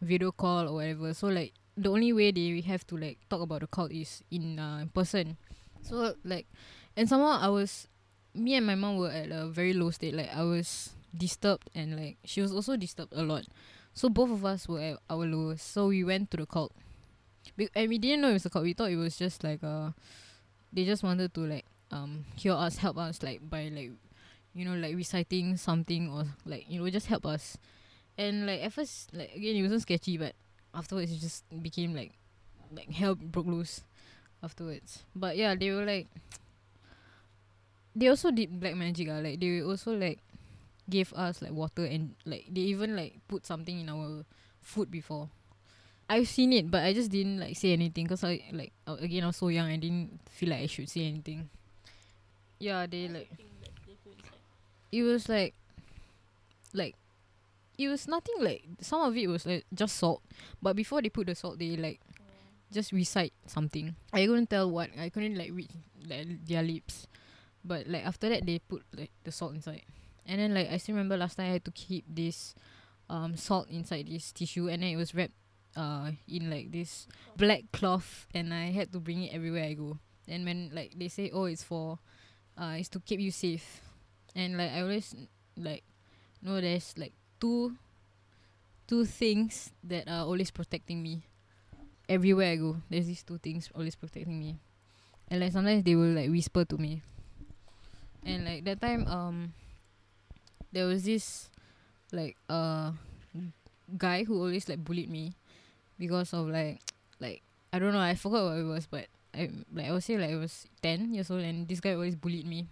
video 0.00 0.32
call 0.32 0.68
or 0.68 0.74
whatever 0.74 1.14
so 1.14 1.28
like 1.28 1.52
the 1.76 1.88
only 1.90 2.12
way 2.12 2.30
they 2.30 2.60
have 2.60 2.86
to 2.86 2.96
like 2.96 3.18
talk 3.30 3.40
about 3.40 3.60
the 3.60 3.66
cult 3.66 3.90
is 3.92 4.22
in 4.30 4.58
uh, 4.58 4.84
person 4.94 5.36
so 5.82 6.14
like 6.24 6.46
and 6.96 7.08
somehow 7.08 7.38
i 7.40 7.48
was 7.48 7.88
me 8.34 8.54
and 8.54 8.66
my 8.66 8.74
mom 8.74 8.96
were 8.96 9.10
at 9.10 9.30
a 9.30 9.46
very 9.46 9.72
low 9.72 9.90
state 9.90 10.14
like 10.14 10.30
i 10.34 10.42
was 10.42 10.90
disturbed 11.16 11.68
and 11.74 11.96
like 11.96 12.16
she 12.24 12.40
was 12.40 12.52
also 12.52 12.76
disturbed 12.76 13.12
a 13.12 13.22
lot 13.22 13.44
so 13.94 14.08
both 14.08 14.30
of 14.30 14.44
us 14.44 14.68
were 14.68 14.80
at 14.80 14.98
our 15.10 15.26
lowest. 15.26 15.70
So 15.72 15.88
we 15.88 16.02
went 16.04 16.30
to 16.30 16.36
the 16.38 16.46
cult. 16.46 16.72
Be- 17.56 17.68
and 17.74 17.88
we 17.88 17.98
didn't 17.98 18.22
know 18.22 18.30
it 18.30 18.34
was 18.40 18.46
a 18.46 18.50
cult. 18.50 18.64
We 18.64 18.72
thought 18.72 18.90
it 18.90 18.96
was 18.96 19.16
just 19.16 19.44
like 19.44 19.62
uh 19.62 19.90
they 20.72 20.84
just 20.84 21.02
wanted 21.02 21.34
to 21.34 21.40
like 21.40 21.66
um 21.90 22.24
cure 22.36 22.56
us, 22.56 22.78
help 22.78 22.96
us 22.96 23.22
like 23.22 23.40
by 23.48 23.68
like 23.68 23.90
you 24.54 24.64
know, 24.64 24.74
like 24.74 24.96
reciting 24.96 25.56
something 25.56 26.10
or 26.10 26.24
like, 26.44 26.66
you 26.68 26.80
know, 26.80 26.88
just 26.90 27.06
help 27.06 27.26
us. 27.26 27.56
And 28.22 28.46
like 28.46 28.62
at 28.62 28.72
first 28.72 29.10
like 29.10 29.34
again 29.34 29.56
it 29.58 29.62
wasn't 29.66 29.82
sketchy 29.82 30.14
but 30.14 30.38
afterwards 30.70 31.10
it 31.10 31.18
just 31.18 31.42
became 31.58 31.90
like 31.90 32.14
like 32.70 32.90
hell 32.94 33.18
broke 33.18 33.50
loose 33.50 33.82
afterwards. 34.42 35.02
But 35.14 35.36
yeah, 35.36 35.58
they 35.58 35.74
were 35.74 35.84
like 35.84 36.06
they 37.98 38.06
also 38.06 38.30
did 38.30 38.60
black 38.60 38.78
magic 38.78 39.08
ah. 39.10 39.18
Like 39.18 39.40
they 39.42 39.60
also 39.62 39.98
like 39.98 40.22
gave 40.88 41.12
us 41.14 41.42
like 41.42 41.50
water 41.50 41.84
and 41.84 42.14
like 42.24 42.46
they 42.46 42.62
even 42.70 42.94
like 42.94 43.18
put 43.26 43.42
something 43.42 43.80
in 43.80 43.90
our 43.90 44.22
food 44.62 44.90
before. 44.90 45.28
I've 46.08 46.28
seen 46.28 46.52
it, 46.52 46.70
but 46.70 46.84
I 46.84 46.92
just 46.92 47.10
didn't 47.10 47.40
like 47.40 47.56
say 47.56 47.72
anything 47.72 48.04
because 48.04 48.22
I 48.22 48.42
like 48.52 48.72
uh, 48.86 49.02
again 49.02 49.24
I 49.24 49.34
was 49.34 49.36
so 49.36 49.48
young. 49.48 49.66
I 49.66 49.76
didn't 49.76 50.20
feel 50.30 50.50
like 50.50 50.60
I 50.62 50.66
should 50.70 50.88
say 50.88 51.06
anything. 51.10 51.50
Yeah, 52.58 52.86
they 52.86 53.08
like 53.08 53.30
it 54.92 55.02
was 55.02 55.28
like 55.28 55.54
like 56.74 56.94
it 57.82 57.88
was 57.88 58.08
nothing 58.08 58.36
like 58.40 58.64
some 58.80 59.02
of 59.02 59.16
it 59.16 59.26
was 59.26 59.46
like 59.46 59.64
just 59.74 59.96
salt, 59.96 60.22
but 60.60 60.76
before 60.76 61.02
they 61.02 61.08
put 61.10 61.26
the 61.26 61.34
salt, 61.34 61.58
they 61.58 61.76
like 61.76 62.00
just 62.72 62.92
recite 62.92 63.32
something. 63.46 63.94
I 64.12 64.26
couldn't 64.26 64.50
tell 64.50 64.70
what. 64.70 64.90
I 64.98 65.10
couldn't 65.10 65.36
like 65.36 65.50
read 65.52 65.70
like 66.08 66.46
their 66.46 66.62
lips, 66.62 67.06
but 67.64 67.86
like 67.86 68.04
after 68.04 68.28
that 68.28 68.46
they 68.46 68.58
put 68.58 68.82
like 68.96 69.10
the 69.24 69.32
salt 69.32 69.54
inside. 69.54 69.82
And 70.26 70.40
then 70.40 70.54
like 70.54 70.70
I 70.70 70.78
still 70.78 70.94
remember 70.94 71.16
last 71.16 71.36
time 71.36 71.50
I 71.50 71.52
had 71.52 71.64
to 71.66 71.72
keep 71.72 72.04
this 72.08 72.54
um 73.10 73.36
salt 73.36 73.68
inside 73.68 74.08
this 74.08 74.32
tissue 74.32 74.68
and 74.68 74.82
then 74.82 74.90
it 74.90 74.96
was 74.96 75.14
wrapped 75.14 75.34
uh 75.76 76.12
in 76.28 76.48
like 76.48 76.70
this 76.72 77.06
black 77.36 77.64
cloth 77.72 78.26
and 78.34 78.54
I 78.54 78.70
had 78.70 78.92
to 78.92 79.00
bring 79.00 79.24
it 79.24 79.34
everywhere 79.34 79.64
I 79.64 79.74
go. 79.74 79.98
And 80.28 80.44
when 80.44 80.70
like 80.72 80.94
they 80.96 81.08
say 81.08 81.30
oh 81.32 81.44
it's 81.44 81.62
for 81.62 81.98
uh 82.56 82.74
it's 82.78 82.88
to 82.90 83.00
keep 83.00 83.20
you 83.20 83.30
safe. 83.30 83.82
And 84.34 84.56
like 84.56 84.70
I 84.72 84.80
always 84.80 85.14
like 85.56 85.84
know 86.42 86.60
there's 86.60 86.94
like 86.96 87.12
two 87.42 87.74
two 88.86 89.02
things 89.02 89.74
that 89.82 90.06
are 90.06 90.22
always 90.22 90.54
protecting 90.54 91.02
me. 91.02 91.26
Everywhere 92.06 92.54
I 92.54 92.56
go, 92.56 92.76
there's 92.86 93.10
these 93.10 93.26
two 93.26 93.38
things 93.42 93.66
always 93.74 93.98
protecting 93.98 94.38
me. 94.38 94.62
And 95.26 95.40
like 95.42 95.50
sometimes 95.50 95.82
they 95.82 95.98
will 95.98 96.14
like 96.14 96.30
whisper 96.30 96.62
to 96.70 96.78
me. 96.78 97.02
And 98.22 98.46
like 98.46 98.62
that 98.70 98.78
time 98.78 99.10
um 99.10 99.58
there 100.70 100.86
was 100.86 101.02
this 101.02 101.50
like 102.14 102.38
uh 102.46 102.92
guy 103.98 104.22
who 104.22 104.38
always 104.38 104.68
like 104.68 104.84
bullied 104.84 105.10
me 105.10 105.34
because 105.98 106.30
of 106.32 106.46
like 106.46 106.78
like 107.18 107.42
I 107.72 107.80
don't 107.82 107.92
know 107.92 108.00
I 108.00 108.14
forgot 108.14 108.44
what 108.44 108.62
it 108.62 108.68
was 108.68 108.86
but 108.86 109.10
I 109.34 109.50
like 109.74 109.88
I 109.88 109.92
would 109.92 110.04
say 110.04 110.16
like 110.16 110.30
I 110.30 110.36
was 110.36 110.68
ten 110.82 111.12
years 111.12 111.30
old 111.30 111.42
and 111.42 111.66
this 111.66 111.80
guy 111.80 111.94
always 111.94 112.14
bullied 112.14 112.46
me 112.46 112.68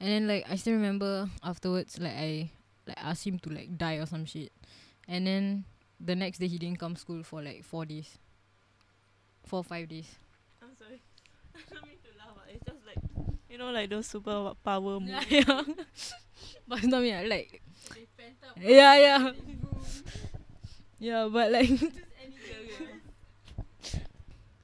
and 0.00 0.08
then 0.08 0.26
like 0.26 0.46
I 0.48 0.56
still 0.56 0.74
remember 0.74 1.28
afterwards 1.42 1.98
like 1.98 2.14
I 2.16 2.50
like 2.86 2.98
ask 2.98 3.26
him 3.26 3.38
to 3.38 3.50
like 3.50 3.76
die 3.78 3.96
or 3.96 4.06
some 4.06 4.24
shit 4.24 4.52
and 5.08 5.26
then 5.26 5.64
the 6.04 6.16
next 6.16 6.38
day 6.38 6.48
he 6.48 6.58
didn't 6.58 6.78
come 6.78 6.96
school 6.96 7.22
for 7.22 7.42
like 7.42 7.62
four 7.64 7.84
days, 7.84 8.18
four 9.46 9.60
or 9.60 9.64
five 9.64 9.88
days. 9.88 10.10
I'm 10.60 10.74
sorry. 10.76 11.00
I 11.54 11.60
don't 11.72 11.86
mean 11.86 11.96
to 12.02 12.18
laugh. 12.18 12.36
ah. 12.36 12.50
It's 12.52 12.64
just 12.64 12.86
like 12.86 12.98
you 13.48 13.58
know, 13.58 13.70
like 13.70 13.90
those 13.90 14.06
super 14.06 14.52
power 14.64 14.98
moves. 14.98 15.10
yeah, 15.30 15.42
yeah. 15.46 15.62
but 16.68 16.78
it's 16.78 16.86
not 16.86 17.02
me. 17.02 17.12
I 17.12 17.24
like 17.24 17.62
yeah, 18.60 18.96
yeah, 18.96 19.30
yeah. 20.98 21.28
But 21.30 21.52
like 21.52 21.70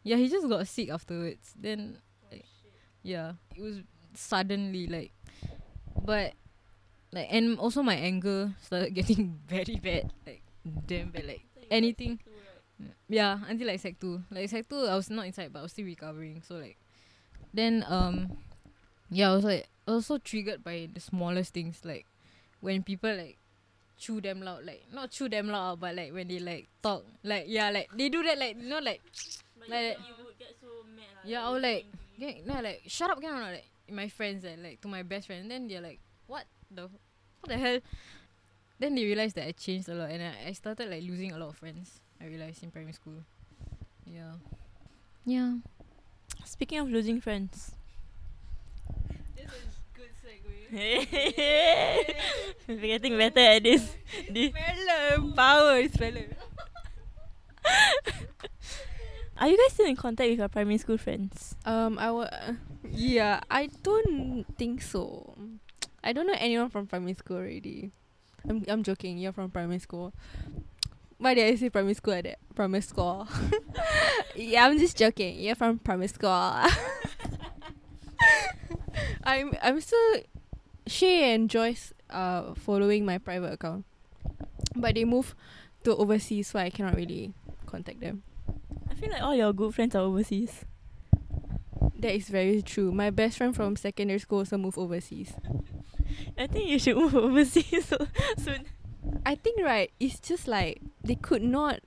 yeah, 0.02 0.16
he 0.16 0.28
just 0.28 0.48
got 0.48 0.66
sick 0.66 0.90
afterwards. 0.90 1.54
Then 1.58 1.98
like, 2.32 2.46
yeah, 3.02 3.32
it 3.54 3.62
was 3.62 3.80
suddenly 4.14 4.86
like, 4.86 5.12
but 6.04 6.32
like 7.12 7.28
and 7.30 7.58
also 7.58 7.82
my 7.82 7.94
anger 7.96 8.52
started 8.62 8.94
getting 8.98 9.38
very 9.46 9.76
bad, 9.82 10.12
like 10.26 10.42
damn 10.86 11.10
bad, 11.10 11.26
like 11.26 11.42
anything. 11.70 12.18
Yeah, 13.08 13.38
until 13.48 13.66
like 13.68 13.80
sec 13.80 13.98
two. 13.98 14.22
Like 14.30 14.48
sec 14.48 14.68
two, 14.68 14.84
I 14.86 14.94
was 14.94 15.10
not 15.10 15.26
inside, 15.26 15.52
but 15.52 15.60
I 15.60 15.62
was 15.62 15.72
still 15.72 15.86
recovering. 15.86 16.42
So 16.46 16.56
like, 16.56 16.76
then 17.52 17.84
um, 17.88 18.36
yeah, 19.10 19.30
I 19.30 19.34
was 19.34 19.44
like 19.44 19.66
also 19.86 20.18
triggered 20.18 20.62
by 20.62 20.88
the 20.92 21.00
smallest 21.00 21.54
things, 21.54 21.80
like 21.84 22.06
when 22.60 22.82
people 22.82 23.14
like 23.16 23.38
chew 23.96 24.20
them 24.20 24.42
loud, 24.42 24.64
like 24.64 24.84
not 24.92 25.10
chew 25.10 25.28
them 25.28 25.48
loud, 25.48 25.80
but 25.80 25.96
like 25.96 26.12
when 26.12 26.28
they 26.28 26.38
like 26.38 26.68
talk, 26.82 27.04
like 27.24 27.44
yeah, 27.48 27.70
like 27.70 27.88
they 27.96 28.08
do 28.08 28.22
that, 28.22 28.38
like 28.38 28.56
you 28.60 28.68
know, 28.68 28.78
like 28.78 29.00
But 29.58 29.70
Like- 29.70 29.98
you 29.98 30.24
would 30.24 30.38
get 30.38 30.54
so 30.60 30.68
mad. 30.94 31.04
lah, 31.16 31.24
yeah, 31.24 31.42
I 31.42 31.48
you 31.48 31.54
was 31.54 31.62
like, 31.62 31.84
angry. 32.20 32.44
yeah, 32.46 32.54
no, 32.54 32.60
like 32.62 32.82
shut 32.86 33.10
up, 33.10 33.20
can 33.20 33.34
or 33.34 33.40
not? 33.40 33.52
Like 33.58 33.66
my 33.90 34.08
friends, 34.08 34.44
and 34.44 34.62
like 34.62 34.80
to 34.82 34.88
my 34.88 35.02
best 35.02 35.26
friend, 35.26 35.42
and 35.42 35.50
then 35.50 35.66
they're 35.66 35.80
like, 35.82 35.98
what 36.28 36.44
the, 36.70 36.82
what 36.82 37.48
the 37.48 37.56
hell? 37.58 37.78
Then 38.78 38.94
they 38.94 39.04
realized 39.04 39.34
that 39.36 39.46
I 39.48 39.52
changed 39.52 39.88
a 39.88 39.94
lot, 39.94 40.10
and 40.10 40.22
I, 40.22 40.48
I 40.48 40.52
started 40.52 40.88
like 40.90 41.02
losing 41.02 41.32
a 41.32 41.38
lot 41.38 41.48
of 41.50 41.56
friends. 41.56 42.00
I 42.20 42.26
realized 42.26 42.62
in 42.62 42.70
primary 42.70 42.92
school. 42.92 43.24
Yeah. 44.06 44.32
Yeah. 45.24 45.54
Speaking 46.44 46.78
of 46.78 46.88
losing 46.88 47.20
friends. 47.20 47.72
This 49.36 49.46
is 49.46 49.78
good 49.94 50.10
segue. 50.22 50.70
We're 52.68 52.80
getting 52.98 53.18
better 53.18 53.40
at 53.40 53.62
this. 53.62 53.96
this. 54.30 54.52
Spelling 54.86 55.32
power, 55.34 55.88
spelling. 55.88 56.34
Are 59.40 59.46
you 59.48 59.56
guys 59.56 59.72
still 59.72 59.86
in 59.86 59.94
contact 59.96 60.30
with 60.30 60.38
your 60.40 60.48
primary 60.48 60.78
school 60.78 60.98
friends? 60.98 61.54
Um, 61.64 61.98
I 61.98 62.10
wa- 62.10 62.28
yeah, 62.90 63.40
I 63.50 63.68
don't 63.82 64.44
think 64.56 64.82
so. 64.82 65.36
I 66.02 66.12
don't 66.12 66.26
know 66.26 66.36
anyone 66.36 66.70
from 66.70 66.86
primary 66.86 67.14
school 67.14 67.38
already. 67.38 67.90
I'm 68.48 68.64
I'm 68.68 68.82
joking. 68.82 69.18
You're 69.18 69.32
from 69.32 69.50
primary 69.50 69.78
school. 69.78 70.12
Why 71.18 71.34
did 71.34 71.52
I 71.52 71.56
say 71.56 71.70
primary 71.70 71.94
school 71.94 72.14
at 72.14 72.24
that? 72.24 72.38
Primary 72.54 72.82
school. 72.82 73.26
yeah, 74.36 74.66
I'm 74.66 74.78
just 74.78 74.96
joking. 74.96 75.38
You're 75.40 75.56
from 75.56 75.78
primary 75.78 76.08
school. 76.08 76.30
I'm 79.24 79.52
I'm 79.62 79.80
still 79.80 80.22
she 80.86 81.24
and 81.24 81.50
Joyce 81.50 81.92
uh 82.10 82.54
following 82.54 83.04
my 83.04 83.18
private 83.18 83.52
account, 83.52 83.84
but 84.76 84.94
they 84.94 85.04
moved 85.04 85.34
to 85.84 85.96
overseas, 85.96 86.48
so 86.48 86.58
I 86.58 86.70
cannot 86.70 86.96
really 86.96 87.34
contact 87.66 88.00
them. 88.00 88.22
I 88.90 88.94
feel 88.94 89.10
like 89.10 89.22
all 89.22 89.34
your 89.34 89.52
good 89.52 89.74
friends 89.74 89.94
are 89.94 90.02
overseas. 90.02 90.64
That 91.98 92.14
is 92.14 92.28
very 92.28 92.62
true. 92.62 92.92
My 92.92 93.10
best 93.10 93.38
friend 93.38 93.54
from 93.54 93.74
secondary 93.76 94.20
school 94.20 94.38
also 94.40 94.56
moved 94.56 94.78
overseas. 94.78 95.32
I 96.38 96.46
think 96.46 96.68
you 96.70 96.78
should 96.78 96.96
move 96.96 97.14
overseas 97.26 97.86
so 97.86 98.06
soon. 98.38 98.66
I 99.26 99.34
think 99.34 99.60
right, 99.62 99.90
it's 99.98 100.20
just 100.20 100.46
like 100.46 100.80
they 101.02 101.16
could 101.16 101.42
not 101.42 101.80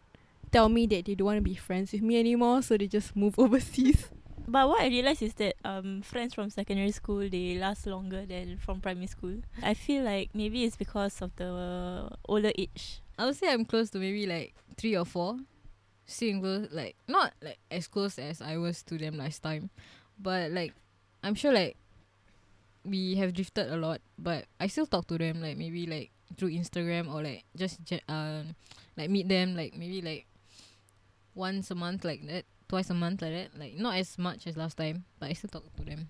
tell 0.51 0.67
me 0.69 0.85
that 0.87 1.05
they 1.05 1.15
don't 1.15 1.25
want 1.25 1.37
to 1.37 1.41
be 1.41 1.55
friends 1.55 1.91
with 1.93 2.01
me 2.01 2.19
anymore, 2.19 2.61
so 2.61 2.77
they 2.77 2.87
just 2.87 3.15
move 3.15 3.35
overseas. 3.39 4.09
But 4.47 4.67
what 4.67 4.81
I 4.81 4.87
realized 4.87 5.21
is 5.21 5.33
that 5.35 5.55
um 5.63 6.01
friends 6.01 6.33
from 6.33 6.49
secondary 6.49 6.91
school 6.91 7.29
they 7.29 7.57
last 7.57 7.87
longer 7.87 8.25
than 8.25 8.57
from 8.57 8.81
primary 8.81 9.07
school. 9.07 9.37
I 9.63 9.73
feel 9.75 10.03
like 10.03 10.31
maybe 10.33 10.65
it's 10.65 10.75
because 10.75 11.21
of 11.21 11.33
the 11.37 12.09
older 12.27 12.51
age. 12.57 12.99
I 13.17 13.25
would 13.25 13.35
say 13.37 13.47
I'm 13.51 13.63
close 13.65 13.89
to 13.91 13.99
maybe 13.99 14.25
like 14.27 14.53
three 14.77 14.97
or 14.97 15.05
four. 15.05 15.37
single 16.05 16.67
like 16.71 16.95
not 17.07 17.31
like 17.41 17.59
as 17.69 17.87
close 17.87 18.19
as 18.19 18.41
I 18.41 18.57
was 18.57 18.83
to 18.83 18.97
them 18.97 19.15
last 19.17 19.39
time, 19.43 19.69
but 20.21 20.51
like 20.51 20.73
I'm 21.23 21.35
sure 21.35 21.51
like 21.51 21.75
we 22.85 23.15
have 23.15 23.33
drifted 23.33 23.71
a 23.71 23.77
lot, 23.77 24.01
but 24.17 24.45
I 24.59 24.67
still 24.67 24.85
talk 24.85 25.07
to 25.07 25.17
them 25.17 25.41
like 25.41 25.57
maybe 25.57 25.85
like 25.85 26.11
through 26.37 26.51
Instagram 26.51 27.13
or 27.13 27.21
like 27.23 27.43
just 27.55 27.83
ge- 27.83 28.05
um 28.07 28.55
like 28.97 29.09
meet 29.09 29.27
them 29.27 29.55
like 29.55 29.75
maybe 29.75 30.01
like 30.01 30.25
once 31.35 31.71
a 31.71 31.75
month 31.75 32.03
like 32.03 32.25
that, 32.27 32.45
twice 32.67 32.89
a 32.89 32.93
month 32.93 33.21
like 33.21 33.33
that. 33.33 33.59
Like 33.59 33.77
not 33.77 33.97
as 33.97 34.17
much 34.17 34.47
as 34.47 34.57
last 34.57 34.77
time, 34.77 35.05
but 35.19 35.29
I 35.29 35.33
still 35.33 35.49
talk 35.49 35.75
to 35.77 35.83
them. 35.83 36.09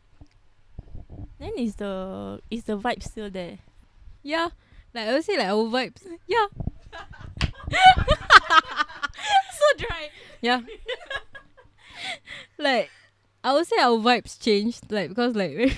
Then 1.39 1.51
is 1.57 1.75
the 1.75 2.41
is 2.49 2.63
the 2.63 2.77
vibe 2.77 3.03
still 3.03 3.29
there? 3.29 3.59
Yeah, 4.23 4.49
like 4.93 5.07
I 5.07 5.13
would 5.13 5.25
say 5.25 5.37
like 5.37 5.47
our 5.47 5.65
vibes. 5.65 6.03
Yeah, 6.27 6.47
so 9.51 9.65
dry. 9.77 10.09
Yeah. 10.41 10.61
like 12.57 12.89
I 13.43 13.53
would 13.53 13.67
say 13.67 13.77
our 13.79 13.97
vibes 13.97 14.39
changed, 14.39 14.91
like 14.91 15.09
because 15.09 15.35
like 15.35 15.51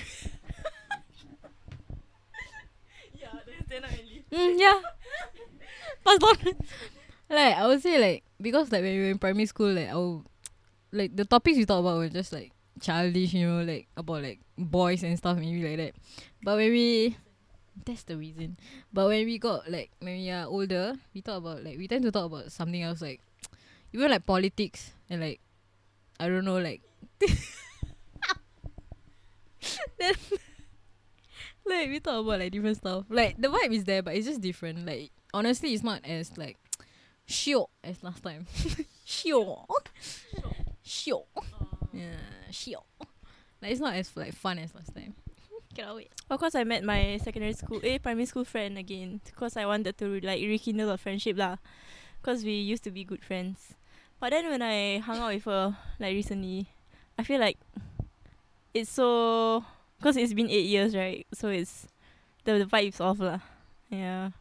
Yeah, 3.20 3.28
not 3.80 3.90
really. 3.90 4.24
mm, 4.32 4.58
yeah. 4.60 4.80
Pass 6.04 6.18
on. 6.22 6.36
like 7.30 7.56
I 7.56 7.66
would 7.66 7.82
say 7.82 7.98
like 8.00 8.24
because 8.40 8.72
like 8.72 8.82
when 8.82 8.94
we 8.94 9.00
were 9.04 9.10
in 9.12 9.18
primary 9.18 9.46
school, 9.46 9.72
like 9.72 9.88
our 9.90 10.22
like 10.92 11.16
the 11.16 11.24
topics 11.24 11.58
we 11.58 11.66
talk 11.66 11.80
about 11.80 11.98
were 11.98 12.08
just 12.08 12.32
like 12.32 12.52
childish, 12.80 13.34
you 13.34 13.48
know, 13.48 13.62
like 13.64 13.88
about 13.96 14.22
like 14.22 14.40
boys 14.58 15.02
and 15.02 15.18
stuff, 15.18 15.38
maybe 15.38 15.62
like 15.64 15.78
that. 15.78 15.94
But 16.42 16.56
when 16.56 16.70
we 16.72 17.16
that's 17.86 18.04
the 18.04 18.16
reason. 18.16 18.56
But 18.92 19.08
when 19.08 19.26
we 19.26 19.38
got 19.38 19.70
like 19.70 19.90
when 20.00 20.18
we 20.18 20.30
are 20.30 20.46
older, 20.46 20.94
we 21.14 21.22
talk 21.22 21.38
about 21.38 21.64
like 21.64 21.78
we 21.78 21.88
tend 21.88 22.04
to 22.04 22.12
talk 22.12 22.26
about 22.26 22.52
something 22.52 22.82
else 22.82 23.02
like 23.02 23.20
even 23.92 24.10
like 24.10 24.26
politics 24.26 24.92
and 25.10 25.20
like 25.22 25.40
I 26.20 26.28
don't 26.28 26.44
know 26.44 26.58
like 26.58 26.82
then 29.98 30.14
like 31.66 31.88
we 31.88 32.00
talk 32.00 32.24
about 32.24 32.40
like 32.40 32.52
different 32.52 32.76
stuff. 32.76 33.04
Like 33.08 33.36
the 33.40 33.48
vibe 33.48 33.72
is 33.72 33.84
there 33.84 34.02
but 34.02 34.14
it's 34.14 34.26
just 34.26 34.40
different. 34.40 34.86
Like 34.86 35.10
honestly 35.32 35.74
it's 35.74 35.82
not 35.82 36.04
as 36.04 36.36
like 36.36 36.58
shiok 37.28 37.68
as 37.82 38.02
last 38.02 38.22
time. 38.22 38.46
shiok. 39.06 39.66
shiok. 40.84 41.24
Yeah, 41.92 42.50
shiok. 42.50 42.84
Like 43.62 43.72
it's 43.72 43.80
not 43.80 43.94
as 43.94 44.16
like 44.16 44.34
fun 44.34 44.58
as 44.58 44.74
last 44.74 44.94
time. 44.94 45.14
Cannot 45.74 45.96
wait. 45.96 46.12
Of 46.30 46.38
course, 46.38 46.54
I 46.54 46.62
met 46.62 46.84
my 46.84 47.18
secondary 47.22 47.52
school, 47.52 47.80
eh, 47.82 47.98
primary 47.98 48.26
school 48.26 48.44
friend 48.44 48.78
again. 48.78 49.20
Because 49.24 49.56
I 49.56 49.66
wanted 49.66 49.98
to 49.98 50.20
like 50.20 50.40
rekindle 50.42 50.90
a 50.90 50.96
friendship 50.96 51.36
lah. 51.36 51.56
Because 52.22 52.44
we 52.44 52.52
used 52.52 52.84
to 52.84 52.92
be 52.92 53.02
good 53.02 53.24
friends. 53.24 53.74
But 54.20 54.30
then 54.30 54.48
when 54.48 54.62
I 54.62 54.98
hung 54.98 55.18
out 55.18 55.34
with 55.34 55.44
her 55.44 55.76
like 55.98 56.14
recently, 56.14 56.68
I 57.18 57.24
feel 57.24 57.40
like 57.40 57.58
it's 58.74 58.90
so 58.90 59.64
because 59.98 60.16
it's 60.16 60.34
been 60.34 60.50
eight 60.50 60.66
years, 60.66 60.94
right? 60.94 61.26
So 61.32 61.48
it's 61.48 61.88
the, 62.44 62.58
the 62.58 62.66
vibes 62.66 63.00
off 63.00 63.20
lah. 63.20 63.40
Yeah, 63.88 64.34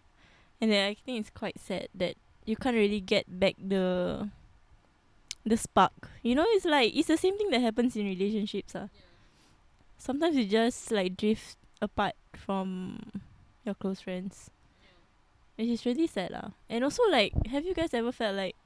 and 0.59 0.71
then 0.71 0.89
I 0.89 0.97
think 1.05 1.21
it's 1.21 1.29
quite 1.29 1.59
sad 1.59 1.87
that 1.95 2.15
you 2.43 2.57
can't 2.57 2.75
really 2.75 2.99
get 2.99 3.29
back 3.29 3.55
the 3.61 4.27
the 5.45 5.55
spark. 5.55 6.09
You 6.23 6.35
know, 6.35 6.45
it's 6.49 6.65
like 6.65 6.95
it's 6.95 7.07
the 7.07 7.17
same 7.17 7.37
thing 7.37 7.51
that 7.51 7.61
happens 7.61 7.95
in 7.95 8.09
relationships 8.09 8.75
ah 8.75 8.89
sometimes 10.03 10.35
you 10.35 10.43
just 10.43 10.91
like 10.91 11.15
drift 11.15 11.55
apart 11.81 12.15
from 12.35 12.99
your 13.63 13.73
close 13.75 14.01
friends. 14.01 14.51
Which 15.55 15.69
is 15.69 15.85
really 15.85 16.07
sad 16.07 16.31
lah. 16.35 16.51
And 16.67 16.83
also 16.83 17.03
like 17.07 17.31
have 17.47 17.63
you 17.63 17.73
guys 17.73 17.95
ever 17.95 18.11
felt 18.11 18.35
like 18.35 18.59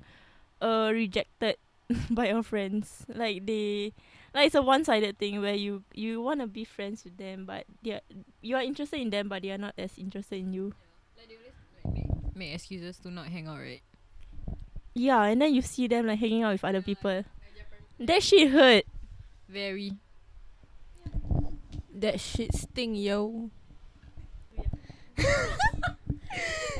uh 0.61 0.89
rejected 0.89 1.61
by 2.09 2.33
your 2.33 2.41
friends? 2.41 3.05
Like 3.05 3.45
they 3.45 3.93
like 4.33 4.47
it's 4.47 4.55
a 4.55 4.61
one 4.61 4.83
sided 4.83 5.17
thing 5.17 5.41
where 5.41 5.55
you 5.55 5.83
you 5.93 6.21
wanna 6.21 6.47
be 6.47 6.63
friends 6.63 7.03
with 7.03 7.17
them 7.17 7.45
but 7.45 7.65
they 7.83 7.99
you 8.41 8.55
are 8.55 8.61
interested 8.61 8.99
in 8.99 9.09
them 9.09 9.27
but 9.29 9.41
they 9.41 9.51
are 9.51 9.57
not 9.57 9.73
as 9.77 9.97
interested 9.97 10.39
in 10.39 10.53
you. 10.53 10.73
They 11.15 11.35
make 12.35 12.53
excuses 12.53 12.97
to 12.99 13.09
not 13.09 13.27
hang 13.27 13.47
out, 13.47 13.57
right? 13.57 13.81
Yeah, 14.93 15.23
and 15.23 15.41
then 15.41 15.53
you 15.53 15.61
see 15.61 15.87
them 15.87 16.07
like 16.07 16.19
hanging 16.19 16.43
out 16.43 16.53
with 16.53 16.65
other 16.65 16.81
people. 16.81 17.23
That 17.99 18.23
shit 18.23 18.51
hurt. 18.51 18.85
Very. 19.49 19.93
That 21.93 22.19
shit 22.19 22.53
sting, 22.53 22.95
yo. 22.95 23.49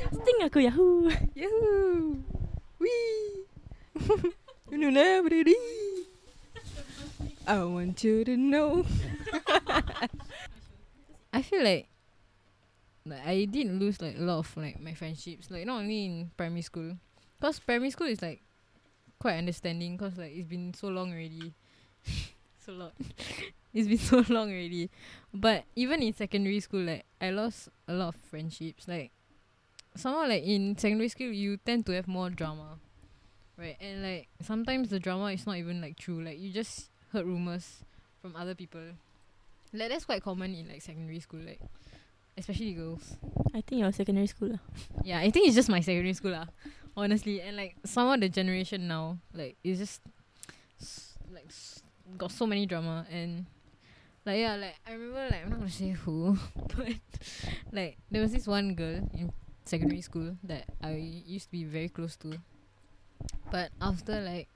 Sting 0.08 0.40
aku 0.46 0.60
Yahoo. 0.62 1.10
Yahoo! 1.34 2.22
Wee! 2.78 3.46
you 4.70 4.90
know 4.90 5.02
everybody. 5.02 5.56
I 7.48 7.64
want 7.64 8.04
you 8.04 8.24
to 8.24 8.36
know. 8.36 8.84
I 11.32 11.40
feel 11.40 11.64
like 11.64 11.88
like 13.06 13.26
I 13.26 13.46
didn't 13.46 13.78
lose 13.78 14.02
like 14.02 14.18
a 14.18 14.22
lot 14.22 14.40
of 14.40 14.54
like 14.56 14.78
my 14.80 14.92
friendships. 14.92 15.50
Like 15.50 15.64
not 15.64 15.80
only 15.80 16.04
in 16.04 16.30
primary 16.36 16.60
school, 16.60 16.98
Cause 17.40 17.58
primary 17.58 17.90
school 17.90 18.08
is 18.08 18.20
like 18.20 18.42
quite 19.18 19.38
understanding. 19.38 19.96
Cause 19.96 20.18
like 20.18 20.32
it's 20.34 20.46
been 20.46 20.74
so 20.74 20.88
long 20.88 21.10
already. 21.10 21.54
so 22.66 22.72
long. 22.72 22.90
it's 23.72 23.88
been 23.88 23.96
so 23.96 24.22
long 24.28 24.50
already. 24.50 24.90
But 25.32 25.64
even 25.74 26.02
in 26.02 26.12
secondary 26.12 26.60
school, 26.60 26.82
like 26.82 27.06
I 27.18 27.30
lost 27.30 27.70
a 27.88 27.94
lot 27.94 28.08
of 28.08 28.16
friendships. 28.16 28.86
Like 28.86 29.10
somehow, 29.96 30.28
like 30.28 30.42
in 30.42 30.76
secondary 30.76 31.08
school, 31.08 31.32
you 31.32 31.56
tend 31.56 31.86
to 31.86 31.92
have 31.92 32.08
more 32.08 32.28
drama, 32.28 32.76
right? 33.56 33.78
And 33.80 34.02
like 34.02 34.28
sometimes 34.42 34.90
the 34.90 35.00
drama 35.00 35.32
is 35.32 35.46
not 35.46 35.56
even 35.56 35.80
like 35.80 35.96
true. 35.96 36.22
Like 36.22 36.38
you 36.38 36.52
just 36.52 36.90
heard 37.12 37.26
rumors 37.26 37.84
from 38.22 38.36
other 38.36 38.54
people. 38.54 38.80
Like 39.72 39.90
that's 39.90 40.04
quite 40.04 40.22
common 40.22 40.54
in 40.54 40.68
like 40.68 40.82
secondary 40.82 41.20
school, 41.20 41.40
like 41.40 41.60
especially 42.36 42.72
girls. 42.72 43.16
I 43.54 43.60
think 43.60 43.80
your 43.80 43.92
secondary 43.92 44.26
school 44.26 44.50
lah. 44.56 44.62
Yeah, 45.04 45.18
I 45.20 45.30
think 45.30 45.46
it's 45.46 45.56
just 45.56 45.68
my 45.68 45.80
secondary 45.80 46.14
school 46.14 46.32
lah. 46.32 46.46
Honestly, 46.96 47.40
and 47.40 47.56
like 47.56 47.76
some 47.84 48.08
of 48.08 48.20
the 48.20 48.28
generation 48.28 48.88
now, 48.88 49.18
like 49.34 49.56
it's 49.62 49.78
just 49.78 50.00
s- 50.80 51.14
like 51.30 51.46
s- 51.48 51.82
got 52.16 52.32
so 52.32 52.46
many 52.46 52.66
drama 52.66 53.06
and 53.12 53.46
like 54.24 54.40
yeah, 54.40 54.56
like 54.56 54.74
I 54.86 54.92
remember 54.92 55.28
like 55.30 55.44
I'm 55.44 55.50
not 55.50 55.58
gonna 55.60 55.70
say 55.70 55.90
who, 55.92 56.36
but 56.76 56.96
like 57.72 57.98
there 58.10 58.22
was 58.22 58.32
this 58.32 58.46
one 58.48 58.74
girl 58.74 59.04
in 59.14 59.30
secondary 59.64 60.00
school 60.00 60.36
that 60.44 60.64
I 60.82 60.96
used 61.26 61.46
to 61.46 61.52
be 61.52 61.64
very 61.64 61.88
close 61.88 62.16
to, 62.24 62.40
but 63.52 63.70
after 63.80 64.20
like 64.20 64.48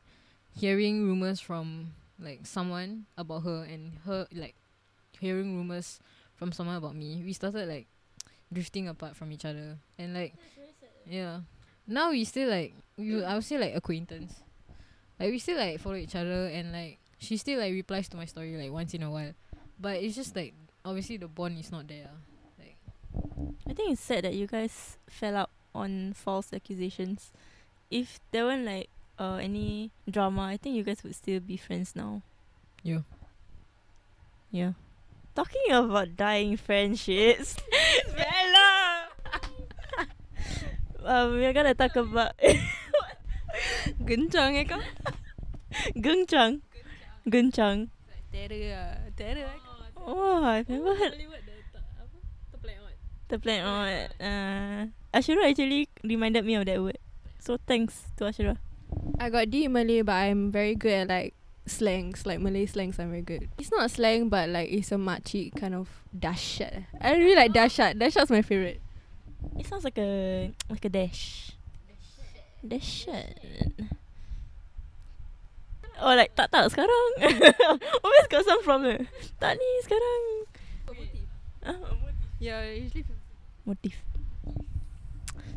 hearing 0.57 1.05
rumors 1.05 1.39
from 1.41 1.93
like 2.23 2.47
someone 2.47 3.07
about 3.17 3.43
her 3.43 3.65
and 3.65 3.99
her 4.07 4.27
like 4.33 4.55
hearing 5.19 5.57
rumors 5.57 6.01
from 6.35 6.53
someone 6.53 6.77
about 6.77 6.95
me, 6.95 7.23
we 7.25 7.33
started 7.33 7.69
like 7.69 7.87
drifting 8.53 8.89
apart 8.89 9.17
from 9.17 9.33
each 9.33 9.45
other. 9.45 9.79
And 9.99 10.15
like 10.15 10.35
yeah. 11.07 11.41
Now 11.87 12.11
we 12.11 12.25
still 12.25 12.49
like 12.49 12.75
we 12.97 13.23
I 13.25 13.35
would 13.35 13.45
say 13.45 13.59
like 13.59 13.75
acquaintance. 13.75 14.43
Like 15.19 15.31
we 15.31 15.39
still 15.39 15.59
like 15.59 15.81
follow 15.81 15.97
each 15.97 16.15
other 16.15 16.47
and 16.47 16.73
like 16.73 16.99
she 17.19 17.37
still 17.37 17.61
like 17.61 17.73
replies 17.73 18.09
to 18.09 18.17
my 18.17 18.25
story 18.25 18.57
like 18.57 18.73
once 18.73 18.95
in 18.95 19.03
a 19.03 19.11
while. 19.11 19.33
But 19.79 19.97
it's 20.03 20.17
just 20.17 20.35
like 20.35 20.55
obviously 20.85 21.17
the 21.17 21.29
bond 21.29 21.59
is 21.59 21.71
not 21.71 21.89
there. 21.89 22.11
Like 22.59 22.77
I 23.69 23.75
think 23.75 23.93
it's 23.93 24.01
sad 24.01 24.25
that 24.25 24.35
you 24.35 24.47
guys 24.47 24.99
fell 25.09 25.37
out 25.37 25.51
on 25.75 26.13
false 26.15 26.53
accusations. 26.53 27.33
If 27.91 28.21
there 28.31 28.47
weren't 28.47 28.65
like 28.65 28.89
uh 29.19 29.39
any 29.41 29.91
drama, 30.09 30.53
I 30.53 30.57
think 30.57 30.77
you 30.77 30.83
guys 30.83 31.03
would 31.03 31.15
still 31.15 31.41
be 31.41 31.57
friends 31.57 31.97
now. 31.97 32.23
Yeah. 32.83 33.05
Yeah. 34.51 34.73
Talking 35.35 35.73
about 35.73 36.17
dying 36.17 36.57
friendships, 36.57 37.57
Bella. 38.17 39.09
um, 41.05 41.41
we're 41.41 41.53
gonna 41.53 41.75
talk 41.75 41.97
about 41.97 42.37
Gencang 44.09 44.61
eh 44.61 44.65
kau? 44.69 44.81
Gencang. 45.97 46.61
Gencang. 47.25 47.89
Terror 48.33 48.65
lah. 48.73 48.93
Terror 49.17 49.45
lah. 49.45 49.59
Oh, 50.03 50.43
I've 50.43 50.69
never 50.69 50.97
heard 50.97 51.15
the 53.33 53.41
plan 53.41 53.65
on. 53.65 53.89
Uh, 54.21 54.87
Ashura 55.17 55.49
actually 55.49 55.89
reminded 56.05 56.45
me 56.45 56.55
of 56.55 56.69
that 56.69 56.77
word. 56.77 57.01
So 57.41 57.57
thanks 57.57 58.13
to 58.21 58.29
Ashura. 58.29 58.61
I 59.19 59.31
got 59.31 59.51
D 59.51 59.65
in 59.65 59.73
Malay, 59.73 60.03
but 60.03 60.13
I'm 60.19 60.51
very 60.51 60.75
good 60.75 60.93
at 60.93 61.09
like 61.09 61.35
slangs, 61.67 62.27
like 62.27 62.41
Malay 62.41 62.67
slangs. 62.67 62.99
I'm 62.99 63.11
very 63.11 63.23
good. 63.23 63.49
It's 63.59 63.71
not 63.71 63.87
a 63.87 63.89
slang, 63.89 64.29
but 64.29 64.49
like 64.49 64.71
it's 64.71 64.91
a 64.91 64.97
makcik 64.99 65.55
kind 65.55 65.75
of 65.75 65.89
dahsyat. 66.11 66.85
I 67.01 67.15
really 67.17 67.37
like 67.37 67.53
dahsyat. 67.53 67.99
Dahsyat's 67.99 68.31
my 68.31 68.43
favorite. 68.43 68.81
It 69.59 69.67
sounds 69.67 69.85
like 69.85 69.99
a 69.99 70.51
like 70.71 70.85
a 70.85 70.89
dash. 70.91 71.53
Dahsyat. 72.67 73.39
Oh 76.03 76.15
like 76.19 76.35
tak 76.35 76.51
tak 76.51 76.67
sekarang. 76.67 77.07
Always 78.03 78.27
got 78.27 78.43
some 78.43 78.63
problem. 78.67 79.07
Tak 79.39 79.55
ni 79.55 79.69
sekarang. 79.87 80.23
Ah, 81.63 81.79
Yeah, 82.43 82.67
usually. 82.75 83.07
motif. 83.63 83.95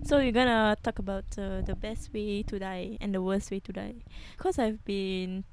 So 0.05 0.21
we're 0.21 0.31
gonna 0.31 0.77
talk 0.83 0.99
about 0.99 1.25
uh, 1.33 1.65
the 1.65 1.73
best 1.73 2.13
way 2.13 2.43
to 2.43 2.59
die 2.59 2.95
and 3.01 3.09
the 3.09 3.23
worst 3.23 3.49
way 3.49 3.59
to 3.61 3.73
die. 3.73 4.05
Cause 4.37 4.59
I've 4.59 4.85
been 4.85 5.45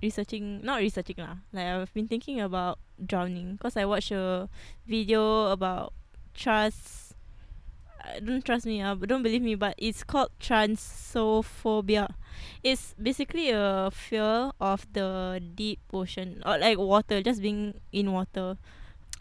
researching, 0.00 0.64
not 0.64 0.80
researching 0.80 1.20
lah. 1.20 1.44
Like 1.52 1.66
I've 1.66 1.92
been 1.92 2.08
thinking 2.08 2.40
about 2.40 2.80
drowning. 2.96 3.60
Cause 3.60 3.76
I 3.76 3.84
watched 3.84 4.16
a 4.16 4.48
video 4.88 5.52
about 5.52 5.92
trust. 6.32 7.20
Uh, 8.00 8.16
don't 8.24 8.40
trust 8.40 8.64
me, 8.64 8.80
uh, 8.80 8.94
don't 8.96 9.22
believe 9.22 9.44
me. 9.44 9.60
But 9.60 9.74
it's 9.76 10.00
called 10.00 10.32
thalassophobia. 10.40 12.16
It's 12.64 12.96
basically 12.96 13.52
a 13.52 13.92
fear 13.92 14.56
of 14.56 14.88
the 14.90 15.36
deep 15.54 15.80
ocean 15.92 16.40
or 16.48 16.56
like 16.56 16.80
water, 16.80 17.20
just 17.20 17.42
being 17.44 17.76
in 17.92 18.08
water. 18.10 18.56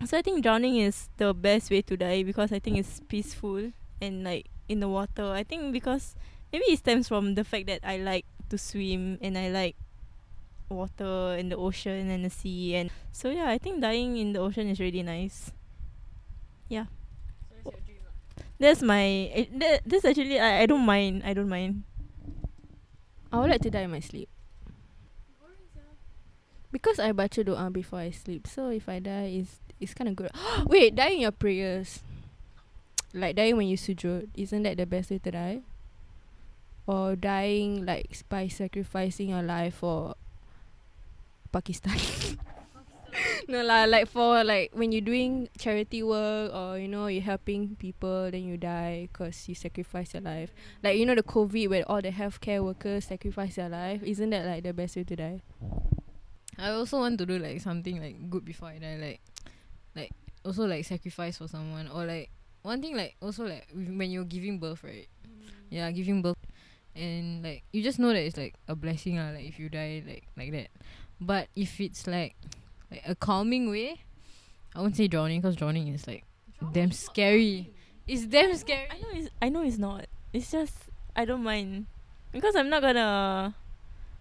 So 0.07 0.15
I 0.15 0.21
think 0.21 0.47
drowning 0.47 0.77
is 0.79 1.09
the 1.17 1.33
best 1.33 1.67
way 1.69 1.81
to 1.81 1.97
die 1.97 2.23
because 2.23 2.53
I 2.53 2.59
think 2.59 2.79
it's 2.79 3.01
peaceful 3.11 3.75
and 4.05 4.23
like 4.23 4.45
in 4.69 4.79
the 4.79 4.87
water. 4.87 5.33
I 5.33 5.43
think 5.43 5.73
because 5.73 6.15
maybe 6.53 6.65
it 6.69 6.79
stems 6.79 7.09
from 7.09 7.35
the 7.35 7.43
fact 7.43 7.67
that 7.67 7.81
I 7.83 7.97
like 7.97 8.25
to 8.49 8.57
swim 8.57 9.17
and 9.21 9.37
I 9.37 9.49
like 9.49 9.75
water 10.69 11.35
and 11.37 11.51
the 11.51 11.57
ocean 11.57 12.09
and 12.09 12.25
the 12.25 12.29
sea 12.29 12.75
and 12.75 12.89
so 13.11 13.29
yeah, 13.29 13.49
I 13.49 13.57
think 13.57 13.81
dying 13.81 14.17
in 14.17 14.33
the 14.33 14.39
ocean 14.39 14.69
is 14.69 14.79
really 14.79 15.03
nice. 15.03 15.51
Yeah. 16.69 16.85
That's 18.59 18.81
my 18.81 19.29
eh, 19.35 19.45
that, 19.59 19.81
that's 19.85 20.05
actually 20.05 20.39
I, 20.39 20.61
I 20.61 20.65
don't 20.65 20.85
mind. 20.85 21.23
I 21.25 21.33
don't 21.33 21.49
mind. 21.49 21.83
I 23.31 23.39
would 23.39 23.49
like 23.49 23.61
to 23.61 23.69
die 23.69 23.81
in 23.81 23.91
my 23.91 23.99
sleep. 23.99 24.29
Because 26.71 26.99
I 26.99 27.11
baca 27.11 27.43
doa 27.43 27.71
before 27.71 27.99
I 27.99 28.11
sleep, 28.11 28.47
so 28.47 28.67
if 28.67 28.87
I 28.87 28.99
die, 28.99 29.43
is 29.43 29.59
it's 29.79 29.93
kind 29.93 30.07
of 30.07 30.15
good. 30.15 30.31
Wait, 30.67 30.95
die 30.95 31.19
in 31.19 31.27
your 31.27 31.31
prayers, 31.31 32.03
like 33.15 33.35
dying 33.35 33.57
when 33.57 33.67
you 33.67 33.77
sujud, 33.77 34.27
isn't 34.35 34.63
that 34.63 34.77
the 34.77 34.85
best 34.85 35.09
way 35.09 35.19
to 35.19 35.31
die? 35.31 35.61
Or 36.85 37.15
dying 37.15 37.85
like 37.85 38.11
by 38.29 38.47
sacrificing 38.47 39.29
your 39.29 39.41
life 39.41 39.75
for 39.81 40.15
Pakistan. 41.51 41.97
no 43.47 43.63
lah, 43.63 43.87
like 43.87 44.11
for 44.11 44.43
like 44.43 44.75
when 44.75 44.91
you're 44.91 45.01
doing 45.01 45.47
charity 45.57 46.03
work 46.03 46.53
or 46.53 46.77
you 46.77 46.87
know 46.87 47.07
you're 47.07 47.23
helping 47.23 47.75
people, 47.79 48.29
then 48.29 48.43
you 48.43 48.57
die 48.57 49.07
because 49.11 49.47
you 49.47 49.55
sacrifice 49.55 50.13
your 50.13 50.21
life. 50.21 50.53
Like 50.83 50.99
you 50.99 51.07
know 51.07 51.15
the 51.15 51.23
COVID 51.23 51.69
where 51.69 51.87
all 51.89 52.03
the 52.03 52.11
healthcare 52.11 52.61
workers 52.63 53.05
sacrifice 53.05 53.55
their 53.55 53.69
life. 53.69 54.03
Isn't 54.03 54.29
that 54.29 54.45
like 54.45 54.63
the 54.63 54.73
best 54.73 54.95
way 54.95 55.05
to 55.05 55.15
die? 55.15 55.41
I 56.59 56.69
also 56.69 56.99
want 56.99 57.17
to 57.19 57.25
do 57.25 57.39
like 57.39 57.61
something 57.61 58.01
like 58.01 58.29
good 58.29 58.45
before 58.45 58.69
I 58.69 58.77
die 58.77 58.95
like 58.95 59.19
like 59.95 60.11
also 60.45 60.65
like 60.67 60.85
sacrifice 60.85 61.37
for 61.37 61.47
someone 61.47 61.87
or 61.87 62.05
like 62.05 62.29
one 62.65 62.81
thing 62.81 62.97
like 62.97 63.15
also 63.21 63.45
like 63.45 63.67
when 63.73 64.09
you're 64.09 64.25
giving 64.25 64.57
birth 64.57 64.83
right 64.83 65.07
mm. 65.21 65.45
yeah 65.69 65.89
giving 65.91 66.21
birth 66.21 66.41
and 66.95 67.43
like 67.43 67.61
you 67.71 67.83
just 67.83 67.99
know 67.99 68.09
that 68.09 68.25
it's 68.25 68.37
like 68.37 68.55
a 68.67 68.75
blessing 68.75 69.17
lah 69.17 69.29
like 69.29 69.45
if 69.45 69.59
you 69.59 69.69
die 69.69 70.01
like 70.07 70.25
like 70.33 70.51
that 70.51 70.73
but 71.21 71.47
if 71.55 71.79
it's 71.79 72.07
like 72.09 72.33
like 72.89 73.03
a 73.05 73.13
calming 73.13 73.69
way 73.69 74.01
I 74.73 74.81
won't 74.81 74.97
say 74.97 75.07
drowning 75.07 75.41
because 75.41 75.55
drowning 75.55 75.87
is 75.93 76.07
like 76.07 76.25
damn 76.73 76.91
scary 76.91 77.69
it's 78.07 78.25
damn 78.25 78.55
scary 78.55 78.87
I 78.89 78.97
know 78.97 79.09
it's 79.13 79.29
I 79.41 79.49
know 79.49 79.63
it's 79.63 79.77
not. 79.77 80.05
It's 80.33 80.51
just 80.51 80.75
I 81.15 81.25
don't 81.25 81.43
mind 81.43 81.87
because 82.31 82.55
I'm 82.55 82.69
not 82.69 82.81
gonna 82.81 83.55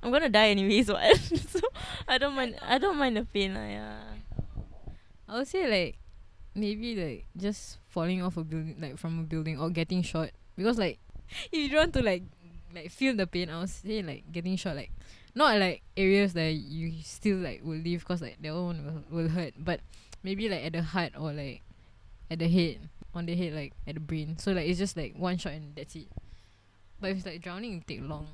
I'm 0.03 0.11
gonna 0.11 0.29
die 0.29 0.49
anyways. 0.49 0.89
What? 0.93 1.17
so 1.17 1.61
I 2.09 2.19
don't 2.19 2.35
mind. 2.35 2.57
I 2.63 2.79
don't 2.79 2.97
mind 2.97 3.17
the 3.17 3.25
pain. 3.25 3.55
lah. 3.55 3.65
yeah. 3.65 3.99
I 5.29 5.39
would 5.39 5.49
say 5.49 5.69
like 5.69 5.97
maybe 6.55 6.95
like 6.95 7.27
just 7.37 7.79
falling 7.89 8.23
off 8.23 8.37
a 8.37 8.45
building 8.45 8.77
like 8.81 8.99
from 8.99 9.21
a 9.21 9.23
building 9.23 9.59
or 9.59 9.71
getting 9.71 10.03
shot. 10.03 10.31
Because 10.57 10.79
like 10.79 10.99
if 11.53 11.59
you 11.59 11.69
don't 11.69 11.79
want 11.79 11.93
to 11.95 12.03
like 12.03 12.23
like 12.75 12.91
feel 12.91 13.15
the 13.15 13.27
pain 13.27 13.51
I 13.51 13.61
would 13.61 13.71
say 13.71 14.03
like 14.03 14.25
getting 14.33 14.57
shot 14.57 14.77
like 14.77 14.91
not 15.35 15.59
like 15.59 15.83
areas 15.97 16.33
that 16.35 16.51
you 16.51 16.93
still 17.03 17.39
like 17.39 17.61
will 17.63 17.79
live 17.79 18.05
cause 18.05 18.21
like 18.21 18.37
that 18.43 18.55
one 18.55 19.05
will, 19.11 19.23
will 19.23 19.29
hurt 19.29 19.55
but 19.59 19.81
maybe 20.23 20.49
like 20.49 20.65
at 20.65 20.73
the 20.73 20.83
heart 20.83 21.13
or 21.19 21.33
like 21.33 21.63
at 22.31 22.39
the 22.39 22.49
head 22.49 22.89
on 23.15 23.27
the 23.27 23.37
head 23.37 23.53
like 23.55 23.73
at 23.87 23.95
the 23.95 24.01
brain. 24.01 24.37
So 24.39 24.53
like 24.53 24.67
it's 24.67 24.79
just 24.79 24.97
like 24.97 25.15
one 25.17 25.39
shot 25.39 25.53
and 25.53 25.75
that's 25.75 25.95
it. 25.95 26.09
But 27.01 27.11
if 27.11 27.17
it's 27.19 27.27
like 27.27 27.41
drowning 27.43 27.79
it 27.79 27.87
take 27.87 28.03
long. 28.03 28.27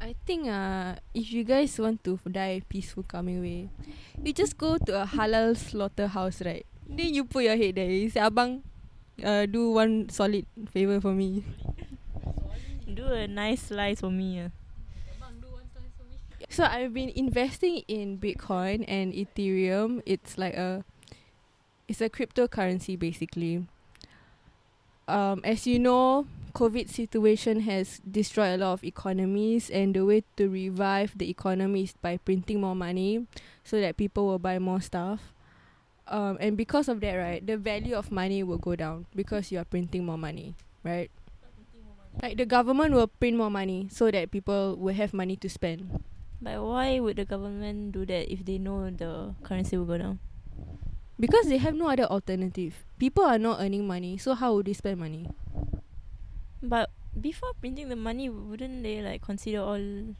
I 0.00 0.14
think 0.26 0.48
uh 0.48 0.96
if 1.14 1.32
you 1.32 1.44
guys 1.44 1.78
want 1.78 2.02
to 2.04 2.18
die 2.30 2.62
peaceful 2.68 3.04
calming 3.04 3.40
way, 3.40 3.70
you 4.22 4.32
just 4.32 4.58
go 4.58 4.76
to 4.76 5.02
a 5.02 5.06
halal 5.06 5.56
slaughterhouse, 5.56 6.42
right? 6.42 6.66
Then 6.88 7.14
you 7.14 7.24
put 7.24 7.44
your 7.44 7.56
head 7.56 7.76
there. 7.76 7.90
You 7.90 8.10
say, 8.10 8.20
Abang, 8.20 8.62
uh, 9.22 9.46
do 9.46 9.70
one 9.72 10.08
solid 10.08 10.46
favor 10.70 11.00
for 11.00 11.12
me. 11.12 11.44
Do 12.92 13.06
a 13.06 13.26
nice 13.26 13.72
slice 13.72 14.00
for 14.00 14.10
me. 14.10 14.40
ah. 14.44 14.50
So 16.50 16.64
I've 16.64 16.92
been 16.92 17.08
investing 17.16 17.80
in 17.88 18.18
Bitcoin 18.18 18.84
and 18.86 19.14
Ethereum. 19.14 20.02
It's 20.04 20.36
like 20.36 20.52
a 20.52 20.84
it's 21.88 22.02
a 22.04 22.10
cryptocurrency 22.12 22.98
basically. 22.98 23.64
Um 25.08 25.40
as 25.44 25.66
you 25.66 25.78
know, 25.78 26.26
COVID 26.52 26.92
situation 26.92 27.60
has 27.64 28.04
destroyed 28.04 28.60
a 28.60 28.64
lot 28.68 28.72
of 28.74 28.84
economies, 28.84 29.70
and 29.72 29.96
the 29.96 30.04
way 30.04 30.24
to 30.36 30.44
revive 30.52 31.16
the 31.16 31.30
economy 31.30 31.84
is 31.84 31.94
by 31.96 32.18
printing 32.20 32.60
more 32.60 32.76
money, 32.76 33.24
so 33.64 33.80
that 33.80 33.96
people 33.96 34.26
will 34.26 34.38
buy 34.38 34.58
more 34.58 34.82
stuff. 34.84 35.32
Um, 36.06 36.36
and 36.40 36.56
because 36.56 36.88
of 36.88 37.00
that, 37.00 37.14
right, 37.14 37.44
the 37.46 37.56
value 37.56 37.94
of 37.94 38.10
money 38.10 38.42
will 38.42 38.58
go 38.58 38.76
down 38.76 39.06
because 39.14 39.52
you 39.52 39.58
are 39.58 39.64
printing 39.64 40.04
more 40.04 40.18
money, 40.18 40.54
right? 40.82 41.10
Like 42.20 42.36
the 42.36 42.44
government 42.44 42.92
will 42.92 43.06
print 43.08 43.36
more 43.36 43.50
money 43.50 43.88
so 43.90 44.10
that 44.10 44.30
people 44.30 44.76
will 44.76 44.94
have 44.94 45.14
money 45.14 45.36
to 45.36 45.48
spend. 45.48 46.02
But 46.42 46.60
why 46.60 46.98
would 46.98 47.16
the 47.16 47.24
government 47.24 47.92
do 47.92 48.04
that 48.06 48.30
if 48.30 48.44
they 48.44 48.58
know 48.58 48.90
the 48.90 49.34
currency 49.42 49.78
will 49.78 49.86
go 49.86 49.96
down? 49.96 50.18
Because 51.18 51.46
they 51.46 51.58
have 51.58 51.74
no 51.74 51.88
other 51.88 52.04
alternative. 52.04 52.84
People 52.98 53.24
are 53.24 53.38
not 53.38 53.60
earning 53.60 53.86
money, 53.86 54.18
so 54.18 54.34
how 54.34 54.54
would 54.54 54.66
they 54.66 54.74
spend 54.74 54.98
money? 54.98 55.30
But 56.60 56.90
before 57.18 57.54
printing 57.60 57.88
the 57.88 57.96
money, 57.96 58.28
wouldn't 58.28 58.82
they 58.82 59.00
like 59.00 59.22
consider 59.22 59.62
all? 59.62 60.14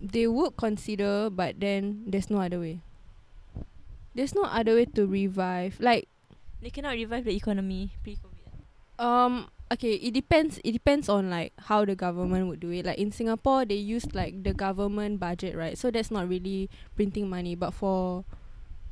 They 0.00 0.26
would 0.26 0.56
consider, 0.56 1.30
but 1.30 1.60
then 1.60 2.02
there's 2.06 2.28
no 2.28 2.40
other 2.42 2.60
way. 2.60 2.82
There's 4.16 4.34
no 4.34 4.48
other 4.48 4.74
way 4.74 4.86
to 4.96 5.04
revive. 5.06 5.76
Like, 5.78 6.08
They 6.64 6.70
cannot 6.72 6.96
revive 6.96 7.24
the 7.28 7.36
economy 7.36 7.92
pre-COVID. 8.02 8.48
um, 8.96 9.52
okay, 9.70 9.94
it 10.00 10.16
depends. 10.16 10.56
It 10.64 10.72
depends 10.72 11.08
on 11.12 11.28
like 11.28 11.52
how 11.68 11.84
the 11.84 11.94
government 11.94 12.48
would 12.48 12.60
do 12.64 12.72
it. 12.72 12.86
Like 12.88 12.96
in 12.98 13.12
Singapore, 13.12 13.68
they 13.68 13.76
used 13.76 14.14
like 14.16 14.40
the 14.42 14.54
government 14.56 15.20
budget, 15.20 15.52
right? 15.54 15.76
So 15.76 15.90
that's 15.92 16.10
not 16.10 16.28
really 16.28 16.70
printing 16.96 17.28
money. 17.28 17.54
But 17.54 17.76
for 17.76 18.24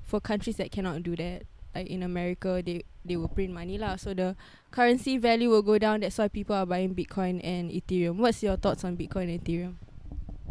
for 0.04 0.20
countries 0.20 0.60
that 0.60 0.68
cannot 0.70 1.02
do 1.02 1.16
that, 1.16 1.48
like 1.74 1.88
in 1.88 2.04
America, 2.04 2.60
they 2.60 2.84
they 3.00 3.16
will 3.16 3.32
print 3.32 3.56
money 3.56 3.80
lah. 3.80 3.96
So 3.96 4.12
the 4.12 4.36
currency 4.70 5.16
value 5.16 5.48
will 5.48 5.64
go 5.64 5.80
down. 5.80 6.04
That's 6.04 6.20
why 6.20 6.28
people 6.28 6.54
are 6.54 6.68
buying 6.68 6.92
Bitcoin 6.94 7.40
and 7.42 7.72
Ethereum. 7.72 8.20
What's 8.20 8.44
your 8.44 8.60
thoughts 8.60 8.84
on 8.84 9.00
Bitcoin 9.00 9.32
and 9.32 9.40
Ethereum? 9.40 9.74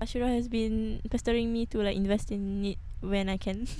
Asyura 0.02 0.34
has 0.34 0.50
been 0.50 1.00
pestering 1.14 1.54
me 1.54 1.70
to 1.70 1.78
like 1.86 1.96
invest 1.96 2.34
in 2.34 2.74
it 2.74 2.80
when 3.06 3.30
I 3.30 3.38
can. 3.38 3.70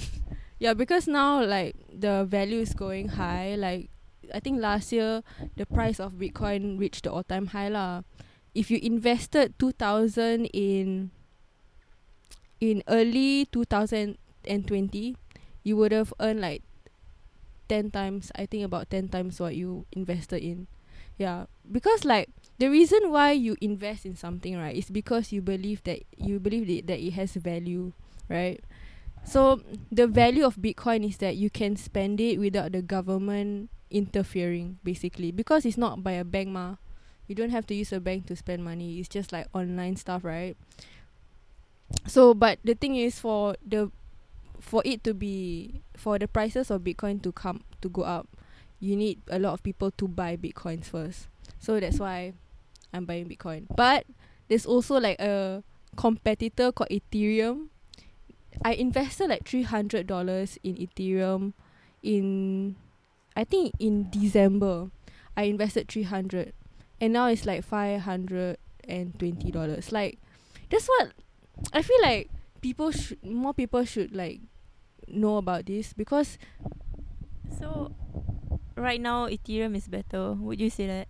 Yeah, 0.64 0.72
because 0.72 1.12
now 1.12 1.44
like 1.44 1.76
the 1.92 2.24
value 2.24 2.64
is 2.64 2.72
going 2.72 3.20
high. 3.20 3.60
Like 3.60 3.92
I 4.32 4.40
think 4.40 4.64
last 4.64 4.96
year 4.96 5.20
the 5.60 5.68
price 5.68 6.00
of 6.00 6.16
Bitcoin 6.16 6.80
reached 6.80 7.04
the 7.04 7.12
all 7.12 7.28
time 7.28 7.52
high 7.52 7.68
lah. 7.68 8.08
If 8.56 8.72
you 8.72 8.80
invested 8.80 9.60
two 9.60 9.76
thousand 9.76 10.48
in 10.56 11.12
in 12.64 12.80
early 12.88 13.44
two 13.52 13.68
thousand 13.68 14.16
and 14.48 14.64
twenty, 14.64 15.20
you 15.68 15.76
would 15.76 15.92
have 15.92 16.16
earned 16.24 16.40
like 16.40 16.64
ten 17.68 17.92
times 17.92 18.32
I 18.32 18.48
think 18.48 18.64
about 18.64 18.88
ten 18.88 19.12
times 19.12 19.44
what 19.44 19.60
you 19.60 19.84
invested 19.92 20.48
in. 20.48 20.72
Yeah. 21.20 21.52
Because 21.68 22.08
like 22.08 22.32
the 22.56 22.72
reason 22.72 23.12
why 23.12 23.36
you 23.36 23.60
invest 23.60 24.08
in 24.08 24.16
something 24.16 24.56
right 24.56 24.80
is 24.80 24.88
because 24.88 25.36
you 25.36 25.44
believe 25.44 25.84
that 25.84 26.08
you 26.16 26.40
believe 26.40 26.72
that, 26.72 26.88
that 26.88 27.04
it 27.04 27.20
has 27.20 27.36
value, 27.36 27.92
right? 28.32 28.64
So 29.24 29.62
the 29.92 30.08
value 30.08 30.46
of 30.46 30.58
Bitcoin 30.58 31.08
is 31.08 31.18
that 31.18 31.36
you 31.38 31.50
can 31.50 31.76
spend 31.76 32.20
it 32.22 32.38
without 32.38 32.72
the 32.72 32.82
government 32.82 33.70
interfering, 33.90 34.80
basically, 34.84 35.32
because 35.32 35.66
it's 35.66 35.78
not 35.78 36.04
by 36.04 36.14
a 36.14 36.24
bank, 36.24 36.50
ma. 36.50 36.76
You 37.28 37.36
don't 37.36 37.52
have 37.52 37.66
to 37.68 37.76
use 37.76 37.94
a 37.94 38.00
bank 38.00 38.28
to 38.28 38.36
spend 38.36 38.64
money. 38.64 39.00
It's 39.00 39.08
just 39.08 39.32
like 39.32 39.48
online 39.54 39.96
stuff, 39.96 40.24
right? 40.24 40.58
So, 42.08 42.34
but 42.34 42.60
the 42.64 42.76
thing 42.76 42.96
is, 42.96 43.20
for 43.20 43.56
the 43.66 43.92
for 44.60 44.82
it 44.86 45.04
to 45.04 45.14
be 45.14 45.82
for 45.96 46.18
the 46.18 46.28
prices 46.28 46.72
of 46.72 46.82
Bitcoin 46.82 47.22
to 47.24 47.32
come 47.32 47.64
to 47.82 47.90
go 47.90 48.04
up, 48.04 48.28
you 48.80 48.96
need 48.96 49.22
a 49.30 49.40
lot 49.40 49.54
of 49.54 49.64
people 49.64 49.92
to 49.92 50.08
buy 50.08 50.36
Bitcoins 50.36 50.86
first. 50.86 51.28
So 51.60 51.80
that's 51.80 52.00
why 52.00 52.34
I'm 52.92 53.06
buying 53.06 53.28
Bitcoin. 53.28 53.68
But 53.76 54.06
there's 54.48 54.66
also 54.66 55.00
like 55.00 55.20
a 55.20 55.64
competitor 55.96 56.72
called 56.72 56.90
Ethereum 56.90 57.70
I 58.64 58.74
invested 58.74 59.30
like 59.30 59.48
three 59.48 59.64
hundred 59.64 60.08
dollars 60.08 60.58
in 60.64 60.76
Ethereum 60.76 61.54
in 62.02 62.76
I 63.36 63.44
think 63.44 63.74
in 63.80 64.10
December. 64.10 64.90
I 65.36 65.44
invested 65.44 65.88
three 65.88 66.04
hundred 66.04 66.54
and 67.02 67.14
now 67.14 67.28
it's 67.28 67.46
like 67.46 67.64
five 67.64 68.02
hundred 68.02 68.58
and 68.88 69.18
twenty 69.18 69.52
dollars. 69.52 69.92
Like 69.92 70.20
that's 70.70 70.88
what 70.88 71.12
I 71.72 71.82
feel 71.82 72.02
like 72.02 72.30
people 72.62 72.92
should 72.92 73.24
more 73.24 73.54
people 73.54 73.84
should 73.86 74.16
like 74.16 74.42
know 75.08 75.38
about 75.38 75.66
this 75.66 75.94
because 75.94 76.38
So, 77.60 77.94
right 78.76 79.00
now 79.00 79.28
Ethereum 79.28 79.76
is 79.76 79.88
better. 79.88 80.34
Would 80.34 80.60
you 80.60 80.70
say 80.70 80.88
that? 80.88 81.08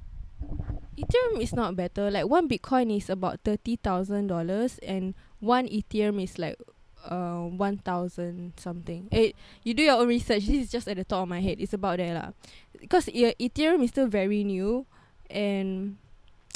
Ethereum 0.98 1.42
is 1.42 1.54
not 1.54 1.76
better. 1.76 2.12
Like 2.12 2.28
one 2.28 2.48
Bitcoin 2.48 2.96
is 2.96 3.10
about 3.10 3.42
thirty 3.44 3.78
thousand 3.78 4.28
dollars 4.28 4.78
and 4.84 5.16
one 5.40 5.68
Ethereum 5.68 6.22
is 6.22 6.38
like 6.38 6.58
uh 7.06 7.44
one 7.44 7.78
thousand 7.78 8.54
something. 8.58 9.08
It 9.12 9.36
you 9.64 9.74
do 9.74 9.84
your 9.84 10.00
own 10.00 10.08
research. 10.08 10.46
This 10.46 10.66
is 10.66 10.72
just 10.72 10.88
at 10.88 10.98
the 10.98 11.04
top 11.04 11.24
of 11.24 11.30
my 11.30 11.42
head. 11.42 11.60
It's 11.60 11.74
about 11.74 11.98
there 11.98 12.14
lah. 12.14 12.32
Because 12.80 13.10
e- 13.10 13.36
Ethereum 13.40 13.84
is 13.84 13.90
still 13.92 14.08
very 14.08 14.44
new, 14.44 14.86
and 15.30 15.98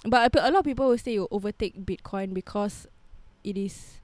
but 0.06 0.36
a 0.36 0.52
lot 0.52 0.60
of 0.60 0.66
people 0.66 0.88
will 0.90 0.98
say 0.98 1.20
will 1.20 1.28
overtake 1.32 1.86
Bitcoin 1.86 2.34
because 2.34 2.88
it 3.44 3.58
is 3.58 4.00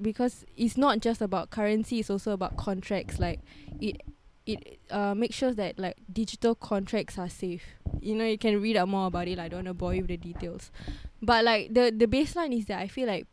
because 0.00 0.44
it's 0.56 0.76
not 0.76 1.00
just 1.00 1.20
about 1.20 1.50
currency. 1.50 2.00
It's 2.00 2.10
also 2.10 2.32
about 2.32 2.56
contracts. 2.56 3.18
Like 3.18 3.40
it 3.80 4.02
it 4.46 4.78
uh 4.90 5.14
makes 5.14 5.36
sure 5.36 5.52
that 5.52 5.78
like 5.78 5.96
digital 6.12 6.54
contracts 6.54 7.18
are 7.18 7.28
safe. 7.28 7.62
You 8.00 8.14
know, 8.14 8.24
you 8.24 8.38
can 8.38 8.60
read 8.60 8.76
up 8.76 8.88
more 8.88 9.06
about 9.06 9.28
it. 9.28 9.38
Like, 9.38 9.46
I 9.46 9.48
don't 9.48 9.58
want 9.58 9.66
to 9.68 9.74
bore 9.74 9.94
you 9.94 10.02
with 10.02 10.10
the 10.10 10.16
details, 10.16 10.70
but 11.20 11.44
like 11.44 11.74
the 11.74 11.92
the 11.94 12.06
baseline 12.06 12.56
is 12.56 12.66
that 12.66 12.78
I 12.78 12.88
feel 12.88 13.06
like 13.06 13.26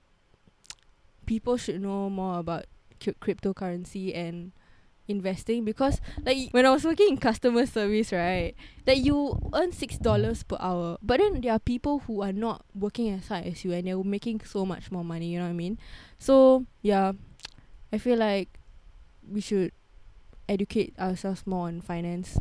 people 1.26 1.58
should 1.58 1.82
know 1.82 2.10
more 2.10 2.40
about 2.40 2.66
cryp- 3.00 3.20
cryptocurrency 3.20 4.16
and 4.16 4.52
investing 5.08 5.64
because 5.64 6.02
like 6.26 6.50
when 6.52 6.66
I 6.66 6.72
was 6.72 6.84
working 6.84 7.10
in 7.10 7.18
customer 7.18 7.66
service 7.68 8.12
right 8.12 8.56
that 8.86 8.98
you 8.98 9.38
earn 9.54 9.72
six 9.72 9.98
dollars 10.00 10.42
per 10.42 10.58
hour 10.60 10.98
but 11.02 11.20
then 11.20 11.42
there 11.42 11.54
are 11.54 11.60
people 11.60 12.00
who 12.00 12.24
are 12.24 12.34
not 12.34 12.66
working 12.74 13.10
as 13.14 13.28
hard 13.28 13.46
as 13.46 13.64
you 13.64 13.72
and 13.72 13.86
they're 13.86 14.04
making 14.04 14.42
so 14.42 14.66
much 14.66 14.92
more 14.92 15.06
money 15.06 15.28
you 15.28 15.38
know 15.38 15.46
what 15.46 15.52
I 15.52 15.54
mean 15.54 15.78
so 16.18 16.66
yeah 16.82 17.12
I 17.94 18.00
feel 18.00 18.18
like 18.18 18.50
we 19.30 19.42
should 19.42 19.72
educate 20.50 20.98
ourselves 20.98 21.46
more 21.46 21.68
on 21.68 21.82
finance 21.82 22.40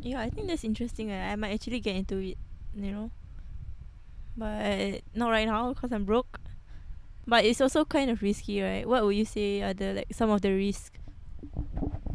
Yeah, 0.00 0.20
I 0.20 0.30
think 0.30 0.48
that's 0.48 0.64
interesting. 0.64 1.10
Uh, 1.12 1.28
I 1.30 1.36
might 1.36 1.52
actually 1.54 1.80
get 1.80 1.94
into 1.96 2.18
it, 2.18 2.38
you 2.74 2.90
know. 2.90 3.10
But 4.36 5.02
not 5.14 5.30
right 5.30 5.46
now 5.46 5.72
because 5.72 5.92
I'm 5.92 6.04
broke. 6.04 6.40
But 7.26 7.44
it's 7.44 7.60
also 7.60 7.84
kind 7.84 8.10
of 8.10 8.22
risky, 8.22 8.60
right? 8.62 8.86
What 8.86 9.04
would 9.04 9.16
you 9.16 9.24
say 9.24 9.62
are 9.62 9.74
the 9.74 9.94
like 9.94 10.08
some 10.12 10.30
of 10.30 10.42
the 10.42 10.52
risks? 10.52 10.90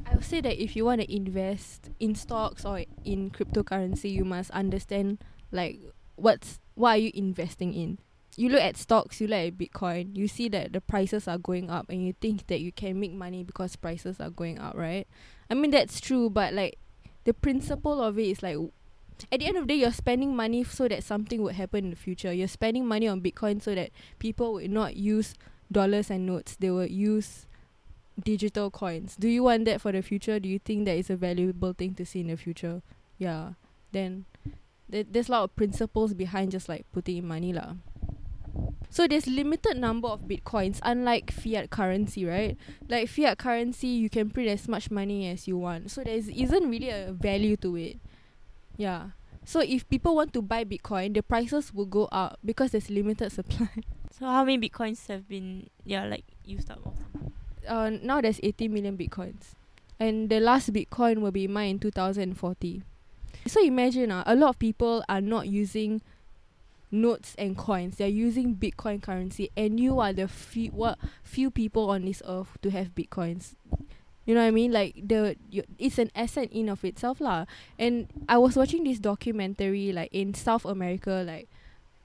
I 0.05 0.15
would 0.15 0.23
say 0.23 0.41
that 0.41 0.61
if 0.61 0.75
you 0.75 0.85
want 0.85 1.01
to 1.01 1.15
invest 1.15 1.89
in 1.99 2.15
stocks 2.15 2.65
or 2.65 2.83
in 3.03 3.31
cryptocurrency, 3.31 4.11
you 4.11 4.25
must 4.25 4.51
understand 4.51 5.23
like 5.51 5.79
what's 6.15 6.59
what 6.75 6.89
are 6.91 6.97
you 6.97 7.11
investing 7.13 7.73
in. 7.73 7.99
You 8.35 8.49
look 8.49 8.61
at 8.61 8.77
stocks, 8.77 9.19
you 9.19 9.27
look 9.27 9.39
at 9.39 9.57
Bitcoin, 9.57 10.15
you 10.15 10.27
see 10.27 10.47
that 10.49 10.71
the 10.71 10.81
prices 10.81 11.27
are 11.27 11.39
going 11.39 11.71
up, 11.71 11.89
and 11.89 12.05
you 12.05 12.13
think 12.13 12.47
that 12.47 12.59
you 12.59 12.71
can 12.71 12.99
make 12.99 13.13
money 13.13 13.43
because 13.43 13.75
prices 13.75 14.19
are 14.19 14.29
going 14.29 14.59
up, 14.59 14.75
right? 14.75 15.07
I 15.49 15.55
mean 15.55 15.71
that's 15.71 15.99
true, 15.99 16.29
but 16.29 16.53
like 16.53 16.77
the 17.23 17.33
principle 17.33 18.01
of 18.01 18.19
it 18.19 18.27
is 18.27 18.43
like 18.43 18.57
at 19.31 19.39
the 19.39 19.45
end 19.45 19.57
of 19.57 19.63
the 19.63 19.73
day, 19.73 19.79
you're 19.79 19.91
spending 19.91 20.35
money 20.35 20.63
so 20.63 20.87
that 20.87 21.03
something 21.03 21.41
would 21.41 21.55
happen 21.55 21.85
in 21.85 21.89
the 21.91 21.95
future. 21.95 22.33
You're 22.33 22.47
spending 22.47 22.85
money 22.85 23.07
on 23.07 23.21
Bitcoin 23.21 23.61
so 23.61 23.75
that 23.75 23.91
people 24.19 24.53
would 24.53 24.71
not 24.71 24.95
use 24.95 25.33
dollars 25.71 26.09
and 26.09 26.25
notes; 26.25 26.55
they 26.55 26.69
will 26.69 26.85
use 26.85 27.47
digital 28.23 28.71
coins. 28.71 29.15
Do 29.15 29.27
you 29.27 29.43
want 29.43 29.65
that 29.65 29.81
for 29.81 29.91
the 29.91 30.01
future? 30.01 30.39
Do 30.39 30.49
you 30.49 30.59
think 30.59 30.85
that 30.85 30.97
is 30.97 31.09
a 31.09 31.15
valuable 31.15 31.73
thing 31.73 31.93
to 31.95 32.05
see 32.05 32.21
in 32.21 32.27
the 32.27 32.37
future? 32.37 32.81
Yeah. 33.17 33.53
Then 33.91 34.25
th- 34.91 35.07
there's 35.09 35.29
a 35.29 35.31
lot 35.31 35.43
of 35.43 35.55
principles 35.55 36.13
behind 36.13 36.51
just 36.51 36.69
like 36.69 36.85
putting 36.91 37.17
in 37.17 37.27
money 37.27 37.53
lah. 37.53 37.73
So 38.89 39.05
there's 39.05 39.27
limited 39.27 39.77
number 39.77 40.07
of 40.07 40.23
bitcoins, 40.23 40.79
unlike 40.81 41.31
fiat 41.31 41.69
currency, 41.69 42.25
right? 42.25 42.57
Like 42.87 43.09
fiat 43.09 43.37
currency, 43.37 43.87
you 43.87 44.09
can 44.09 44.29
print 44.29 44.49
as 44.49 44.67
much 44.67 44.89
money 44.89 45.29
as 45.29 45.47
you 45.47 45.57
want. 45.57 45.91
So 45.91 46.03
there 46.03 46.15
isn't 46.15 46.69
really 46.69 46.89
a 46.89 47.11
value 47.11 47.57
to 47.57 47.75
it. 47.75 47.99
Yeah. 48.77 49.09
So 49.45 49.61
if 49.61 49.87
people 49.89 50.15
want 50.15 50.33
to 50.33 50.41
buy 50.41 50.63
Bitcoin, 50.65 51.13
the 51.13 51.23
prices 51.23 51.73
will 51.73 51.85
go 51.85 52.05
up 52.11 52.37
because 52.43 52.71
there's 52.71 52.89
limited 52.89 53.31
supply. 53.37 53.69
So 54.11 54.25
how 54.25 54.43
many 54.43 54.69
bitcoins 54.69 55.07
have 55.07 55.27
been 55.27 55.69
yeah 55.85 56.05
like 56.05 56.25
used 56.43 56.71
up? 56.71 56.79
uh, 57.67 57.89
now 58.01 58.21
there's 58.21 58.39
80 58.41 58.69
million 58.69 58.97
bitcoins 58.97 59.53
and 59.99 60.29
the 60.29 60.39
last 60.39 60.71
bitcoin 60.73 61.19
will 61.19 61.31
be 61.31 61.47
mine 61.47 61.71
in 61.71 61.79
2040 61.79 62.81
so 63.45 63.61
imagine 63.61 64.09
uh, 64.11 64.23
a 64.25 64.35
lot 64.35 64.49
of 64.49 64.59
people 64.59 65.03
are 65.09 65.21
not 65.21 65.47
using 65.49 66.01
notes 66.89 67.35
and 67.37 67.57
coins 67.57 67.97
they're 67.97 68.07
using 68.07 68.55
bitcoin 68.55 69.01
currency 69.03 69.49
and 69.57 69.79
you 69.79 69.99
are 69.99 70.13
the 70.13 70.27
few 70.27 70.71
what 70.71 70.97
few 71.23 71.51
people 71.51 71.89
on 71.89 72.05
this 72.05 72.21
earth 72.25 72.57
to 72.61 72.71
have 72.71 72.95
bitcoins 72.95 73.55
You 74.27 74.35
know 74.35 74.41
what 74.41 74.47
I 74.47 74.51
mean? 74.51 74.73
Like 74.75 75.07
the 75.07 75.37
you, 75.49 75.63
it's 75.79 75.97
an 75.97 76.11
asset 76.13 76.51
in 76.51 76.67
of 76.67 76.83
itself 76.83 77.21
lah. 77.23 77.47
And 77.79 78.11
I 78.27 78.37
was 78.37 78.59
watching 78.59 78.83
this 78.83 78.99
documentary 78.99 79.93
like 79.95 80.11
in 80.11 80.33
South 80.35 80.65
America, 80.65 81.23
like 81.25 81.47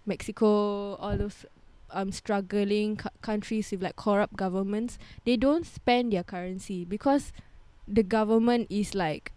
Mexico, 0.07 0.95
all 1.03 1.19
those 1.19 1.45
um 1.91 2.13
struggling 2.15 2.95
c- 2.99 3.11
countries 3.21 3.75
with 3.75 3.83
like 3.83 3.97
corrupt 3.97 4.39
governments. 4.39 5.03
They 5.27 5.37
don't 5.37 5.67
spend 5.67 6.13
their 6.15 6.23
currency 6.23 6.85
because 6.87 7.35
the 7.91 8.07
government 8.07 8.71
is 8.71 8.95
like 8.95 9.33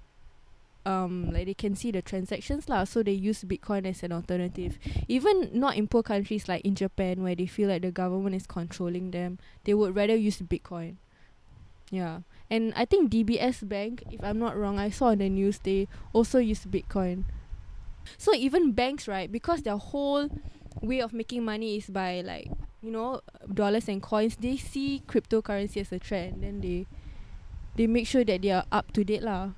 um 0.85 1.31
like 1.33 1.47
they 1.47 1.57
can 1.57 1.75
see 1.75 1.89
the 1.89 2.01
transactions 2.05 2.69
lah 2.69 2.83
so 2.85 3.01
they 3.01 3.11
use 3.11 3.41
bitcoin 3.43 3.89
as 3.89 4.03
an 4.03 4.11
alternative 4.11 4.77
even 5.07 5.49
not 5.51 5.75
in 5.75 5.87
poor 5.87 6.03
countries 6.03 6.47
like 6.47 6.61
in 6.61 6.75
japan 6.75 7.23
where 7.23 7.33
they 7.33 7.47
feel 7.47 7.69
like 7.69 7.81
the 7.81 7.89
government 7.89 8.35
is 8.35 8.45
controlling 8.45 9.09
them 9.09 9.39
they 9.63 9.73
would 9.73 9.95
rather 9.95 10.15
use 10.15 10.37
bitcoin 10.45 10.93
yeah 11.89 12.21
and 12.49 12.73
i 12.75 12.85
think 12.85 13.11
dbs 13.11 13.67
bank 13.67 14.03
if 14.11 14.23
i'm 14.23 14.37
not 14.37 14.55
wrong 14.55 14.77
i 14.77 14.89
saw 14.89 15.07
on 15.07 15.17
the 15.17 15.29
news 15.29 15.59
they 15.59 15.87
also 16.13 16.37
use 16.39 16.65
bitcoin. 16.65 17.25
So 18.17 18.33
even 18.33 18.71
banks 18.71 19.07
right 19.07 19.31
because 19.31 19.63
their 19.63 19.77
whole 19.77 20.29
way 20.81 21.01
of 21.01 21.13
making 21.13 21.43
money 21.43 21.77
is 21.77 21.89
by 21.89 22.21
like 22.21 22.49
you 22.81 22.91
know 22.91 23.21
dollars 23.51 23.87
and 23.87 24.01
coins 24.01 24.35
they 24.37 24.57
see 24.57 25.01
cryptocurrency 25.07 25.77
as 25.81 25.91
a 25.91 25.99
trend. 25.99 26.43
Then 26.43 26.61
they 26.61 26.85
they 27.75 27.87
make 27.87 28.07
sure 28.07 28.23
that 28.23 28.41
they 28.41 28.51
are 28.51 28.65
up 28.71 28.91
to 28.93 29.03
date 29.03 29.23
lah. 29.23 29.51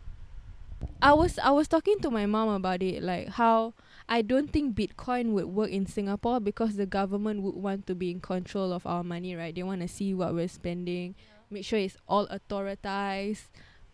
I 1.01 1.13
was 1.13 1.39
I 1.39 1.51
was 1.51 1.67
talking 1.67 1.99
to 2.01 2.11
my 2.11 2.25
mom 2.25 2.49
about 2.49 2.81
it, 2.81 3.01
like 3.01 3.29
how 3.29 3.73
I 4.07 4.21
don't 4.21 4.53
think 4.53 4.75
Bitcoin 4.75 5.33
would 5.33 5.45
work 5.45 5.69
in 5.69 5.85
Singapore 5.85 6.39
because 6.39 6.75
the 6.75 6.85
government 6.85 7.41
would 7.41 7.55
want 7.55 7.87
to 7.87 7.95
be 7.95 8.11
in 8.11 8.21
control 8.21 8.71
of 8.71 8.85
our 8.85 9.03
money, 9.03 9.35
right? 9.35 9.53
They 9.53 9.63
want 9.63 9.81
to 9.81 9.87
see 9.87 10.13
what 10.13 10.33
we're 10.33 10.47
spending, 10.47 11.15
make 11.49 11.65
sure 11.65 11.79
it's 11.79 11.97
all 12.07 12.27
authorized. 12.29 13.45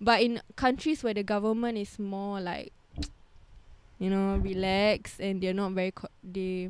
But 0.02 0.22
in 0.22 0.42
countries 0.56 1.04
where 1.04 1.14
the 1.14 1.24
government 1.24 1.78
is 1.78 1.98
more 2.00 2.42
like, 2.42 2.74
you 4.00 4.10
know, 4.10 4.38
relaxed 4.38 5.20
and 5.20 5.42
they're 5.42 5.54
not 5.54 5.72
very 5.72 5.92
co- 5.92 6.12
they, 6.24 6.70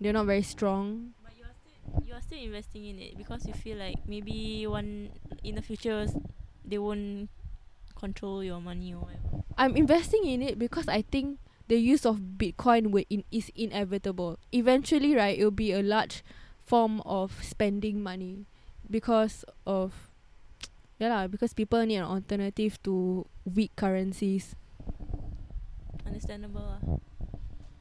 they're 0.00 0.12
not 0.12 0.26
very 0.26 0.42
strong. 0.42 1.14
But 1.24 1.32
you 1.38 1.44
are 1.44 1.54
still 1.54 2.02
you 2.06 2.14
are 2.14 2.20
still 2.20 2.42
investing 2.42 2.84
in 2.86 2.98
it 2.98 3.16
because 3.16 3.46
you 3.46 3.54
feel 3.54 3.78
like 3.78 3.96
maybe 4.06 4.66
one 4.66 5.10
in 5.42 5.54
the 5.54 5.62
future 5.62 6.06
they 6.64 6.78
won't 6.78 7.28
control 7.94 8.42
your 8.42 8.60
money 8.60 8.94
or 8.94 9.00
whatever. 9.06 9.44
I'm 9.56 9.76
investing 9.76 10.26
in 10.26 10.42
it 10.42 10.58
because 10.58 10.88
I 10.88 11.02
think 11.02 11.38
the 11.68 11.76
use 11.78 12.04
of 12.04 12.36
Bitcoin 12.36 12.90
will 12.90 13.04
in, 13.08 13.24
is 13.30 13.50
inevitable. 13.54 14.38
Eventually, 14.52 15.14
right, 15.14 15.38
it 15.38 15.44
will 15.44 15.50
be 15.50 15.72
a 15.72 15.82
large 15.82 16.22
form 16.64 17.00
of 17.06 17.42
spending 17.42 18.02
money 18.02 18.46
because 18.92 19.48
of 19.64 20.12
yeah 21.00 21.08
lah, 21.08 21.26
because 21.26 21.56
people 21.56 21.80
need 21.88 21.96
an 21.96 22.06
alternative 22.06 22.76
to 22.84 23.24
weak 23.48 23.72
currencies. 23.74 24.54
Understandable. 26.04 27.00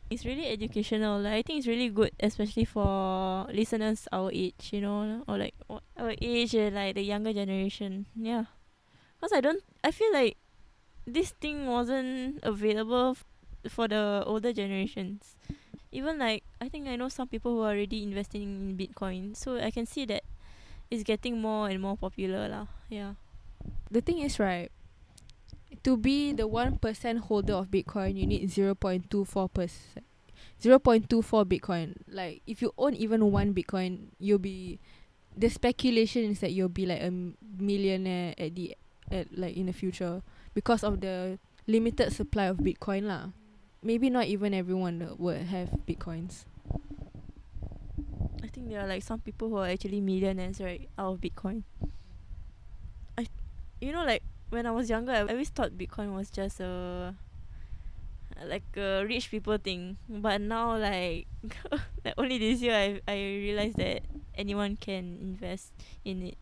It's 0.10 0.26
really 0.26 0.48
educational. 0.48 1.20
Like, 1.20 1.34
I 1.34 1.42
think 1.44 1.60
it's 1.60 1.68
really 1.68 1.88
good, 1.88 2.12
especially 2.20 2.66
for 2.66 3.48
listeners 3.52 4.08
our 4.12 4.32
age, 4.32 4.72
you 4.72 4.82
know, 4.82 5.24
or 5.28 5.38
like 5.38 5.56
our 5.70 6.16
age 6.20 6.56
and 6.56 6.76
like 6.76 6.96
the 6.96 7.04
younger 7.04 7.32
generation. 7.32 8.08
Yeah, 8.16 8.52
because 9.20 9.36
I 9.36 9.44
don't. 9.44 9.64
I 9.84 9.92
feel 9.92 10.12
like 10.12 10.36
this 11.06 11.32
thing 11.40 11.68
wasn't 11.68 12.40
available 12.44 13.16
f- 13.16 13.26
for 13.72 13.88
the 13.88 14.24
older 14.26 14.52
generations. 14.52 15.36
Even 15.92 16.20
like 16.20 16.44
I 16.60 16.68
think 16.68 16.88
I 16.88 16.96
know 16.96 17.08
some 17.08 17.28
people 17.28 17.52
who 17.52 17.62
are 17.68 17.76
already 17.76 18.04
investing 18.04 18.44
in 18.44 18.76
Bitcoin, 18.76 19.36
so 19.36 19.60
I 19.60 19.72
can 19.72 19.86
see 19.86 20.06
that 20.12 20.24
it's 20.92 21.04
getting 21.04 21.40
more 21.40 21.72
and 21.72 21.82
more 21.82 21.96
popular 21.96 22.52
lah. 22.52 22.68
Yeah. 22.92 23.16
The 23.90 24.04
thing 24.04 24.20
is, 24.20 24.38
right, 24.38 24.70
to 25.84 25.96
be 25.96 26.36
the 26.36 26.46
one 26.46 26.78
percent 26.78 27.32
holder 27.32 27.56
of 27.56 27.72
Bitcoin, 27.72 28.20
you 28.20 28.28
need 28.28 28.52
zero 28.52 28.76
point 28.76 29.10
two 29.10 29.24
four 29.26 29.48
percent. 29.50 30.06
0.24 30.62 31.10
Bitcoin. 31.46 31.98
Like, 32.08 32.42
if 32.46 32.62
you 32.62 32.72
own 32.78 32.94
even 32.94 33.32
one 33.32 33.54
Bitcoin, 33.54 34.14
you'll 34.20 34.38
be. 34.38 34.80
The 35.36 35.50
speculation 35.50 36.30
is 36.30 36.40
that 36.42 36.52
you'll 36.52 36.70
be 36.70 36.86
like 36.86 37.02
a 37.02 37.10
millionaire 37.58 38.36
at 38.38 38.54
the 38.54 38.76
at 39.10 39.32
like 39.32 39.56
in 39.56 39.68
the 39.68 39.74
future 39.74 40.22
because 40.54 40.84
of 40.84 41.00
the 41.00 41.40
limited 41.68 42.12
supply 42.12 42.46
of 42.46 42.58
Bitcoin 42.58 43.08
lah. 43.08 43.32
Maybe 43.82 44.12
not 44.12 44.28
even 44.28 44.54
everyone 44.54 45.16
would 45.18 45.50
have 45.50 45.72
Bitcoins. 45.88 46.46
I 48.52 48.54
think 48.54 48.68
there 48.68 48.82
are 48.82 48.88
like 48.88 49.02
some 49.02 49.24
people 49.24 49.48
who 49.48 49.64
are 49.64 49.68
actually 49.68 50.02
millionaires 50.02 50.60
right 50.60 50.90
out 51.00 51.14
of 51.14 51.22
Bitcoin. 51.22 51.64
I, 53.18 53.26
you 53.80 53.94
know, 53.94 54.04
like 54.04 54.24
when 54.50 54.66
I 54.66 54.72
was 54.72 54.90
younger, 54.90 55.14
I 55.14 55.22
always 55.24 55.48
thought 55.48 55.72
Bitcoin 55.72 56.14
was 56.14 56.30
just 56.30 56.60
a 56.60 57.16
like 58.44 58.68
a 58.76 59.06
rich 59.08 59.32
people 59.32 59.56
thing. 59.56 59.96
But 60.10 60.42
now, 60.42 60.76
like, 60.76 61.28
like 62.04 62.14
only 62.18 62.40
this 62.40 62.60
year, 62.60 62.76
I 62.76 63.00
I 63.08 63.16
realized 63.16 63.78
that 63.78 64.04
anyone 64.36 64.76
can 64.76 65.16
invest 65.22 65.72
in 66.04 66.36
it. 66.36 66.38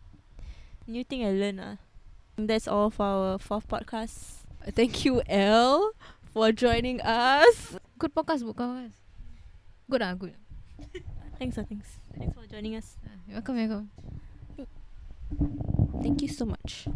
New 0.88 1.04
thing 1.04 1.22
I 1.22 1.30
learned. 1.30 1.62
Ah, 1.62 1.78
that's 2.42 2.68
all 2.68 2.90
for 2.90 3.06
our 3.06 3.38
fourth 3.38 3.70
podcast. 3.70 4.50
Thank 4.74 5.06
you, 5.06 5.22
Elle, 5.30 5.94
for 6.34 6.50
joining 6.52 7.06
us. 7.06 7.78
Good 8.02 8.18
podcast, 8.18 8.42
good 8.42 8.58
podcast. 8.58 8.98
Good 9.86 10.02
ah, 10.02 10.18
good. 10.18 10.34
Thanks, 11.40 11.58
ah, 11.58 11.64
thanks, 11.68 11.98
thanks 12.18 12.36
for 12.36 12.46
joining 12.48 12.76
us. 12.76 12.98
Ah, 13.06 13.10
Welcome, 13.32 13.58
you're 13.58 13.68
welcome. 13.70 13.90
Thank 16.02 16.22
you 16.22 16.28
so 16.28 16.46
much. 16.46 16.88